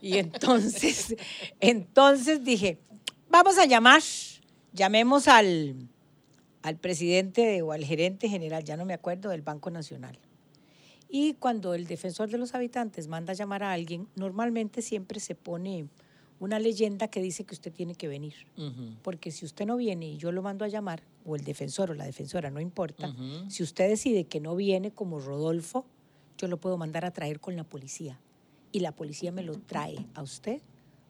y 0.02 0.17
entonces, 0.17 1.15
entonces 1.60 2.44
dije, 2.44 2.80
vamos 3.30 3.58
a 3.58 3.65
llamar, 3.65 4.02
llamemos 4.74 5.28
al, 5.28 5.76
al 6.62 6.78
presidente 6.78 7.62
o 7.62 7.72
al 7.72 7.86
gerente 7.86 8.28
general, 8.28 8.63
ya 8.63 8.78
no 8.78 8.86
me 8.86 8.94
acuerdo, 8.94 9.30
del 9.30 9.41
Banco 9.41 9.72
Nacional 9.72 10.20
y 11.12 11.34
cuando 11.34 11.74
el 11.74 11.88
defensor 11.88 12.30
de 12.30 12.38
los 12.38 12.56
habitantes 12.56 13.10
manda 13.10 13.34
a 13.34 13.36
llamar 13.36 13.63
a 13.63 13.74
alguien, 13.74 14.08
normalmente 14.15 14.82
siempre 14.82 15.20
se 15.20 15.36
pone 15.36 15.89
una 16.39 16.58
leyenda 16.58 17.10
que 17.10 17.22
dice 17.22 17.44
que 17.44 17.54
usted 17.54 17.74
tiene 17.74 17.96
que 17.96 18.08
venir. 18.08 18.34
Porque 19.04 19.30
si 19.30 19.46
usted 19.46 19.65
no 19.65 19.76
viene 19.76 20.08
y 20.08 20.17
yo 20.17 20.32
lo 20.32 20.41
mando 20.41 20.63
a 20.63 20.70
llamar, 20.70 21.04
o 21.26 21.36
el 21.36 21.44
defensor 21.44 21.91
o 21.91 21.94
la 21.94 22.06
defensora, 22.06 22.50
no 22.50 22.62
importa, 22.62 23.13
si 23.50 23.62
usted 23.62 23.89
decide 23.89 24.24
que 24.24 24.39
no 24.39 24.56
viene 24.56 24.91
como 24.91 25.20
Rodolfo, 25.20 25.86
yo 26.42 26.48
lo 26.48 26.58
puedo 26.58 26.78
mandar 26.78 27.06
a 27.06 27.12
traer 27.12 27.40
con 27.40 27.56
la 27.56 27.64
policía. 27.64 28.20
Y 28.72 28.80
la 28.80 28.92
policía 28.94 29.32
me 29.32 29.44
lo 29.44 29.54
trae 29.54 30.08
a 30.16 30.24
usted, 30.24 30.62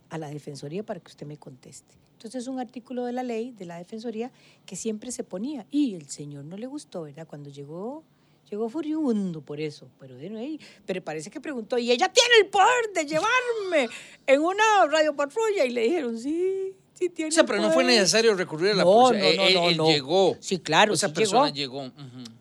a 0.10 0.18
la 0.18 0.30
defensoría, 0.30 0.84
para 0.84 1.00
que 1.00 1.08
usted 1.08 1.26
me 1.26 1.38
conteste. 1.38 1.96
Entonces 2.14 2.44
es 2.44 2.48
un 2.48 2.60
artículo 2.60 3.06
de 3.06 3.14
la 3.14 3.24
ley 3.24 3.52
de 3.52 3.66
la 3.66 3.78
defensoría 3.78 4.32
que 4.66 4.76
siempre 4.76 5.12
se 5.12 5.24
ponía. 5.24 5.66
Y 5.72 5.96
el 5.96 6.10
señor 6.10 6.44
no 6.46 6.58
le 6.58 6.68
gustó, 6.68 7.04
¿verdad? 7.04 7.28
Cuando 7.28 7.50
llegó 7.50 8.04
Llegó 8.52 8.68
furibundo 8.68 9.40
por 9.40 9.62
eso, 9.62 9.88
pero, 9.98 10.16
pero 10.86 11.02
parece 11.02 11.30
que 11.30 11.40
preguntó, 11.40 11.78
¿y 11.78 11.90
ella 11.90 12.12
tiene 12.12 12.32
el 12.42 12.48
poder 12.48 12.92
de 12.94 13.06
llevarme 13.06 13.90
en 14.28 14.42
una 14.42 14.88
radio 14.88 15.16
patrulla? 15.16 15.64
Y 15.64 15.70
le 15.70 15.84
dijeron, 15.84 16.20
sí, 16.20 16.74
sí 16.94 17.08
tiene. 17.08 17.30
O 17.30 17.32
sea, 17.32 17.46
pero 17.46 17.62
no 17.62 17.72
fue 17.72 17.86
necesario 17.86 18.36
recurrir 18.36 18.72
a 18.72 18.76
la 18.76 18.84
policía. 18.84 19.36
No, 19.38 19.50
no, 19.50 19.78
no, 19.78 19.88
él, 19.88 19.94
llegó. 19.94 20.36
Sí, 20.42 20.60
claro. 20.60 20.94
Esa 20.94 21.14
persona 21.14 21.50
llegó. 21.50 21.90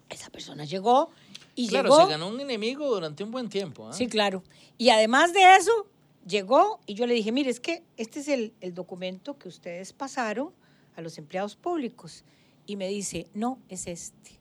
Esa 0.08 0.30
persona 0.30 0.64
llegó 0.64 1.10
y 1.54 1.68
claro, 1.68 1.94
se 1.94 2.06
ganó 2.06 2.28
un 2.28 2.40
enemigo 2.40 2.88
durante 2.88 3.24
un 3.24 3.30
buen 3.30 3.48
tiempo. 3.48 3.88
¿ah? 3.88 3.92
Sí, 3.92 4.06
claro. 4.06 4.42
Y 4.78 4.90
además 4.90 5.32
de 5.32 5.56
eso, 5.56 5.86
llegó 6.26 6.80
y 6.86 6.94
yo 6.94 7.06
le 7.06 7.14
dije, 7.14 7.32
mire, 7.32 7.50
es 7.50 7.60
que 7.60 7.82
este 7.96 8.20
es 8.20 8.28
el, 8.28 8.52
el 8.60 8.74
documento 8.74 9.38
que 9.38 9.48
ustedes 9.48 9.92
pasaron 9.92 10.52
a 10.96 11.00
los 11.00 11.18
empleados 11.18 11.56
públicos. 11.56 12.24
Y 12.66 12.76
me 12.76 12.88
dice, 12.88 13.26
no, 13.34 13.58
es 13.68 13.86
este. 13.86 14.38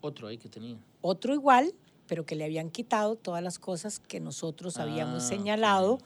Otro 0.00 0.28
ahí 0.28 0.38
que 0.38 0.48
tenía. 0.48 0.78
Otro 1.00 1.34
igual, 1.34 1.74
pero 2.06 2.26
que 2.26 2.36
le 2.36 2.44
habían 2.44 2.70
quitado 2.70 3.16
todas 3.16 3.42
las 3.42 3.58
cosas 3.58 3.98
que 3.98 4.20
nosotros 4.20 4.76
habíamos 4.78 5.24
ah, 5.24 5.28
señalado 5.28 5.98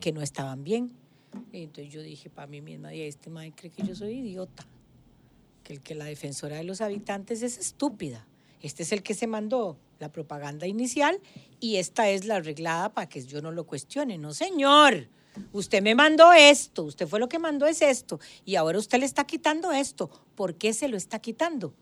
que 0.00 0.12
no 0.12 0.22
estaban 0.22 0.64
bien. 0.64 0.92
entonces 1.52 1.92
yo 1.92 2.02
dije 2.02 2.30
para 2.30 2.46
mí 2.46 2.60
misma, 2.60 2.94
y 2.94 3.02
este 3.02 3.30
madre 3.30 3.52
cree 3.56 3.70
que 3.70 3.86
yo 3.86 3.94
soy 3.94 4.14
idiota, 4.14 4.66
que 5.64 5.72
el 5.72 5.80
que 5.80 5.94
la 5.94 6.04
defensora 6.04 6.56
de 6.56 6.64
los 6.64 6.80
habitantes 6.80 7.42
es 7.42 7.58
estúpida. 7.58 8.26
Este 8.62 8.82
es 8.82 8.92
el 8.92 9.02
que 9.02 9.14
se 9.14 9.26
mandó 9.26 9.76
la 9.98 10.10
propaganda 10.10 10.66
inicial 10.66 11.20
y 11.60 11.76
esta 11.76 12.08
es 12.08 12.24
la 12.24 12.36
arreglada 12.36 12.92
para 12.92 13.08
que 13.08 13.24
yo 13.24 13.40
no 13.42 13.52
lo 13.52 13.66
cuestione. 13.66 14.18
No, 14.18 14.32
señor. 14.32 15.08
Usted 15.52 15.82
me 15.82 15.94
mandó 15.94 16.32
esto, 16.32 16.82
usted 16.82 17.06
fue 17.06 17.20
lo 17.20 17.28
que 17.28 17.38
mandó 17.38 17.66
es 17.66 17.80
esto, 17.80 18.18
y 18.44 18.56
ahora 18.56 18.76
usted 18.76 18.98
le 18.98 19.06
está 19.06 19.24
quitando 19.24 19.70
esto. 19.70 20.10
¿Por 20.34 20.56
qué 20.56 20.72
se 20.72 20.88
lo 20.88 20.96
está 20.96 21.20
quitando? 21.20 21.74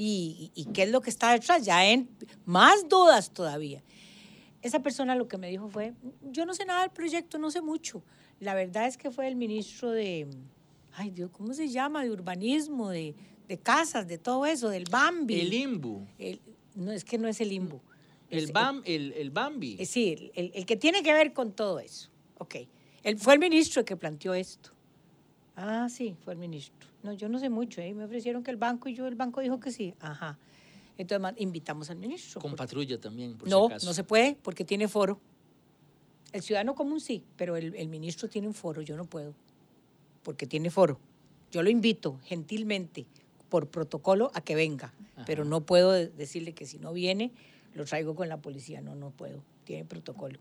y, 0.00 0.68
qué 0.72 0.84
es 0.84 0.90
lo 0.90 1.00
que 1.00 1.10
está 1.10 1.32
detrás, 1.32 1.64
ya 1.64 1.84
en 1.84 2.08
más 2.46 2.88
dudas 2.88 3.32
todavía. 3.32 3.82
Esa 4.62 4.80
persona 4.80 5.16
lo 5.16 5.26
que 5.26 5.38
me 5.38 5.50
dijo 5.50 5.68
fue, 5.68 5.92
yo 6.30 6.46
no 6.46 6.54
sé 6.54 6.64
nada 6.64 6.82
del 6.82 6.90
proyecto, 6.90 7.36
no 7.38 7.50
sé 7.50 7.60
mucho. 7.60 8.02
La 8.38 8.54
verdad 8.54 8.86
es 8.86 8.96
que 8.96 9.10
fue 9.10 9.26
el 9.26 9.34
ministro 9.34 9.90
de, 9.90 10.28
ay 10.94 11.10
Dios, 11.10 11.30
¿cómo 11.32 11.52
se 11.52 11.68
llama? 11.68 12.04
De 12.04 12.12
urbanismo, 12.12 12.90
de, 12.90 13.16
de 13.48 13.58
casas, 13.58 14.06
de 14.06 14.18
todo 14.18 14.46
eso, 14.46 14.68
del 14.68 14.84
Bambi. 14.90 15.40
El 15.40 15.54
Imbu. 15.54 16.06
no, 16.74 16.92
es 16.92 17.04
que 17.04 17.18
no 17.18 17.26
es 17.28 17.40
el 17.40 17.52
Imbu. 17.52 17.80
El, 18.30 18.52
bam, 18.52 18.82
el, 18.84 19.12
el, 19.12 19.30
Bambi. 19.30 19.76
Eh, 19.78 19.86
sí, 19.86 20.30
el, 20.34 20.52
el, 20.54 20.66
que 20.66 20.76
tiene 20.76 21.02
que 21.02 21.14
ver 21.14 21.32
con 21.32 21.52
todo 21.52 21.80
eso. 21.80 22.10
Ok. 22.36 22.56
Él 23.02 23.18
fue 23.18 23.32
el 23.32 23.40
ministro 23.40 23.86
que 23.86 23.96
planteó 23.96 24.34
esto. 24.34 24.70
Ah, 25.56 25.88
sí, 25.88 26.14
fue 26.22 26.34
el 26.34 26.38
ministro. 26.38 26.86
No, 27.02 27.14
yo 27.14 27.30
no 27.30 27.38
sé 27.38 27.48
mucho, 27.48 27.80
¿eh? 27.80 27.94
me 27.94 28.04
ofrecieron 28.04 28.42
que 28.42 28.50
el 28.50 28.58
banco 28.58 28.88
y 28.90 28.94
yo, 28.94 29.06
el 29.06 29.14
banco 29.14 29.40
dijo 29.40 29.58
que 29.58 29.72
sí. 29.72 29.94
Ajá. 30.00 30.38
Entonces 30.98 31.32
invitamos 31.38 31.88
al 31.88 31.96
ministro. 31.96 32.40
Con 32.40 32.54
patrulla 32.54 33.00
también, 33.00 33.36
por 33.38 33.48
No, 33.48 33.68
si 33.68 33.72
acaso. 33.72 33.86
no 33.86 33.94
se 33.94 34.04
puede 34.04 34.36
porque 34.42 34.64
tiene 34.64 34.88
foro. 34.88 35.18
El 36.32 36.42
ciudadano 36.42 36.74
común 36.74 37.00
sí, 37.00 37.24
pero 37.36 37.56
el, 37.56 37.74
el 37.76 37.88
ministro 37.88 38.28
tiene 38.28 38.46
un 38.46 38.52
foro, 38.52 38.82
yo 38.82 38.96
no 38.96 39.04
puedo, 39.04 39.34
porque 40.22 40.46
tiene 40.46 40.70
foro. 40.70 41.00
Yo 41.50 41.62
lo 41.62 41.70
invito 41.70 42.20
gentilmente 42.24 43.06
por 43.48 43.68
protocolo 43.68 44.30
a 44.34 44.40
que 44.40 44.54
venga, 44.54 44.92
pero 45.26 45.44
no 45.44 45.62
puedo 45.62 45.92
decirle 45.92 46.52
que 46.52 46.66
si 46.66 46.78
no 46.78 46.92
viene, 46.92 47.32
lo 47.74 47.84
traigo 47.84 48.14
con 48.14 48.28
la 48.28 48.38
policía, 48.38 48.80
no, 48.80 48.94
no 48.94 49.10
puedo 49.10 49.42
tiene 49.68 49.84
protocolo. 49.84 50.38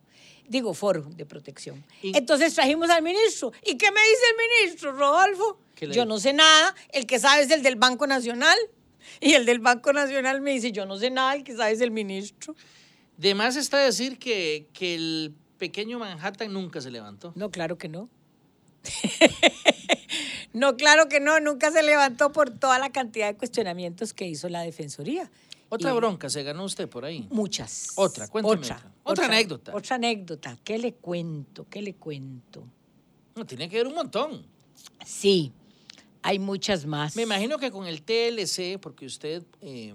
Digo, 0.48 0.74
foro 0.74 1.04
de 1.04 1.26
protección. 1.26 1.84
Entonces 2.02 2.54
trajimos 2.54 2.90
al 2.90 3.04
ministro. 3.04 3.52
¿Y 3.62 3.76
qué 3.76 3.92
me 3.92 4.00
dice 4.00 4.24
el 4.32 4.66
ministro, 4.66 4.92
Rodolfo? 4.94 5.60
Yo 5.92 6.06
no 6.06 6.18
sé 6.18 6.32
nada. 6.32 6.74
El 6.94 7.06
que 7.06 7.20
sabe 7.20 7.44
es 7.44 7.52
el 7.52 7.62
del 7.62 7.76
Banco 7.76 8.08
Nacional. 8.08 8.58
Y 9.20 9.34
el 9.34 9.46
del 9.46 9.60
Banco 9.60 9.92
Nacional 9.92 10.40
me 10.40 10.52
dice, 10.52 10.72
yo 10.72 10.86
no 10.86 10.98
sé 10.98 11.10
nada, 11.10 11.36
el 11.36 11.44
que 11.44 11.56
sabe 11.56 11.72
es 11.72 11.82
el 11.82 11.92
ministro. 11.92 12.56
De 13.18 13.36
más 13.36 13.58
está 13.58 13.78
decir 13.80 14.18
que, 14.18 14.68
que 14.72 14.96
el 14.96 15.34
pequeño 15.58 16.00
Manhattan 16.00 16.54
nunca 16.54 16.80
se 16.80 16.90
levantó. 16.90 17.34
No, 17.36 17.52
claro 17.52 17.78
que 17.78 17.90
no. 17.90 18.10
no, 20.54 20.76
claro 20.78 21.08
que 21.10 21.20
no, 21.20 21.40
nunca 21.40 21.72
se 21.72 21.84
levantó 21.84 22.32
por 22.32 22.50
toda 22.50 22.80
la 22.80 22.92
cantidad 22.92 23.28
de 23.28 23.38
cuestionamientos 23.38 24.14
que 24.14 24.28
hizo 24.28 24.50
la 24.50 24.62
Defensoría. 24.62 25.30
Otra 25.70 25.94
bronca 25.94 26.30
se 26.30 26.44
ganó 26.44 26.64
usted 26.64 26.88
por 26.88 27.04
ahí. 27.04 27.28
Muchas. 27.30 27.90
Otra, 27.96 28.28
cuéntame. 28.28 28.56
Otra, 28.56 28.92
otra, 29.04 29.26
anécdota. 29.26 29.76
Otra 29.76 29.96
anécdota. 29.98 30.58
¿Qué 30.64 30.78
le 30.78 30.94
cuento? 30.94 31.68
¿Qué 31.70 31.82
le 31.82 31.96
cuento? 31.96 32.66
No, 33.36 33.46
tiene 33.46 33.68
que 33.68 33.78
ver 33.78 33.88
un 33.88 33.96
montón. 33.96 34.46
Sí, 35.06 35.52
hay 36.22 36.40
muchas 36.40 36.86
más. 36.86 37.16
Me 37.16 37.24
imagino 37.24 37.58
que 37.58 37.70
con 37.70 37.86
el 37.86 38.02
TLC, 38.02 38.80
porque 38.80 39.06
usted, 39.06 39.44
eh, 39.62 39.94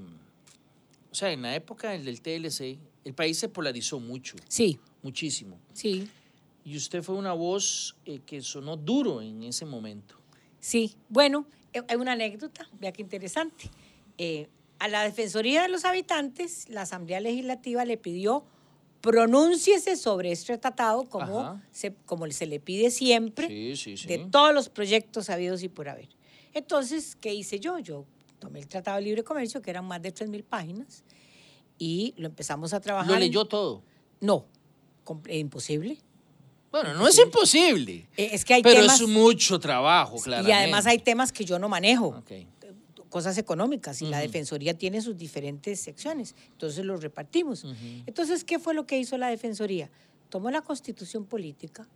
o 1.11 1.15
sea, 1.15 1.33
en 1.33 1.43
la 1.43 1.55
época 1.55 1.91
del 1.91 2.21
TLC, 2.21 2.79
el 3.05 3.15
país 3.15 3.39
se 3.39 3.49
polarizó 3.49 3.99
mucho, 3.99 4.37
Sí, 4.49 4.79
muchísimo. 5.03 5.59
sí, 5.73 6.09
Y 6.65 6.77
usted 6.77 7.03
fue 7.03 7.17
una 7.17 7.33
voz 7.33 7.97
eh, 8.05 8.21
que 8.25 8.41
sonó 8.43 8.77
duro 8.77 9.21
en 9.21 9.43
ese 9.43 9.65
momento. 9.65 10.17
sí. 10.61 10.95
Bueno, 11.09 11.47
eh, 11.73 11.83
hay 11.89 11.97
una 11.97 12.13
anécdota, 12.13 12.69
vea 12.79 12.93
qué 12.93 13.03
interesante. 13.03 13.71
Eh, 14.19 14.49
a 14.79 14.89
la 14.89 15.03
Defensoría 15.05 15.63
de 15.63 15.69
los 15.69 15.85
Habitantes, 15.85 16.69
la 16.69 16.83
Asamblea 16.83 17.21
Legislativa 17.21 17.85
le 17.85 17.97
pidió 17.97 18.45
pronúnciese 19.01 19.97
sobre 19.97 20.31
este 20.33 20.57
tratado 20.59 21.05
como 21.09 21.61
se, 21.73 21.93
como 22.07 22.31
se 22.31 22.47
le 22.47 22.61
pide 22.61 22.91
siempre 22.91 23.49
Sí, 23.49 23.77
sí, 23.77 23.97
sí. 23.97 24.07
de 24.07 24.19
todos 24.19 24.55
los 24.55 24.69
proyectos 24.69 25.29
habidos 25.29 25.63
y 25.65 25.69
por 25.69 25.89
haber. 25.89 26.09
Entonces, 26.55 27.17
¿qué 27.17 27.35
hice 27.35 27.59
yo? 27.59 27.79
Yo 27.81 28.05
tomé 28.39 28.61
el 28.61 28.69
Tratado 28.69 28.99
de 28.99 29.03
Libre 29.05 29.25
Comercio, 29.25 29.61
que 29.61 29.71
eran 29.71 29.85
más 29.87 30.01
de 30.03 30.13
3.000 30.15 30.45
páginas, 30.45 31.03
y 31.79 32.15
lo 32.17 32.27
empezamos 32.29 32.73
a 32.75 32.81
trabajar. 32.81 33.09
Lo 33.09 33.15
en- 33.15 33.21
leyó 33.21 33.45
todo. 33.47 33.83
No, 34.21 34.47
eh, 35.27 35.39
imposible. 35.39 35.99
Bueno, 36.73 36.95
no 36.95 37.07
es 37.07 37.19
imposible, 37.19 38.09
Eh, 38.17 38.31
es 38.33 38.45
que 38.45 38.55
hay 38.55 38.63
pero 38.63 38.81
temas... 38.81 39.01
es 39.01 39.07
mucho 39.07 39.61
trabajo, 39.61 40.17
claro. 40.21 40.49
y 40.49 40.51
además 40.53 40.87
hay 40.87 40.99
temas 40.99 41.31
que 41.31 41.45
yo 41.45 41.59
no 41.59 41.69
manejo. 41.69 42.09
Ok. 42.09 42.33
cosas 43.11 43.37
económicas 43.37 44.01
y 44.01 44.07
la. 44.07 44.21
Defensoría 44.21 44.73
tiene 44.77 45.03
sus 45.03 45.17
diferentes 45.19 45.79
secciones, 45.81 46.35
entonces 46.53 46.83
los 46.85 47.03
repartimos. 47.03 47.65
Entonces, 48.07 48.43
¿qué 48.43 48.59
fue 48.59 48.73
lo 48.73 48.87
que 48.87 48.99
hizo 48.99 49.19
la 49.19 49.29
Defensoría? 49.29 49.91
Tomó 50.31 50.51
la 50.51 50.63
Constitución 50.63 51.27
Política 51.27 51.87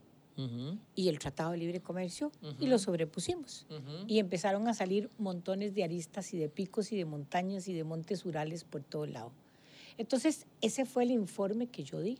y 0.94 1.08
el 1.08 1.18
Tratado 1.18 1.52
de 1.52 1.56
Libre 1.56 1.80
Comercio 1.80 2.30
y 2.60 2.66
lo 2.66 2.78
sobrepusimos. 2.78 3.64
Y 4.06 4.18
empezaron 4.18 4.68
a 4.68 4.74
salir 4.74 5.08
montones 5.16 5.74
de 5.74 5.84
aristas 5.84 6.34
y 6.34 6.36
de 6.36 6.50
picos 6.50 6.92
y 6.92 6.96
de 6.96 7.06
montañas 7.06 7.66
y 7.68 7.72
de 7.72 7.82
montes 7.84 8.26
urales 8.26 8.64
por 8.64 8.82
todo 8.82 9.06
lado. 9.06 9.32
Entonces, 9.96 10.44
ese 10.60 10.84
fue 10.84 11.04
el 11.04 11.12
informe 11.12 11.66
que 11.68 11.82
yo 11.82 12.00
di. 12.00 12.18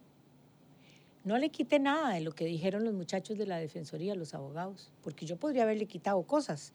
No 1.26 1.38
le 1.38 1.50
quité 1.50 1.80
nada 1.80 2.14
de 2.14 2.20
lo 2.20 2.30
que 2.30 2.44
dijeron 2.44 2.84
los 2.84 2.94
muchachos 2.94 3.36
de 3.36 3.46
la 3.46 3.58
Defensoría, 3.58 4.14
los 4.14 4.32
abogados, 4.32 4.92
porque 5.02 5.26
yo 5.26 5.36
podría 5.36 5.64
haberle 5.64 5.86
quitado 5.86 6.22
cosas. 6.22 6.72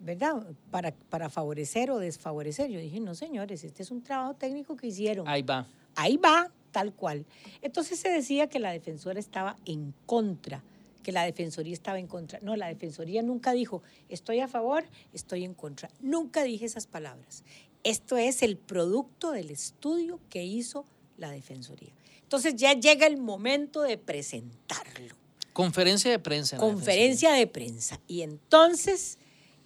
¿verdad? 0.00 0.46
Para, 0.70 0.94
para 1.10 1.28
favorecer 1.28 1.90
o 1.90 1.98
desfavorecer. 1.98 2.70
Yo 2.70 2.80
dije, 2.80 3.00
no, 3.00 3.14
señores, 3.14 3.64
este 3.64 3.82
es 3.82 3.90
un 3.90 4.02
trabajo 4.02 4.32
técnico 4.32 4.76
que 4.76 4.86
hicieron. 4.86 5.28
Ahí 5.28 5.42
va. 5.42 5.66
Ahí 5.94 6.16
va, 6.16 6.50
tal 6.70 6.94
cual. 6.94 7.26
Entonces 7.60 7.98
se 7.98 8.08
decía 8.08 8.46
que 8.46 8.60
la 8.60 8.72
defensora 8.72 9.20
estaba 9.20 9.58
en 9.66 9.92
contra, 10.06 10.64
que 11.02 11.12
la 11.12 11.24
defensoría 11.24 11.74
estaba 11.74 11.98
en 11.98 12.06
contra. 12.06 12.38
No, 12.40 12.56
la 12.56 12.68
defensoría 12.68 13.20
nunca 13.20 13.52
dijo, 13.52 13.82
estoy 14.08 14.40
a 14.40 14.48
favor, 14.48 14.84
estoy 15.12 15.44
en 15.44 15.52
contra. 15.52 15.90
Nunca 16.00 16.44
dije 16.44 16.64
esas 16.64 16.86
palabras. 16.86 17.44
Esto 17.84 18.16
es 18.16 18.42
el 18.42 18.56
producto 18.56 19.32
del 19.32 19.50
estudio 19.50 20.18
que 20.30 20.44
hizo 20.44 20.86
la 21.18 21.30
defensoría. 21.30 21.92
Entonces 22.32 22.56
ya 22.56 22.72
llega 22.72 23.06
el 23.06 23.18
momento 23.18 23.82
de 23.82 23.98
presentarlo 23.98 25.14
Conferencia 25.52 26.10
de 26.10 26.18
prensa. 26.18 26.56
conferencia 26.56 27.32
de 27.32 27.46
prensa. 27.46 28.00
Y 28.08 28.22
entonces, 28.22 29.18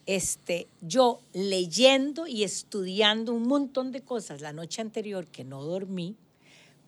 este, 0.06 0.66
yo 0.80 1.20
leyendo 1.32 2.26
y 2.26 2.42
estudiando 2.42 3.32
un 3.34 3.46
montón 3.46 3.92
de 3.92 4.00
cosas 4.00 4.40
la 4.40 4.52
noche 4.52 4.82
anterior 4.82 5.28
que 5.28 5.44
no 5.44 5.62
dormí, 5.62 6.16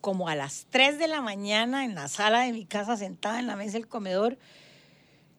como 0.00 0.28
a 0.28 0.34
las 0.34 0.66
3 0.70 0.98
de 0.98 1.06
la 1.06 1.20
mañana 1.22 1.84
en 1.84 1.94
la 1.94 2.08
sala 2.08 2.40
de 2.40 2.52
mi 2.52 2.64
casa 2.64 2.96
sentada 2.96 3.38
en 3.38 3.46
la 3.46 3.54
mesa 3.54 3.74
del 3.74 3.86
comedor, 3.86 4.36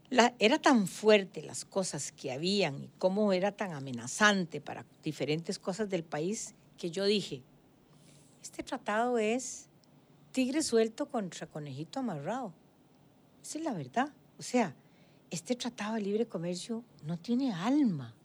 la- 0.09 0.33
era 0.39 0.57
tan 0.57 0.87
fuerte 0.87 1.41
las 1.41 1.65
cosas 1.65 2.13
que 2.13 2.31
habían 2.31 2.81
y 2.81 2.89
cómo 2.97 3.33
era 3.33 3.51
tan 3.51 3.73
amenazante 3.73 4.61
para 4.61 4.85
diferentes 5.03 5.59
cosas 5.59 5.89
del 5.89 6.05
país 6.05 6.55
que 6.77 6.91
yo 6.91 7.03
dije, 7.03 7.43
este 8.41 8.63
tratado 8.63 9.17
es 9.17 9.65
tigre 10.39 10.63
suelto 10.63 11.05
contra 11.05 11.47
conejito 11.47 11.99
amarrado. 11.99 12.53
Esa 13.43 13.57
es 13.57 13.63
la 13.65 13.73
verdad. 13.73 14.07
O 14.37 14.41
sea, 14.41 14.73
este 15.29 15.53
tratado 15.53 15.95
de 15.95 16.01
libre 16.01 16.27
comercio 16.27 16.81
no 17.03 17.17
tiene 17.17 17.51
alma. 17.51 18.15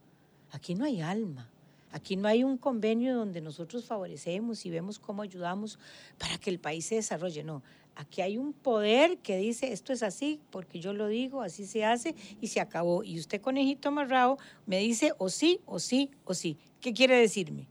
Aquí 0.52 0.76
no 0.76 0.84
hay 0.84 1.00
alma. 1.00 1.50
Aquí 1.90 2.14
no 2.14 2.28
hay 2.28 2.44
un 2.44 2.56
convenio 2.56 3.16
donde 3.16 3.40
nosotros 3.40 3.84
favorecemos 3.84 4.64
y 4.64 4.70
vemos 4.70 5.00
cómo 5.00 5.22
ayudamos 5.22 5.80
para 6.16 6.38
que 6.38 6.50
el 6.50 6.60
país 6.60 6.86
se 6.86 6.94
desarrolle. 6.94 7.42
No, 7.42 7.64
aquí 7.96 8.20
hay 8.20 8.38
un 8.38 8.52
poder 8.52 9.18
que 9.18 9.36
dice 9.36 9.72
esto 9.72 9.92
es 9.92 10.04
así 10.04 10.40
porque 10.52 10.78
yo 10.78 10.92
lo 10.92 11.08
digo, 11.08 11.42
así 11.42 11.66
se 11.66 11.84
hace 11.84 12.14
y 12.40 12.46
se 12.46 12.60
acabó. 12.60 13.02
Y 13.02 13.18
usted, 13.18 13.40
conejito 13.40 13.88
amarrado, 13.88 14.38
me 14.66 14.78
dice 14.78 15.14
o 15.18 15.30
sí, 15.30 15.58
o 15.66 15.80
sí, 15.80 16.12
o 16.24 16.32
sí. 16.32 16.58
¿Qué 16.80 16.92
quiere 16.92 17.18
decirme? 17.18 17.66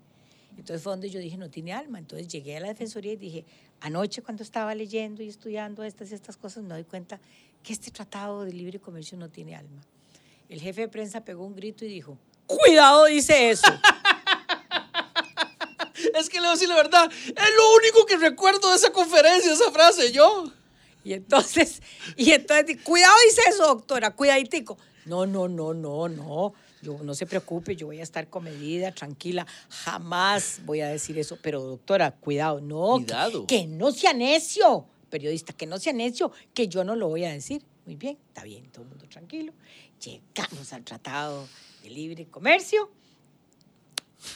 Entonces 0.58 0.82
fue 0.82 0.94
donde 0.94 1.10
yo 1.10 1.20
dije, 1.20 1.38
no 1.38 1.50
tiene 1.50 1.74
alma. 1.74 2.00
Entonces 2.00 2.28
llegué 2.28 2.58
a 2.58 2.60
la 2.60 2.68
Defensoría 2.68 3.14
y 3.14 3.18
dije, 3.18 3.46
anoche 3.82 4.22
cuando 4.22 4.44
estaba 4.44 4.74
leyendo 4.76 5.24
y 5.24 5.30
estudiando 5.30 5.84
estas 5.84 6.12
y 6.12 6.16
estas 6.16 6.38
cosas, 6.38 6.64
me 6.64 6.74
doy 6.74 6.84
cuenta 6.84 7.20
que 7.64 7.74
este 7.74 7.92
tratado 7.92 8.44
de 8.44 8.54
libre 8.54 8.80
comercio 8.80 9.18
no 9.18 9.30
tiene 9.30 9.56
alma. 9.56 9.82
El 10.50 10.62
jefe 10.62 10.82
de 10.82 10.88
prensa 10.88 11.24
pegó 11.24 11.46
un 11.46 11.56
grito 11.56 11.86
y 11.86 11.88
dijo, 11.88 12.18
cuidado, 12.46 13.06
dice 13.06 13.50
eso. 13.50 13.68
Es 16.16 16.30
que 16.30 16.38
le 16.38 16.42
voy 16.42 16.50
a 16.50 16.52
decir 16.52 16.70
la 16.70 16.76
verdad. 16.76 17.12
Es 17.12 17.56
lo 17.58 17.76
único 17.76 18.06
que 18.06 18.18
recuerdo 18.18 18.70
de 18.70 18.76
esa 18.76 18.92
conferencia, 18.92 19.52
esa 19.52 19.72
frase. 19.72 20.12
Yo. 20.12 20.52
Y 21.04 21.14
entonces, 21.14 21.82
y 22.16 22.32
entonces, 22.32 22.78
cuidado 22.84 23.16
dice 23.26 23.42
eso, 23.50 23.68
doctora, 23.68 24.12
cuidaditico. 24.12 24.78
No, 25.06 25.26
no, 25.26 25.48
no, 25.48 25.74
no, 25.74 26.08
no. 26.08 26.54
Yo, 26.84 27.00
no 27.02 27.16
se 27.16 27.26
preocupe, 27.26 27.78
yo 27.78 27.88
voy 27.88 28.02
a 28.02 28.04
estar 28.04 28.28
comedida, 28.28 28.92
tranquila. 28.92 29.48
Jamás 29.70 30.60
voy 30.66 30.82
a 30.82 30.90
decir 30.90 31.18
eso. 31.18 31.38
Pero, 31.42 31.62
doctora, 31.62 32.12
cuidado, 32.12 32.60
no. 32.60 33.04
que-. 33.06 33.46
Que, 33.48 33.68
no 33.68 33.92
sea 33.94 34.14
necio, 34.14 34.86
periodista, 35.10 35.54
que 35.54 35.66
no 35.66 35.80
sea 35.80 35.94
necio, 35.94 36.32
que 36.54 36.68
yo 36.68 36.84
no 36.84 36.96
lo 36.96 37.08
voy 37.08 37.24
a 37.24 37.32
decir. 37.32 37.64
Muy 37.86 37.96
bien, 37.96 38.18
está 38.28 38.44
bien, 38.44 38.70
todo 38.72 38.84
el 38.84 38.90
mundo 38.90 39.06
tranquilo. 39.08 39.54
Llegamos 40.04 40.74
al 40.74 40.84
Tratado 40.84 41.48
de 41.84 41.90
Libre 41.90 42.28
Comercio. 42.28 42.92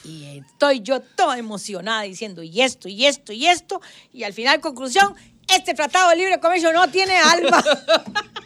Y 0.04 0.40
estoy 0.40 0.82
yo 0.82 1.02
toda 1.02 1.38
emocionada 1.38 2.04
diciendo, 2.04 2.44
y 2.44 2.62
esto, 2.62 2.88
y 2.88 3.06
esto, 3.06 3.34
y 3.34 3.46
esto. 3.46 3.82
Y 4.14 4.24
al 4.24 4.34
final, 4.34 4.62
conclusión, 4.62 5.16
este 5.54 5.74
Tratado 5.74 6.10
de 6.12 6.16
Libre 6.16 6.40
Comercio 6.40 6.72
no 6.72 6.90
tiene 6.90 7.16
alma. 7.18 7.64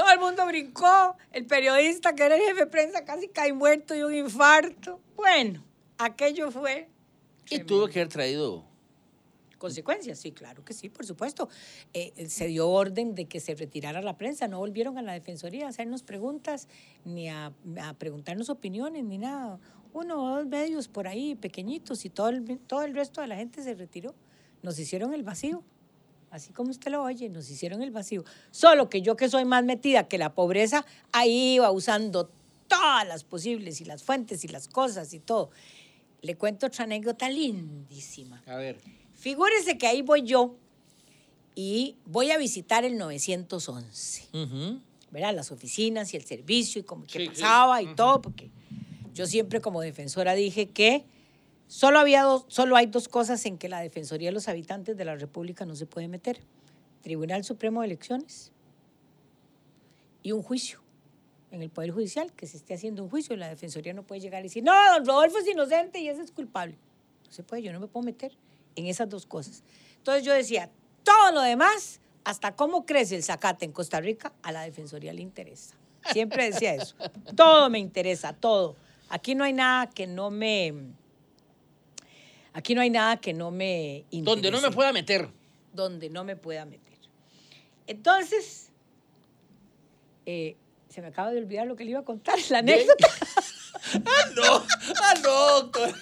Todo 0.00 0.12
el 0.12 0.18
mundo 0.18 0.46
brincó. 0.46 1.14
El 1.30 1.44
periodista, 1.44 2.14
que 2.14 2.22
era 2.22 2.34
el 2.34 2.40
jefe 2.40 2.60
de 2.60 2.66
prensa, 2.66 3.04
casi 3.04 3.28
cae 3.28 3.52
muerto 3.52 3.92
de 3.92 4.06
un 4.06 4.14
infarto. 4.14 4.98
Bueno, 5.14 5.62
aquello 5.98 6.50
fue. 6.50 6.88
Y 7.50 7.58
tuvo 7.64 7.86
que 7.86 8.00
haber 8.00 8.08
traído. 8.10 8.64
Consecuencias, 9.58 10.18
sí, 10.18 10.32
claro 10.32 10.64
que 10.64 10.72
sí, 10.72 10.88
por 10.88 11.04
supuesto. 11.04 11.50
Eh, 11.92 12.14
eh, 12.16 12.30
se 12.30 12.46
dio 12.46 12.70
orden 12.70 13.14
de 13.14 13.26
que 13.26 13.40
se 13.40 13.54
retirara 13.54 14.00
la 14.00 14.16
prensa, 14.16 14.48
no 14.48 14.58
volvieron 14.58 14.96
a 14.96 15.02
la 15.02 15.12
Defensoría 15.12 15.66
a 15.66 15.68
hacernos 15.68 16.02
preguntas, 16.02 16.66
ni 17.04 17.28
a, 17.28 17.52
a 17.82 17.92
preguntarnos 17.92 18.48
opiniones, 18.48 19.04
ni 19.04 19.18
nada. 19.18 19.60
Uno 19.92 20.24
o 20.24 20.36
dos 20.36 20.46
medios 20.46 20.88
por 20.88 21.08
ahí, 21.08 21.34
pequeñitos, 21.34 22.06
y 22.06 22.08
todo 22.08 22.30
el, 22.30 22.58
todo 22.60 22.84
el 22.84 22.94
resto 22.94 23.20
de 23.20 23.26
la 23.26 23.36
gente 23.36 23.62
se 23.62 23.74
retiró. 23.74 24.14
Nos 24.62 24.78
hicieron 24.78 25.12
el 25.12 25.24
vacío, 25.24 25.62
así 26.30 26.52
como 26.52 26.70
usted 26.70 26.90
lo 26.90 27.02
oye, 27.02 27.28
nos 27.28 27.50
hicieron 27.50 27.82
el 27.82 27.90
vacío. 27.90 28.24
Solo 28.50 28.88
que 28.88 29.02
yo 29.02 29.16
que 29.16 29.28
soy 29.28 29.44
más 29.44 29.64
metida 29.64 30.08
que 30.08 30.18
la 30.18 30.34
pobreza, 30.34 30.84
ahí 31.12 31.54
iba 31.54 31.70
usando 31.70 32.30
todas 32.68 33.06
las 33.06 33.24
posibles 33.24 33.80
y 33.80 33.84
las 33.84 34.02
fuentes 34.02 34.44
y 34.44 34.48
las 34.48 34.68
cosas 34.68 35.12
y 35.12 35.18
todo. 35.20 35.50
Le 36.22 36.36
cuento 36.36 36.66
otra 36.66 36.84
anécdota 36.84 37.28
lindísima. 37.28 38.42
A 38.46 38.56
ver. 38.56 38.78
Figúrese 39.14 39.76
que 39.78 39.86
ahí 39.86 40.02
voy 40.02 40.22
yo 40.22 40.56
y 41.54 41.96
voy 42.06 42.30
a 42.30 42.38
visitar 42.38 42.84
el 42.84 42.96
911, 42.96 44.28
Ujú. 44.32 44.80
¿verdad? 45.10 45.34
Las 45.34 45.50
oficinas 45.50 46.14
y 46.14 46.16
el 46.16 46.24
servicio 46.24 46.80
y 46.80 46.84
cómo 46.84 47.04
qué 47.04 47.18
Sí, 47.18 47.24
sí. 47.24 47.28
pasaba 47.42 47.82
y 47.82 47.94
todo, 47.94 48.22
porque 48.22 48.50
yo 49.14 49.26
siempre 49.26 49.60
como 49.60 49.80
defensora 49.80 50.34
dije 50.34 50.68
que 50.68 51.04
solo, 51.70 52.00
había 52.00 52.22
dos, 52.22 52.44
solo 52.48 52.74
hay 52.76 52.86
dos 52.86 53.08
cosas 53.08 53.46
en 53.46 53.56
que 53.56 53.68
la 53.68 53.80
Defensoría 53.80 54.28
de 54.28 54.32
los 54.32 54.48
Habitantes 54.48 54.96
de 54.96 55.04
la 55.04 55.14
República 55.14 55.64
no 55.64 55.76
se 55.76 55.86
puede 55.86 56.08
meter. 56.08 56.40
Tribunal 57.02 57.44
Supremo 57.44 57.80
de 57.80 57.86
Elecciones 57.86 58.52
y 60.22 60.32
un 60.32 60.42
juicio 60.42 60.80
en 61.50 61.62
el 61.62 61.70
Poder 61.70 61.92
Judicial, 61.92 62.32
que 62.32 62.46
se 62.46 62.56
esté 62.56 62.74
haciendo 62.74 63.02
un 63.02 63.10
juicio, 63.10 63.36
la 63.36 63.48
Defensoría 63.48 63.92
no 63.92 64.02
puede 64.02 64.20
llegar 64.20 64.40
y 64.40 64.44
decir, 64.44 64.62
no, 64.62 64.72
don 64.94 65.06
Rodolfo 65.06 65.38
es 65.38 65.48
inocente 65.48 66.00
y 66.00 66.08
ese 66.08 66.22
es 66.22 66.30
culpable. 66.30 66.76
No 67.26 67.32
se 67.32 67.42
puede, 67.42 67.62
yo 67.62 67.72
no 67.72 67.80
me 67.80 67.86
puedo 67.86 68.04
meter 68.04 68.36
en 68.76 68.86
esas 68.86 69.08
dos 69.08 69.26
cosas. 69.26 69.62
Entonces 69.96 70.24
yo 70.24 70.32
decía, 70.32 70.70
todo 71.02 71.32
lo 71.32 71.40
demás, 71.40 72.00
hasta 72.24 72.54
cómo 72.54 72.84
crece 72.86 73.16
el 73.16 73.22
zacate 73.22 73.64
en 73.64 73.72
Costa 73.72 74.00
Rica, 74.00 74.32
a 74.42 74.52
la 74.52 74.62
Defensoría 74.62 75.12
le 75.12 75.22
interesa. 75.22 75.76
Siempre 76.12 76.50
decía 76.50 76.74
eso. 76.74 76.94
Todo 77.36 77.68
me 77.68 77.78
interesa, 77.78 78.32
todo. 78.32 78.76
Aquí 79.10 79.34
no 79.34 79.44
hay 79.44 79.52
nada 79.52 79.88
que 79.88 80.06
no 80.06 80.30
me... 80.30 80.72
Aquí 82.52 82.74
no 82.74 82.80
hay 82.80 82.90
nada 82.90 83.18
que 83.18 83.32
no 83.32 83.50
me 83.50 84.04
interese 84.10 84.24
Donde 84.24 84.50
no 84.50 84.60
me 84.60 84.70
pueda 84.70 84.92
meter. 84.92 85.28
donde 85.72 86.10
no 86.10 86.24
me 86.24 86.36
pueda 86.36 86.64
meter. 86.64 86.98
Entonces, 87.86 88.70
eh, 90.26 90.56
se 90.88 91.00
me 91.00 91.08
acaba 91.08 91.30
de 91.30 91.38
olvidar 91.38 91.66
lo 91.66 91.76
que 91.76 91.84
le 91.84 91.90
iba 91.90 92.00
a 92.00 92.04
contar, 92.04 92.38
la 92.50 92.58
anécdota. 92.58 93.08
¡Ah, 93.94 94.26
no! 94.34 94.66
¡Ah, 95.02 95.14
no, 95.22 95.60
doctor! 95.62 95.94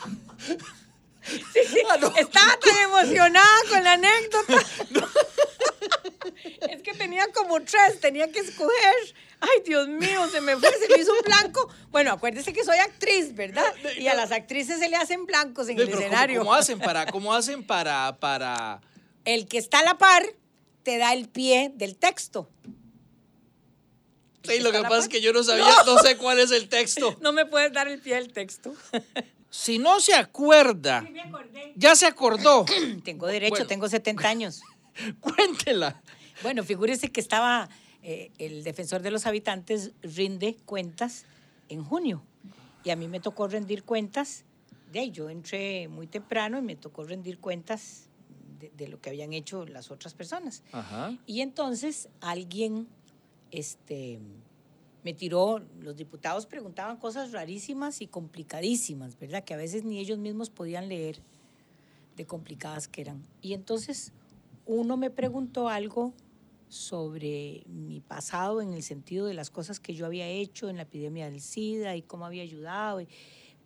Sí, 1.28 1.60
sí, 1.66 1.82
Estaba 2.16 2.58
tan 2.58 2.76
emocionada 2.84 3.58
con 3.68 3.84
la 3.84 3.92
anécdota. 3.92 4.58
es 6.70 6.82
que 6.82 6.94
tenía 6.94 7.26
como 7.34 7.60
tres, 7.60 8.00
tenía 8.00 8.32
que 8.32 8.40
escoger. 8.40 8.94
Ay, 9.40 9.62
Dios 9.64 9.88
mío, 9.88 10.28
se 10.28 10.40
me 10.40 10.56
fue, 10.56 10.68
se 10.70 10.88
me 10.88 11.00
hizo 11.00 11.12
un 11.12 11.20
blanco. 11.24 11.68
Bueno, 11.90 12.12
acuérdese 12.12 12.52
que 12.52 12.64
soy 12.64 12.78
actriz, 12.78 13.34
¿verdad? 13.34 13.72
Y 13.96 14.08
a 14.08 14.14
las 14.14 14.32
actrices 14.32 14.80
se 14.80 14.88
le 14.88 14.96
hacen 14.96 15.26
blancos 15.26 15.68
en 15.68 15.78
el 15.78 15.88
escenario. 15.88 16.40
¿cómo, 16.40 16.54
hacen 16.54 16.78
para, 16.78 17.06
cómo 17.06 17.32
hacen 17.32 17.64
para, 17.64 18.16
para...? 18.18 18.80
El 19.24 19.46
que 19.46 19.58
está 19.58 19.80
a 19.80 19.84
la 19.84 19.98
par 19.98 20.24
te 20.82 20.98
da 20.98 21.12
el 21.12 21.28
pie 21.28 21.70
del 21.74 21.96
texto. 21.96 22.50
Sí, 24.42 24.60
lo 24.60 24.72
que 24.72 24.82
pasa 24.82 24.98
es 24.98 25.08
que 25.08 25.20
yo 25.20 25.32
no 25.32 25.42
sabía, 25.42 25.66
no 25.84 25.98
sé 25.98 26.16
cuál 26.16 26.38
es 26.38 26.50
el 26.50 26.68
texto. 26.68 27.16
No 27.20 27.32
me 27.32 27.44
puedes 27.44 27.72
dar 27.72 27.88
el 27.88 28.00
pie 28.00 28.16
del 28.16 28.32
texto. 28.32 28.74
Si 29.50 29.78
no 29.78 29.98
se 29.98 30.14
acuerda, 30.14 31.08
ya 31.74 31.96
se 31.96 32.04
acordó. 32.04 32.66
tengo 33.02 33.26
derecho, 33.26 33.66
tengo 33.66 33.88
70 33.88 34.28
años. 34.28 34.60
Cuéntela. 35.20 36.02
Bueno, 36.42 36.62
figúrese 36.64 37.10
que 37.10 37.20
estaba 37.20 37.70
eh, 38.02 38.30
el 38.38 38.64
defensor 38.64 39.02
de 39.02 39.10
los 39.10 39.26
habitantes 39.26 39.92
rinde 40.02 40.56
cuentas 40.64 41.24
en 41.68 41.82
junio 41.84 42.22
y 42.84 42.90
a 42.90 42.96
mí 42.96 43.08
me 43.08 43.20
tocó 43.20 43.48
rendir 43.48 43.84
cuentas. 43.84 44.44
De 44.92 45.00
ahí 45.00 45.10
yo 45.10 45.28
entré 45.28 45.88
muy 45.88 46.06
temprano 46.06 46.58
y 46.58 46.62
me 46.62 46.76
tocó 46.76 47.04
rendir 47.04 47.38
cuentas 47.38 48.08
de, 48.76 48.88
lo 48.88 49.00
que 49.00 49.10
habían 49.10 49.32
hecho 49.32 49.66
las 49.66 49.90
otras 49.90 50.14
personas. 50.14 50.62
Y 51.26 51.42
entonces 51.42 52.08
alguien, 52.20 52.88
este, 53.50 54.18
me 55.04 55.14
tiró, 55.14 55.60
los 55.80 55.96
diputados 55.96 56.46
preguntaban 56.46 56.96
cosas 56.96 57.32
rarísimas 57.32 58.00
y 58.00 58.06
complicadísimas, 58.06 59.18
¿verdad? 59.18 59.44
Que 59.44 59.54
a 59.54 59.58
veces 59.58 59.84
ni 59.84 59.98
ellos 59.98 60.18
mismos 60.18 60.50
podían 60.50 60.88
leer 60.88 61.20
de 62.16 62.26
complicadas 62.26 62.88
que 62.88 63.02
eran. 63.02 63.22
Y 63.42 63.52
entonces 63.52 64.12
uno 64.66 64.96
me 64.96 65.10
preguntó 65.10 65.68
algo 65.68 66.12
sobre 66.68 67.62
mi 67.66 68.00
pasado 68.00 68.60
en 68.60 68.72
el 68.72 68.82
sentido 68.82 69.26
de 69.26 69.34
las 69.34 69.50
cosas 69.50 69.80
que 69.80 69.94
yo 69.94 70.06
había 70.06 70.26
hecho 70.26 70.68
en 70.68 70.76
la 70.76 70.82
epidemia 70.82 71.30
del 71.30 71.40
SIDA 71.40 71.96
y 71.96 72.02
cómo 72.02 72.26
había 72.26 72.42
ayudado. 72.42 73.00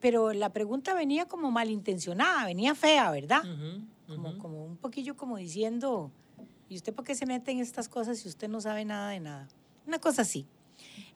pero 0.01 0.33
la 0.33 0.53
pregunta 0.53 0.95
venía 0.95 1.27
como 1.27 1.51
malintencionada, 1.51 2.47
venía 2.47 2.75
fea, 2.75 3.11
¿verdad? 3.11 3.43
Como, 4.07 4.37
como 4.39 4.65
un 4.65 4.77
poquillo 4.77 5.17
como 5.17 5.37
diciendo, 5.37 6.11
¿y 6.69 6.77
usted 6.77 6.93
por 6.93 7.05
qué 7.05 7.15
se 7.15 7.27
mete 7.27 7.53
en 7.53 7.61
estas 7.61 7.89
cosas 7.89 8.19
si 8.19 8.29
usted 8.29 8.49
no 8.49 8.61
sabe 8.61 8.85
nada 8.85 9.11
de 9.11 9.21
nada? 9.21 9.49
Una 9.87 9.99
cosa 9.99 10.23
así. 10.23 10.47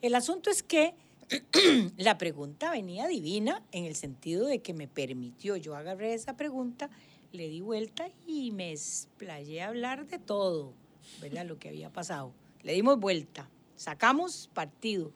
El 0.01 0.15
asunto 0.15 0.49
es 0.49 0.63
que 0.63 0.95
la 1.97 2.17
pregunta 2.17 2.71
venía 2.71 3.07
divina 3.07 3.61
en 3.71 3.85
el 3.85 3.95
sentido 3.95 4.47
de 4.47 4.61
que 4.61 4.73
me 4.73 4.87
permitió, 4.87 5.57
yo 5.57 5.75
agarré 5.75 6.13
esa 6.13 6.37
pregunta, 6.37 6.89
le 7.31 7.49
di 7.49 7.61
vuelta 7.61 8.09
y 8.25 8.51
me 8.51 8.71
explayé 8.71 9.61
a 9.61 9.67
hablar 9.67 10.07
de 10.07 10.19
todo, 10.19 10.73
¿verdad? 11.21 11.45
Lo 11.45 11.59
que 11.59 11.69
había 11.69 11.91
pasado. 11.91 12.33
Le 12.63 12.73
dimos 12.73 12.99
vuelta, 12.99 13.49
sacamos 13.75 14.49
partido. 14.53 15.11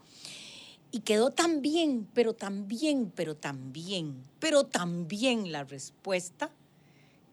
Y 0.92 1.02
quedó 1.02 1.32
tan 1.32 1.62
bien, 1.62 2.08
pero 2.14 2.34
tan 2.34 2.68
bien, 2.68 3.12
pero 3.16 3.36
tan 3.36 3.72
bien, 3.72 4.24
pero 4.40 4.66
tan 4.66 5.08
bien 5.08 5.52
la 5.52 5.64
respuesta 5.64 6.52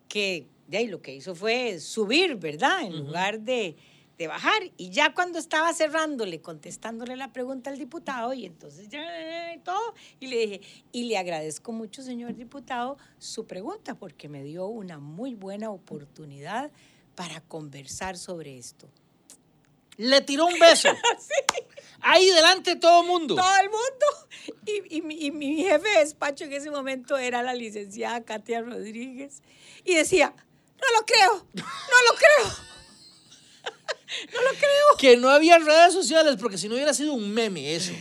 que 0.08 0.46
de 0.68 0.78
ahí 0.78 0.86
lo 0.86 1.02
que 1.02 1.14
hizo 1.14 1.34
fue 1.34 1.80
subir, 1.80 2.36
¿verdad? 2.36 2.82
En 2.82 2.98
lugar 2.98 3.40
de 3.40 3.76
de 4.18 4.26
bajar. 4.26 4.62
Y 4.76 4.90
ya 4.90 5.14
cuando 5.14 5.38
estaba 5.38 5.72
cerrándole, 5.72 6.40
contestándole 6.42 7.16
la 7.16 7.32
pregunta 7.32 7.70
al 7.70 7.78
diputado, 7.78 8.34
y 8.34 8.44
entonces 8.44 8.88
ya 8.88 9.02
todo, 9.64 9.94
y 10.20 10.26
le 10.26 10.36
dije, 10.38 10.60
y 10.92 11.04
le 11.04 11.16
agradezco 11.16 11.72
mucho, 11.72 12.02
señor 12.02 12.34
diputado, 12.34 12.98
su 13.18 13.46
pregunta, 13.46 13.94
porque 13.94 14.28
me 14.28 14.42
dio 14.42 14.66
una 14.66 14.98
muy 14.98 15.34
buena 15.34 15.70
oportunidad 15.70 16.70
para 17.18 17.40
conversar 17.40 18.16
sobre 18.16 18.58
esto. 18.58 18.88
Le 19.96 20.20
tiró 20.20 20.46
un 20.46 20.56
beso. 20.56 20.88
sí. 21.18 21.64
Ahí 22.00 22.30
delante 22.30 22.76
de 22.76 22.76
todo 22.76 23.00
el 23.00 23.08
mundo. 23.08 23.34
Todo 23.34 23.56
el 23.60 23.68
mundo. 23.70 24.86
Y, 24.88 25.02
mi, 25.02 25.26
y, 25.26 25.32
mi, 25.32 25.64
jefe 25.64 25.88
de 25.88 25.98
despacho 25.98 26.44
en 26.44 26.52
ese 26.52 26.70
momento 26.70 27.18
era 27.18 27.42
la 27.42 27.54
licenciada 27.54 28.24
Katia 28.24 28.60
Rodríguez. 28.60 29.42
Y 29.84 29.96
decía, 29.96 30.32
no 30.36 30.86
lo 30.96 31.04
creo, 31.04 31.46
no 31.54 31.64
lo 31.64 32.16
creo. 32.16 32.68
No 34.32 34.40
lo 34.40 34.50
creo. 34.50 34.96
Que 34.98 35.18
no 35.18 35.28
había 35.28 35.58
redes 35.58 35.92
sociales, 35.92 36.36
porque 36.40 36.56
si 36.56 36.66
no 36.66 36.76
hubiera 36.76 36.94
sido 36.94 37.12
un 37.12 37.30
meme 37.30 37.74
eso. 37.74 37.92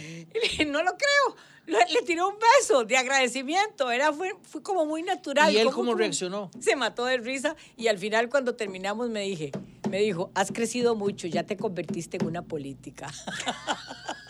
no 0.66 0.82
lo 0.82 0.96
creo. 0.96 1.36
Le, 1.68 2.02
tiró 2.06 2.30
un 2.30 2.36
beso 2.60 2.86
de 2.86 2.96
agradecimiento. 2.96 3.92
Era, 3.92 4.14
fue, 4.14 4.34
fue 4.42 4.64
como 4.64 4.86
muy 4.86 5.04
natural. 5.04 5.54
¿Y 5.54 5.58
él 5.58 5.70
cómo, 5.70 5.96
reaccionó? 5.96 6.50
Se 6.60 6.78
mató 6.78 7.06
de 7.06 7.18
risa 7.18 7.58
y 7.76 7.88
al 7.88 7.98
final 7.98 8.30
cuando 8.30 8.56
terminamos 8.56 9.10
me 9.10 9.22
dije, 9.22 9.52
me 9.90 10.00
dijo, 10.00 10.32
has 10.34 10.52
crecido 10.52 10.96
mucho, 10.96 11.28
ya 11.28 11.44
te 11.44 11.58
convertiste 11.58 12.18
en 12.18 12.26
una 12.26 12.42
política. 12.42 13.12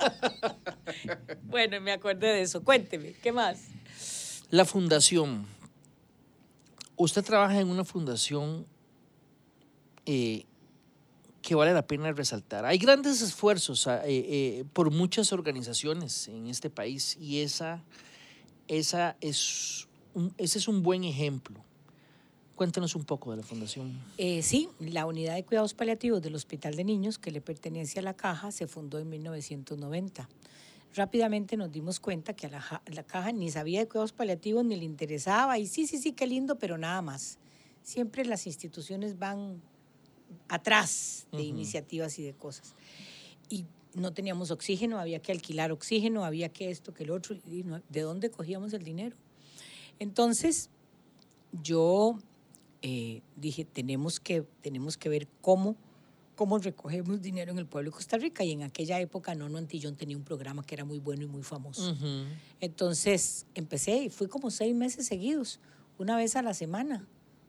bueno, 1.44 1.80
me 1.80 1.92
acordé 1.92 2.28
de 2.28 2.42
eso. 2.42 2.64
Cuénteme, 2.64 3.14
¿qué 3.22 3.32
más? 3.32 3.60
La 4.50 4.66
fundación. 4.66 5.46
Usted 6.96 7.24
trabaja 7.24 7.60
en 7.60 7.70
una 7.70 7.86
fundación 7.86 8.66
eh, 10.08 10.46
que 11.48 11.56
vale 11.56 11.72
la 11.72 11.88
pena 11.88 12.12
resaltar. 12.12 12.66
Hay 12.66 12.78
grandes 12.78 13.22
esfuerzos 13.22 13.88
ah, 13.88 14.02
eh, 14.06 14.26
eh, 14.28 14.66
por 14.74 14.92
muchas 14.92 15.32
organizaciones 15.32 16.28
en 16.28 16.48
este 16.48 16.70
país 16.70 17.16
y 17.22 17.40
esa, 17.40 17.82
esa 18.68 19.16
es 19.22 19.88
ese 20.38 20.58
es 20.58 20.68
un 20.68 20.84
buen 20.84 21.06
ejemplo. 21.06 21.64
Cuéntanos 22.58 22.98
un 22.98 23.06
poco 23.06 23.32
de 23.32 23.38
la 23.38 23.44
fundación. 23.44 23.98
Eh, 24.18 24.42
sí, 24.44 24.68
la 24.82 25.06
unidad 25.06 25.36
de 25.36 25.46
cuidados 25.46 25.74
paliativos 25.74 26.22
del 26.22 26.36
Hospital 26.36 26.76
de 26.76 26.84
Niños, 26.84 27.18
que 27.18 27.32
le 27.32 27.40
pertenece 27.40 28.00
a 28.00 28.02
la 28.02 28.14
Caja, 28.14 28.52
se 28.52 28.68
fundó 28.68 29.00
en 29.00 29.08
1990. 29.08 30.28
Rápidamente 30.96 31.56
nos 31.56 31.72
dimos 31.72 32.02
cuenta 32.02 32.34
que 32.34 32.48
a 32.48 32.50
la, 32.50 32.82
la 32.88 33.04
Caja 33.04 33.32
ni 33.32 33.50
sabía 33.52 33.80
de 33.80 33.88
cuidados 33.88 34.12
paliativos 34.12 34.66
ni 34.66 34.76
le 34.76 34.84
interesaba, 34.84 35.58
y 35.60 35.68
sí, 35.68 35.88
sí, 35.88 35.98
sí, 35.98 36.12
qué 36.12 36.28
lindo, 36.28 36.58
pero 36.60 36.78
nada 36.78 37.02
más. 37.02 37.38
Siempre 37.84 38.26
las 38.26 38.48
instituciones 38.48 39.18
van 39.18 39.62
atrás 40.48 41.28
de 41.32 41.44
iniciativas 41.44 42.18
y 42.20 42.24
de 42.24 42.34
cosas. 42.34 42.74
Y 43.50 43.66
no 43.94 44.14
teníamos 44.14 44.52
oxígeno, 44.52 45.00
había 45.00 45.20
que 45.20 45.32
alquilar 45.32 45.72
oxígeno, 45.72 46.24
había 46.24 46.50
que 46.50 46.70
esto, 46.70 46.94
que 46.94 47.04
el 47.04 47.12
otro, 47.12 47.36
y 47.36 47.64
¿de 47.90 48.02
dónde 48.02 48.30
cogíamos 48.30 48.74
el 48.74 48.84
dinero? 48.84 49.16
Entonces, 50.00 50.70
yo 51.64 52.18
eh, 52.82 53.22
dije, 53.36 53.66
tenemos 53.66 54.20
que, 54.20 54.44
tenemos 54.62 54.98
que 54.98 55.10
ver 55.10 55.28
cómo, 55.42 55.76
cómo 56.36 56.60
recogemos 56.60 57.22
dinero 57.22 57.52
en 57.52 57.58
el 57.58 57.66
pueblo 57.66 57.90
de 57.90 57.96
Costa 57.96 58.18
Rica. 58.18 58.44
Y 58.44 58.52
en 58.52 58.64
aquella 58.64 59.00
época 59.00 59.34
Nono 59.34 59.58
Antillón 59.58 59.96
tenía 59.96 60.16
un 60.16 60.24
programa 60.24 60.64
que 60.64 60.76
era 60.76 60.86
muy 60.86 61.00
bueno 61.00 61.24
y 61.24 61.28
muy 61.28 61.44
famoso. 61.44 61.96
Entonces, 62.60 63.48
empecé 63.56 64.04
y 64.04 64.10
fui 64.10 64.28
como 64.28 64.52
seis 64.52 64.76
meses 64.76 65.08
seguidos, 65.08 65.60
una 65.98 66.16
vez 66.16 66.36
a 66.36 66.44
la 66.44 66.54
semana 66.54 67.08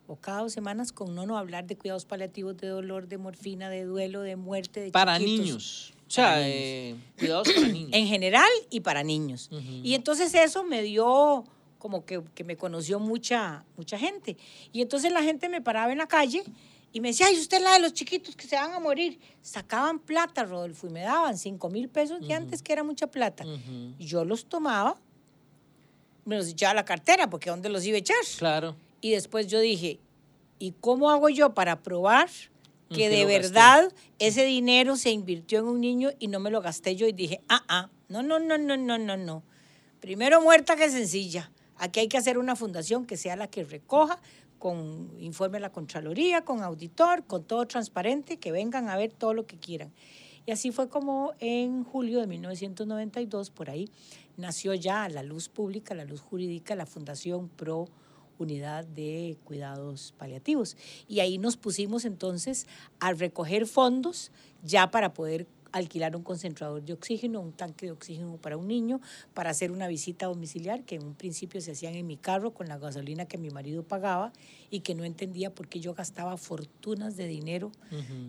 o 0.08 0.16
cada 0.16 0.40
dos 0.40 0.52
semanas 0.52 0.90
con 0.90 1.14
Nono 1.14 1.36
hablar 1.36 1.66
de 1.66 1.76
cuidados 1.76 2.06
paliativos, 2.06 2.56
de 2.56 2.66
dolor, 2.66 3.08
de 3.08 3.18
morfina, 3.18 3.68
de 3.68 3.84
duelo, 3.84 4.22
de 4.22 4.36
muerte, 4.36 4.80
de 4.80 4.90
Para 4.90 5.18
niños. 5.18 5.92
O 6.08 6.10
sea, 6.10 6.48
eh, 6.48 6.96
cuidados 7.18 7.52
para 7.52 7.68
niños. 7.68 7.90
En 7.92 8.06
general 8.06 8.48
y 8.70 8.80
para 8.80 9.04
niños. 9.04 9.50
Y 9.52 9.92
entonces 9.94 10.34
eso 10.34 10.64
me 10.64 10.82
dio 10.82 11.44
como 11.78 12.06
que, 12.06 12.22
me 12.42 12.56
conoció 12.56 12.98
mucha, 12.98 13.64
mucha 13.76 13.98
gente. 13.98 14.38
Y 14.72 14.80
entonces 14.80 15.12
la 15.12 15.22
gente 15.22 15.50
me 15.50 15.60
paraba 15.60 15.92
en 15.92 15.98
la 15.98 16.08
calle 16.08 16.42
y 16.90 17.00
me 17.00 17.08
decía, 17.08 17.26
ay, 17.26 17.38
usted 17.38 17.58
es 17.58 17.62
la 17.62 17.74
de 17.74 17.80
los 17.80 17.92
chiquitos 17.92 18.34
que 18.34 18.46
se 18.46 18.56
van 18.56 18.72
a 18.72 18.80
morir. 18.80 19.18
Sacaban 19.42 19.98
plata, 19.98 20.42
Rodolfo, 20.44 20.86
y 20.86 20.90
me 20.90 21.02
daban 21.02 21.36
cinco 21.36 21.68
mil 21.68 21.90
pesos 21.90 22.20
y 22.22 22.32
antes 22.32 22.62
que 22.62 22.72
era 22.72 22.82
mucha 22.82 23.08
plata. 23.08 23.44
Yo 23.98 24.24
los 24.24 24.46
tomaba, 24.46 24.98
me 26.24 26.36
los 26.36 26.48
echaba 26.48 26.70
a 26.70 26.74
la 26.76 26.84
cartera, 26.86 27.28
porque 27.28 27.50
¿dónde 27.50 27.68
los 27.68 27.84
iba 27.84 27.96
a 27.96 28.00
echar? 28.00 28.16
Claro. 28.38 28.74
Y 29.00 29.10
después 29.10 29.46
yo 29.46 29.60
dije, 29.60 30.00
¿y 30.58 30.72
cómo 30.72 31.10
hago 31.10 31.28
yo 31.28 31.54
para 31.54 31.82
probar 31.82 32.28
que 32.90 33.10
de 33.10 33.26
verdad 33.26 33.92
ese 34.18 34.44
dinero 34.44 34.96
se 34.96 35.10
invirtió 35.10 35.58
en 35.58 35.66
un 35.66 35.80
niño 35.80 36.10
y 36.18 36.28
no 36.28 36.40
me 36.40 36.50
lo 36.50 36.60
gasté 36.60 36.96
yo? 36.96 37.06
Y 37.06 37.12
dije, 37.12 37.40
ah, 37.48 37.64
ah, 37.68 37.90
no, 38.08 38.22
no, 38.22 38.38
no, 38.38 38.58
no, 38.58 38.76
no, 38.76 38.98
no, 38.98 39.16
no. 39.16 39.42
Primero 40.00 40.40
muerta 40.40 40.76
que 40.76 40.88
sencilla. 40.90 41.50
Aquí 41.76 42.00
hay 42.00 42.08
que 42.08 42.18
hacer 42.18 42.38
una 42.38 42.56
fundación 42.56 43.06
que 43.06 43.16
sea 43.16 43.36
la 43.36 43.48
que 43.48 43.64
recoja 43.64 44.20
con 44.58 45.12
informe 45.20 45.58
a 45.58 45.60
la 45.60 45.70
Contraloría, 45.70 46.44
con 46.44 46.62
auditor, 46.62 47.24
con 47.24 47.44
todo 47.44 47.66
transparente, 47.66 48.38
que 48.38 48.52
vengan 48.52 48.88
a 48.88 48.96
ver 48.96 49.12
todo 49.12 49.34
lo 49.34 49.46
que 49.46 49.58
quieran. 49.58 49.92
Y 50.46 50.50
así 50.50 50.72
fue 50.72 50.88
como 50.88 51.34
en 51.40 51.84
julio 51.84 52.20
de 52.20 52.26
1992, 52.26 53.50
por 53.50 53.70
ahí, 53.70 53.90
nació 54.36 54.74
ya 54.74 55.08
la 55.08 55.22
luz 55.22 55.48
pública, 55.48 55.94
la 55.94 56.04
luz 56.04 56.20
jurídica, 56.20 56.74
la 56.74 56.86
Fundación 56.86 57.48
Pro 57.48 57.88
unidad 58.38 58.84
de 58.84 59.36
cuidados 59.44 60.14
paliativos. 60.18 60.76
Y 61.08 61.20
ahí 61.20 61.38
nos 61.38 61.56
pusimos 61.56 62.04
entonces 62.04 62.66
a 63.00 63.12
recoger 63.12 63.66
fondos 63.66 64.30
ya 64.62 64.90
para 64.90 65.14
poder 65.14 65.46
alquilar 65.72 66.16
un 66.16 66.22
concentrador 66.22 66.82
de 66.82 66.92
oxígeno, 66.92 67.40
un 67.40 67.52
tanque 67.52 67.86
de 67.86 67.92
oxígeno 67.92 68.36
para 68.36 68.56
un 68.56 68.68
niño, 68.68 69.00
para 69.34 69.50
hacer 69.50 69.70
una 69.70 69.88
visita 69.88 70.26
domiciliar 70.26 70.84
que 70.84 70.96
en 70.96 71.04
un 71.04 71.14
principio 71.14 71.60
se 71.60 71.72
hacían 71.72 71.94
en 71.94 72.06
mi 72.06 72.16
carro 72.16 72.52
con 72.52 72.68
la 72.68 72.78
gasolina 72.78 73.26
que 73.26 73.38
mi 73.38 73.50
marido 73.50 73.82
pagaba 73.82 74.32
y 74.70 74.80
que 74.80 74.94
no 74.94 75.04
entendía 75.04 75.54
por 75.54 75.68
qué 75.68 75.80
yo 75.80 75.94
gastaba 75.94 76.36
fortunas 76.36 77.16
de 77.16 77.26
dinero 77.26 77.72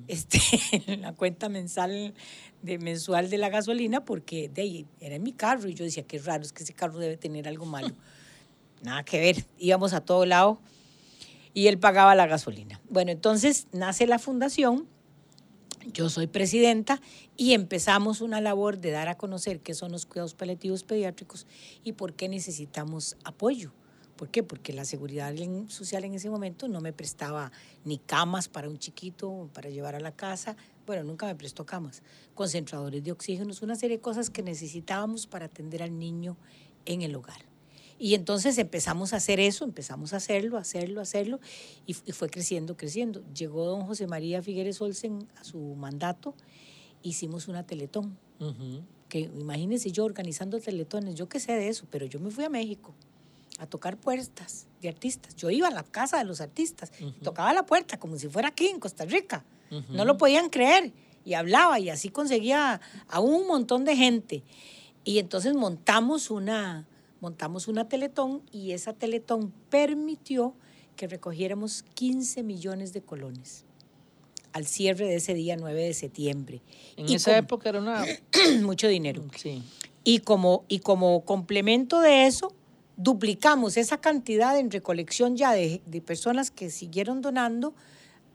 este, 0.08 0.40
en 0.88 1.02
la 1.02 1.14
cuenta 1.14 1.50
mensal 1.50 2.14
de, 2.62 2.78
mensual 2.78 3.30
de 3.30 3.38
la 3.38 3.50
gasolina 3.50 4.04
porque 4.04 4.50
de 4.50 4.62
ahí, 4.62 4.86
era 5.00 5.16
en 5.16 5.24
mi 5.24 5.34
carro 5.34 5.70
y 5.70 5.74
yo 5.74 5.86
decía, 5.86 6.04
qué 6.04 6.20
raro, 6.20 6.44
es 6.44 6.54
que 6.54 6.64
ese 6.64 6.74
carro 6.74 7.00
debe 7.00 7.18
tener 7.18 7.48
algo 7.48 7.66
malo. 7.66 7.94
Nada 8.82 9.04
que 9.04 9.20
ver, 9.20 9.46
íbamos 9.58 9.94
a 9.94 10.02
todo 10.02 10.26
lado 10.26 10.60
y 11.54 11.68
él 11.68 11.78
pagaba 11.80 12.16
la 12.16 12.28
gasolina. 12.28 12.80
Bueno, 12.90 13.12
entonces 13.12 13.68
nace 13.72 14.08
la 14.08 14.20
fundación 14.20 14.88
yo 15.94 16.10
soy 16.10 16.28
presidenta 16.28 17.02
y 17.38 17.54
empezamos 17.54 18.22
una 18.22 18.42
labor 18.42 18.80
de 18.80 18.92
dar 18.92 19.08
a 19.08 19.18
conocer 19.18 19.60
qué 19.62 19.74
son 19.74 19.92
los 19.92 20.06
cuidados 20.06 20.34
paliativos 20.34 20.84
pediátricos 20.84 21.48
y 21.84 21.94
por 21.94 22.14
qué 22.14 22.30
necesitamos 22.30 23.16
apoyo. 23.24 23.72
¿Por 24.18 24.30
qué? 24.30 24.44
Porque 24.44 24.74
la 24.74 24.84
seguridad 24.84 25.34
social 25.70 26.04
en 26.04 26.14
ese 26.14 26.30
momento 26.30 26.68
no 26.68 26.82
me 26.82 26.92
prestaba 26.92 27.54
ni 27.86 27.98
camas 27.98 28.50
para 28.50 28.68
un 28.68 28.78
chiquito, 28.78 29.50
para 29.54 29.70
llevar 29.70 29.96
a 29.96 30.02
la 30.02 30.12
casa. 30.12 30.58
Bueno, 30.86 31.06
nunca 31.06 31.26
me 31.26 31.36
prestó 31.36 31.66
camas. 31.66 32.04
Concentradores 32.36 33.02
de 33.02 33.14
oxígeno, 33.14 33.54
una 33.62 33.76
serie 33.76 33.98
de 33.98 34.02
cosas 34.02 34.30
que 34.30 34.44
necesitábamos 34.44 35.26
para 35.26 35.46
atender 35.46 35.82
al 35.82 35.98
niño 35.98 36.36
en 36.86 37.02
el 37.02 37.16
hogar. 37.16 37.49
Y 38.02 38.16
entonces 38.16 38.58
empezamos 38.58 39.12
a 39.12 39.18
hacer 39.18 39.42
eso, 39.42 39.66
empezamos 39.66 40.14
a 40.14 40.18
hacerlo, 40.18 40.58
hacerlo, 40.58 41.02
hacerlo, 41.02 41.40
y, 41.86 41.94
fue 41.94 42.30
creciendo, 42.30 42.78
creciendo. 42.78 43.22
Llegó 43.34 43.66
don 43.66 43.86
José 43.86 44.08
María 44.08 44.42
Figueres 44.42 44.82
Olsen 44.82 45.28
a 45.38 45.44
su 45.44 45.60
mandato, 45.76 46.34
hicimos 47.04 47.50
una 47.50 47.66
teletón. 47.66 48.18
Que 49.10 49.20
imagínense 49.20 49.92
yo 49.92 50.06
organizando 50.06 50.62
teletones, 50.62 51.16
yo 51.16 51.28
qué 51.28 51.42
sé 51.42 51.52
de 51.54 51.68
eso, 51.68 51.86
pero 51.92 52.06
yo 52.06 52.22
me 52.22 52.32
fui 52.32 52.46
a 52.46 52.50
México 52.50 52.96
a 53.58 53.68
tocar 53.68 53.98
puertas 53.98 54.68
de 54.82 54.88
artistas. 54.88 55.36
Yo 55.36 55.50
iba 55.50 55.68
a 55.68 55.72
la 55.72 55.84
casa 55.84 56.18
de 56.20 56.24
los 56.24 56.40
artistas, 56.40 56.94
tocaba 57.22 57.54
la 57.54 57.66
puerta 57.66 58.00
como 58.00 58.18
si 58.18 58.30
fuera 58.30 58.48
aquí 58.48 58.68
en 58.68 58.80
Costa 58.80 59.04
Rica. 59.04 59.44
No 59.90 60.06
lo 60.06 60.18
podían 60.18 60.50
creer 60.50 60.94
y 61.26 61.34
hablaba 61.34 61.80
y 61.80 61.90
así 61.90 62.10
conseguía 62.10 62.80
a 63.10 63.20
un 63.20 63.46
montón 63.46 63.84
de 63.84 63.98
gente. 63.98 64.44
Y 65.04 65.20
entonces 65.20 65.54
montamos 65.54 66.32
una, 66.32 66.88
montamos 67.22 67.68
una 67.68 67.88
teletón 67.88 68.42
y 68.52 68.72
esa 68.72 68.94
teletón 68.94 69.54
permitió 69.70 70.54
que 70.96 71.08
recogiéramos 71.08 71.84
15 71.94 72.44
millones 72.44 72.94
de 72.94 73.02
colones 73.02 73.66
al 74.52 74.66
cierre 74.66 75.06
de 75.06 75.16
ese 75.16 75.34
día 75.34 75.56
9 75.58 75.82
de 75.84 75.94
septiembre. 75.94 76.62
En 76.98 77.08
esa 77.10 77.38
época 77.38 77.70
era 77.70 77.80
una... 77.80 78.04
mucho 78.62 78.88
dinero. 78.88 79.24
Sí. 79.38 79.64
Y 80.04 80.20
como, 80.20 80.66
y 80.68 80.80
como 80.80 81.24
complemento 81.24 82.02
de 82.02 82.26
eso, 82.26 82.54
duplicamos 82.98 83.78
esa 83.78 84.02
cantidad 84.02 84.58
en 84.58 84.72
recolección 84.72 85.38
ya 85.38 85.54
de, 85.54 85.82
de 85.86 86.02
personas 86.02 86.52
que 86.52 86.70
siguieron 86.70 87.22
donando, 87.22 87.74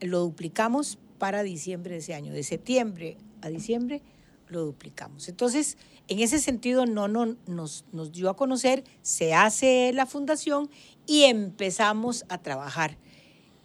lo 0.00 0.20
duplicamos 0.20 0.98
para 1.18 1.42
diciembre 1.42 1.94
de 1.94 1.98
ese 1.98 2.14
año. 2.14 2.32
De 2.32 2.42
septiembre 2.42 3.16
a 3.42 3.48
diciembre 3.48 4.02
lo 4.48 4.64
duplicamos. 4.64 5.28
Entonces, 5.28 5.76
en 6.08 6.20
ese 6.20 6.38
sentido, 6.38 6.86
no, 6.86 7.08
no 7.08 7.36
nos, 7.46 7.84
nos 7.92 8.12
dio 8.12 8.28
a 8.28 8.36
conocer, 8.36 8.84
se 9.02 9.34
hace 9.34 9.92
la 9.94 10.06
fundación 10.06 10.68
y 11.06 11.22
empezamos 11.22 12.24
a 12.28 12.38
trabajar. 12.38 12.96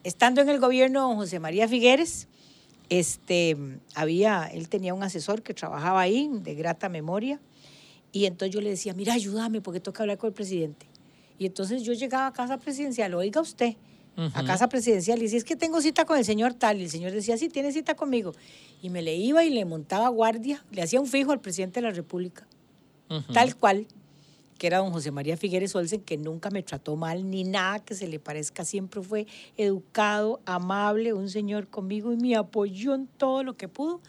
Estando 0.03 0.41
en 0.41 0.49
el 0.49 0.59
gobierno 0.59 1.01
don 1.01 1.17
José 1.17 1.39
María 1.39 1.67
Figueres, 1.67 2.27
este, 2.89 3.57
había, 3.93 4.45
él 4.45 4.69
tenía 4.69 4.93
un 4.93 5.03
asesor 5.03 5.43
que 5.43 5.53
trabajaba 5.53 6.01
ahí, 6.01 6.29
de 6.31 6.55
grata 6.55 6.89
memoria, 6.89 7.39
y 8.11 8.25
entonces 8.25 8.53
yo 8.53 8.61
le 8.61 8.69
decía, 8.69 8.93
mira, 8.93 9.13
ayúdame 9.13 9.61
porque 9.61 9.79
toca 9.79 10.03
hablar 10.03 10.17
con 10.17 10.29
el 10.29 10.33
presidente. 10.33 10.87
Y 11.37 11.45
entonces 11.45 11.83
yo 11.83 11.93
llegaba 11.93 12.27
a 12.27 12.33
casa 12.33 12.57
presidencial, 12.57 13.13
oiga 13.13 13.41
usted, 13.41 13.75
a 14.33 14.43
casa 14.43 14.67
presidencial 14.67 15.19
y 15.19 15.23
decía, 15.23 15.37
es 15.37 15.45
que 15.45 15.55
tengo 15.55 15.79
cita 15.79 16.03
con 16.03 16.17
el 16.17 16.25
señor 16.25 16.53
tal. 16.53 16.79
Y 16.79 16.83
el 16.83 16.89
señor 16.89 17.13
decía, 17.13 17.37
sí, 17.37 17.47
tiene 17.47 17.71
cita 17.71 17.95
conmigo. 17.95 18.33
Y 18.81 18.89
me 18.89 19.01
le 19.01 19.15
iba 19.15 19.43
y 19.43 19.49
le 19.49 19.65
montaba 19.65 20.07
guardia, 20.09 20.63
le 20.71 20.81
hacía 20.81 20.99
un 20.99 21.07
fijo 21.07 21.31
al 21.31 21.41
presidente 21.41 21.81
de 21.81 21.87
la 21.87 21.93
República, 21.93 22.47
tal 23.33 23.55
cual, 23.55 23.87
que 24.57 24.67
era 24.67 24.77
don 24.77 24.91
José 24.91 25.11
María 25.11 25.37
Figueres 25.37 25.75
Olsen, 25.75 26.01
que 26.01 26.17
nunca 26.17 26.49
me 26.49 26.61
trató 26.63 26.95
mal 26.95 27.29
ni 27.29 27.43
nada 27.43 27.79
que 27.79 27.95
se 27.95 28.07
le 28.07 28.19
parezca, 28.19 28.63
siempre 28.65 29.01
fue 29.01 29.25
educado, 29.57 30.41
amable, 30.45 31.13
un 31.13 31.29
señor 31.29 31.67
conmigo 31.67 32.13
y 32.13 32.17
me 32.17 32.35
apoyó 32.35 32.93
en 32.93 33.07
todo 33.07 33.43
lo 33.43 33.57
que 33.57 33.67
pudo. 33.67 34.01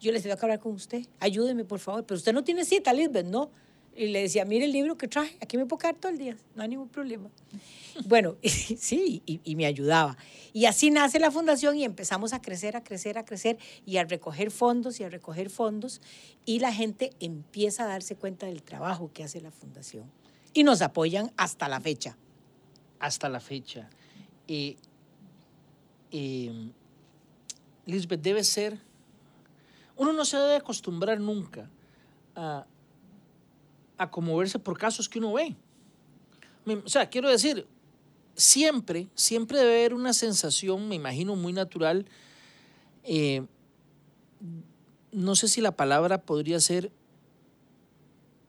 Yo 0.00 0.10
le 0.10 0.18
decía, 0.18 0.36
que 0.36 0.44
hablar 0.44 0.60
con 0.60 0.72
usted, 0.72 1.06
ayúdeme 1.20 1.64
por 1.64 1.78
favor, 1.78 2.04
pero 2.04 2.18
usted 2.18 2.32
no 2.32 2.42
tiene 2.42 2.64
cita, 2.64 2.92
Lisbeth, 2.92 3.26
¿no? 3.26 3.50
Y 3.98 4.06
le 4.06 4.22
decía, 4.22 4.44
mire 4.44 4.64
el 4.66 4.70
libro 4.70 4.96
que 4.96 5.08
traje, 5.08 5.36
aquí 5.40 5.56
me 5.56 5.66
puedo 5.66 5.78
quedar 5.78 5.96
todo 5.96 6.12
el 6.12 6.18
día, 6.18 6.36
no 6.54 6.62
hay 6.62 6.68
ningún 6.68 6.88
problema. 6.88 7.28
Bueno, 8.06 8.36
sí, 8.44 9.22
y, 9.26 9.56
me 9.56 9.66
ayudaba. 9.66 10.16
Y 10.52 10.66
así 10.66 10.88
nace 10.88 11.18
la 11.18 11.32
fundación 11.32 11.74
y 11.74 11.82
empezamos 11.82 12.32
a 12.32 12.40
crecer, 12.40 12.76
a 12.76 12.84
crecer, 12.84 13.18
a 13.18 13.24
crecer 13.24 13.58
y 13.84 13.96
a 13.96 14.04
recoger 14.04 14.52
fondos 14.52 15.00
y 15.00 15.04
a 15.04 15.08
recoger 15.08 15.50
fondos 15.50 16.00
y 16.46 16.60
la 16.60 16.72
gente 16.72 17.10
empieza 17.18 17.82
a 17.82 17.86
darse 17.88 18.14
cuenta 18.14 18.46
del 18.46 18.62
trabajo 18.62 19.10
que 19.12 19.24
hace 19.24 19.40
la 19.40 19.50
fundación. 19.50 20.08
Y 20.54 20.62
nos 20.62 20.80
apoyan 20.80 21.32
hasta 21.36 21.68
la 21.68 21.80
fecha. 21.80 22.16
Hasta 23.00 23.28
la 23.28 23.40
fecha. 23.40 23.90
Eh, 24.46 24.76
Lisbeth, 27.84 28.22
debe 28.22 28.44
ser, 28.44 28.78
uno 29.96 30.12
no 30.12 30.24
se 30.24 30.36
debe 30.36 30.54
acostumbrar 30.54 31.18
nunca 31.18 31.68
a, 32.36 32.64
a 33.98 34.10
conmoverse 34.10 34.58
por 34.58 34.78
casos 34.78 35.08
que 35.08 35.18
uno 35.18 35.32
ve. 35.34 35.56
O 36.84 36.88
sea, 36.88 37.08
quiero 37.10 37.28
decir, 37.28 37.66
siempre, 38.34 39.08
siempre 39.14 39.58
debe 39.58 39.80
haber 39.80 39.94
una 39.94 40.12
sensación, 40.12 40.88
me 40.88 40.94
imagino, 40.94 41.36
muy 41.36 41.52
natural. 41.52 42.06
Eh, 43.04 43.44
no 45.12 45.34
sé 45.34 45.48
si 45.48 45.60
la 45.60 45.72
palabra 45.72 46.22
podría 46.22 46.60
ser 46.60 46.92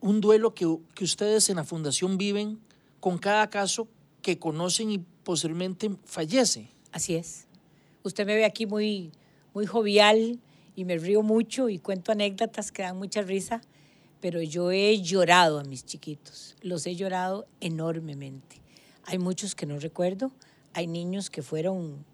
un 0.01 0.21
duelo 0.21 0.53
que, 0.53 0.65
ustedes 1.01 1.49
en 1.49 1.57
la 1.57 1.63
fundación 1.63 2.17
viven 2.17 2.59
con 2.99 3.17
cada 3.17 3.49
caso 3.49 3.87
que 4.21 4.37
conocen 4.37 4.91
y 4.91 4.99
posiblemente 5.23 5.91
fallece. 6.05 6.69
Así 6.91 7.15
es. 7.15 7.47
Usted 8.03 8.25
me 8.25 8.35
ve 8.35 8.45
aquí 8.45 8.65
muy, 8.65 9.11
muy 9.53 9.65
jovial 9.65 10.39
y 10.75 10.85
me 10.85 10.97
río 10.97 11.21
mucho 11.21 11.69
y 11.69 11.79
cuento 11.79 12.11
anécdotas 12.11 12.71
que 12.71 12.83
dan 12.83 12.97
mucha 12.97 13.21
risa, 13.21 13.61
pero 14.21 14.41
yo 14.41 14.71
he 14.71 15.01
llorado 15.01 15.59
a 15.59 15.63
mis 15.63 15.85
chiquitos, 15.85 16.55
los 16.61 16.85
he 16.85 16.95
llorado 16.95 17.47
enormemente. 17.61 18.61
Hay 19.05 19.17
muchos 19.17 19.55
que 19.55 19.65
no 19.65 19.79
recuerdo, 19.79 20.31
hay 20.73 20.87
niños 20.87 21.29
que 21.29 21.41
fueron, 21.41 22.05